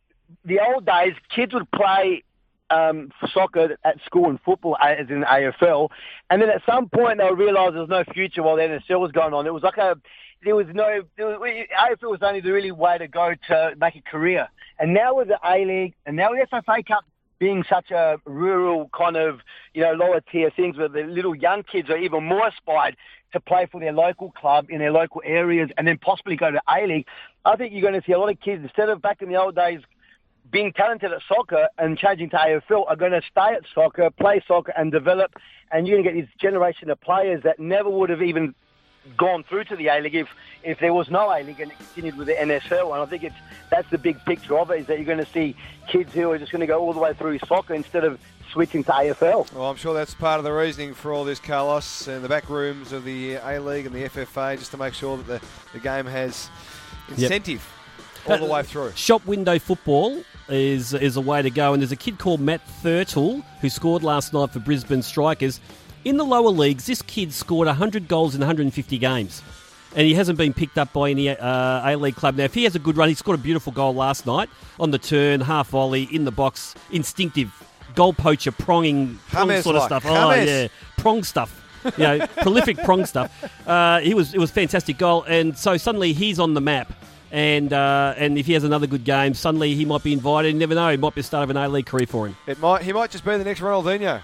the 0.47 0.61
old 0.61 0.87
days, 0.87 1.13
kids 1.29 1.53
would 1.53 1.71
play 1.71 2.23
um, 2.71 3.11
soccer 3.35 3.77
at 3.85 4.01
school 4.07 4.31
and 4.31 4.41
football 4.41 4.79
as 4.81 5.07
in 5.11 5.23
AFL, 5.23 5.91
and 6.31 6.41
then 6.41 6.49
at 6.49 6.63
some 6.65 6.89
point 6.89 7.19
they'll 7.19 7.37
realise 7.37 7.75
there's 7.75 7.91
no 7.91 8.05
future 8.15 8.43
while 8.43 8.57
the 8.57 8.63
NSL 8.63 9.01
was 9.01 9.13
going 9.13 9.35
on. 9.35 9.47
It 9.47 9.53
was 9.53 9.63
like 9.63 9.77
a 9.77 9.95
there 10.43 10.57
was 10.57 10.67
no 10.73 11.03
there 11.19 11.27
was, 11.27 11.41
AFL 11.43 12.11
was 12.11 12.21
only 12.23 12.41
the 12.41 12.53
really 12.53 12.73
way 12.73 12.97
to 12.97 13.07
go 13.07 13.35
to 13.49 13.75
make 13.79 13.97
a 13.97 14.03
career, 14.03 14.49
and 14.79 14.95
now 14.95 15.15
with 15.15 15.29
the 15.29 15.39
A 15.45 15.63
League 15.67 15.95
and 16.07 16.17
now 16.17 16.31
with 16.31 16.49
the 16.51 16.57
FFA 16.57 16.87
Cup 16.87 17.05
being 17.39 17.65
such 17.69 17.91
a 17.91 18.19
rural 18.25 18.91
kind 18.97 19.17
of, 19.17 19.41
you 19.75 19.83
know, 19.83 19.93
lower 19.93 20.21
tier 20.21 20.51
things 20.55 20.77
where 20.77 20.89
the 20.89 21.03
little 21.03 21.35
young 21.35 21.63
kids 21.63 21.89
are 21.91 21.97
even 21.97 22.25
more 22.25 22.49
aspired 22.49 22.97
to 23.33 23.41
play 23.41 23.67
for 23.71 23.81
their 23.81 23.93
local 23.93 24.31
club 24.33 24.67
in 24.71 24.79
their 24.79 24.93
local 24.93 25.23
areas 25.25 25.71
and 25.77 25.87
then 25.87 25.99
possibly 25.99 26.37
go 26.37 26.51
to 26.51 26.61
A 26.69 26.87
League. 26.87 27.07
I 27.45 27.57
think 27.57 27.73
you're 27.73 27.83
going 27.83 28.01
to 28.01 28.07
see 28.07 28.13
a 28.13 28.19
lot 28.19 28.31
of 28.31 28.41
kids, 28.41 28.63
instead 28.63 28.89
of 28.89 29.03
back 29.03 29.23
in 29.23 29.29
the 29.29 29.37
old 29.37 29.55
days 29.55 29.81
being 30.51 30.73
talented 30.73 31.13
at 31.13 31.21
soccer 31.29 31.69
and 31.77 31.99
changing 31.99 32.31
to 32.31 32.37
AFL, 32.37 32.89
are 32.89 32.97
going 32.97 33.13
to 33.13 33.21
stay 33.31 33.55
at 33.55 33.63
soccer, 33.75 34.11
play 34.11 34.43
soccer 34.49 34.73
and 34.77 34.91
develop. 34.91 35.33
And 35.71 35.87
you're 35.87 36.03
going 36.03 36.17
to 36.17 36.23
get 36.23 36.27
this 36.27 36.41
generation 36.41 36.91
of 36.91 37.01
players 37.01 37.43
that 37.45 37.61
never 37.61 37.91
would 37.91 38.09
have 38.09 38.23
even 38.23 38.55
gone 39.17 39.45
through 39.45 39.65
to 39.65 39.77
the 39.77 39.89
A 39.89 40.01
League 40.01 40.15
if, 40.15 40.29
if 40.63 40.79
there 40.81 40.93
was 40.93 41.11
no 41.11 41.31
A 41.31 41.43
League 41.43 41.61
and 41.61 41.73
it 41.73 41.79
continued 41.79 42.17
with 42.17 42.27
the 42.27 42.35
NSL. 42.35 42.93
And 42.93 43.03
I 43.03 43.07
think 43.07 43.25
it's 43.25 43.37
that's 43.71 43.89
the 43.91 43.99
big 43.99 44.23
picture 44.25 44.59
of 44.59 44.71
it 44.71 44.81
is 44.81 44.87
that 44.87 44.99
you're 44.99 45.07
going 45.07 45.25
to 45.25 45.33
see 45.33 45.57
kids 45.89 46.13
who 46.13 46.31
are 46.31 46.39
just 46.39 46.53
going 46.53 46.61
to 46.61 46.67
go 46.67 46.81
all 46.81 46.93
the 46.93 47.01
way 47.01 47.13
through 47.15 47.39
soccer 47.41 47.75
instead 47.75 48.05
of 48.05 48.19
switching 48.51 48.83
to 48.85 48.93
AFL. 48.93 49.53
Well, 49.53 49.71
I'm 49.71 49.77
sure 49.77 49.95
that's 49.95 50.15
part 50.15 50.39
of 50.39 50.45
the 50.45 50.53
reasoning 50.53 50.95
for 50.95 51.13
all 51.13 51.25
this, 51.25 51.39
Carlos, 51.39 52.09
and 52.09 52.25
the 52.25 52.29
back 52.29 52.49
rooms 52.49 52.93
of 52.93 53.05
the 53.05 53.35
A 53.35 53.61
League 53.61 53.87
and 53.87 53.95
the 53.95 54.09
FFA, 54.09 54.59
just 54.59 54.71
to 54.71 54.77
make 54.77 54.95
sure 54.95 55.17
that 55.19 55.27
the, 55.27 55.41
the 55.73 55.81
game 55.81 56.07
has 56.07 56.49
incentive 57.11 57.67
all 58.27 58.39
the 58.39 58.45
way 58.45 58.63
through. 58.63 58.93
Shop 58.97 59.25
window 59.27 59.59
football 59.59 60.23
is 60.49 60.95
is 60.95 61.17
a 61.17 61.21
way 61.21 61.43
to 61.43 61.51
go, 61.51 61.73
and 61.73 61.83
there's 61.83 61.93
a 61.93 61.97
kid 61.97 62.19
called 62.19 62.41
Matt 62.41 62.67
Thurtle 62.83 63.43
who 63.61 63.69
scored 63.69 64.03
last 64.03 64.33
night 64.33 64.51
for 64.51 64.61
Brisbane 64.61 65.03
Strikers. 65.03 65.61
In 66.05 66.17
the 66.17 66.25
lower 66.25 66.51
leagues, 66.51 66.87
this 66.87 67.03
kid 67.03 67.33
scored 67.33 67.67
100 67.67 68.09
goals 68.09 68.35
in 68.35 68.41
150 68.41 68.99
games, 68.99 69.43
and 69.97 70.07
he 70.07 70.15
hasn't 70.15 70.39
been 70.39 70.53
picked 70.53 70.79
up 70.79 70.93
by 70.93 71.11
any 71.11 71.29
uh, 71.29 71.91
A 71.91 71.97
League 71.97 72.17
club. 72.17 72.37
Now, 72.37 72.45
if 72.45 72.55
he 72.55 72.65
has 72.65 72.75
a 72.75 72.79
good 72.79 72.97
run, 72.97 73.09
he 73.09 73.15
scored 73.15 73.39
a 73.39 73.43
beautiful 73.43 73.73
goal 73.73 73.95
last 73.95 74.27
night 74.27 74.49
on 74.79 74.91
the 74.91 74.99
turn, 74.99 75.41
half 75.41 75.69
volley 75.69 76.05
in 76.05 76.25
the 76.25 76.31
box, 76.31 76.75
instinctive 76.91 77.53
goal 77.95 78.13
poacher, 78.13 78.53
pronging, 78.53 79.19
prong 79.29 79.49
James 79.49 79.65
sort 79.65 79.77
of 79.77 79.91
like, 79.91 80.03
stuff. 80.03 80.05
Oh 80.07 80.33
yeah, 80.33 80.69
prong 80.97 81.25
stuff. 81.25 81.65
You 81.85 81.93
know, 82.05 82.27
prolific 82.37 82.79
prong 82.79 83.07
stuff. 83.07 83.33
Uh, 83.67 84.01
he 84.01 84.15
was 84.15 84.35
it 84.35 84.39
was 84.39 84.51
a 84.51 84.55
fantastic 84.55 84.99
goal, 84.99 85.25
and 85.25 85.59
so 85.59 85.77
suddenly 85.77 86.13
he's 86.13 86.39
on 86.39 86.55
the 86.55 86.61
map. 86.61 86.93
And 87.31 87.73
uh, 87.73 88.15
and 88.17 88.39
if 88.39 88.47
he 88.47 88.55
has 88.55 88.65
another 88.65 88.87
good 88.87 89.05
game, 89.05 89.35
suddenly 89.35 89.75
he 89.75 89.85
might 89.85 90.03
be 90.03 90.13
invited. 90.13 90.55
You 90.55 90.59
never 90.59 90.75
know. 90.75 90.89
It 90.89 91.01
might 91.01 91.15
be 91.15 91.21
the 91.21 91.27
start 91.27 91.45
of 91.45 91.51
an 91.51 91.57
A 91.57 91.69
League 91.69 91.87
career 91.87 92.07
for 92.07 92.27
him. 92.27 92.37
It 92.47 92.59
might 92.59 92.83
he 92.83 92.93
might 92.93 93.11
just 93.11 93.25
be 93.25 93.37
the 93.37 93.45
next 93.45 93.61
Ronaldinho. 93.61 94.23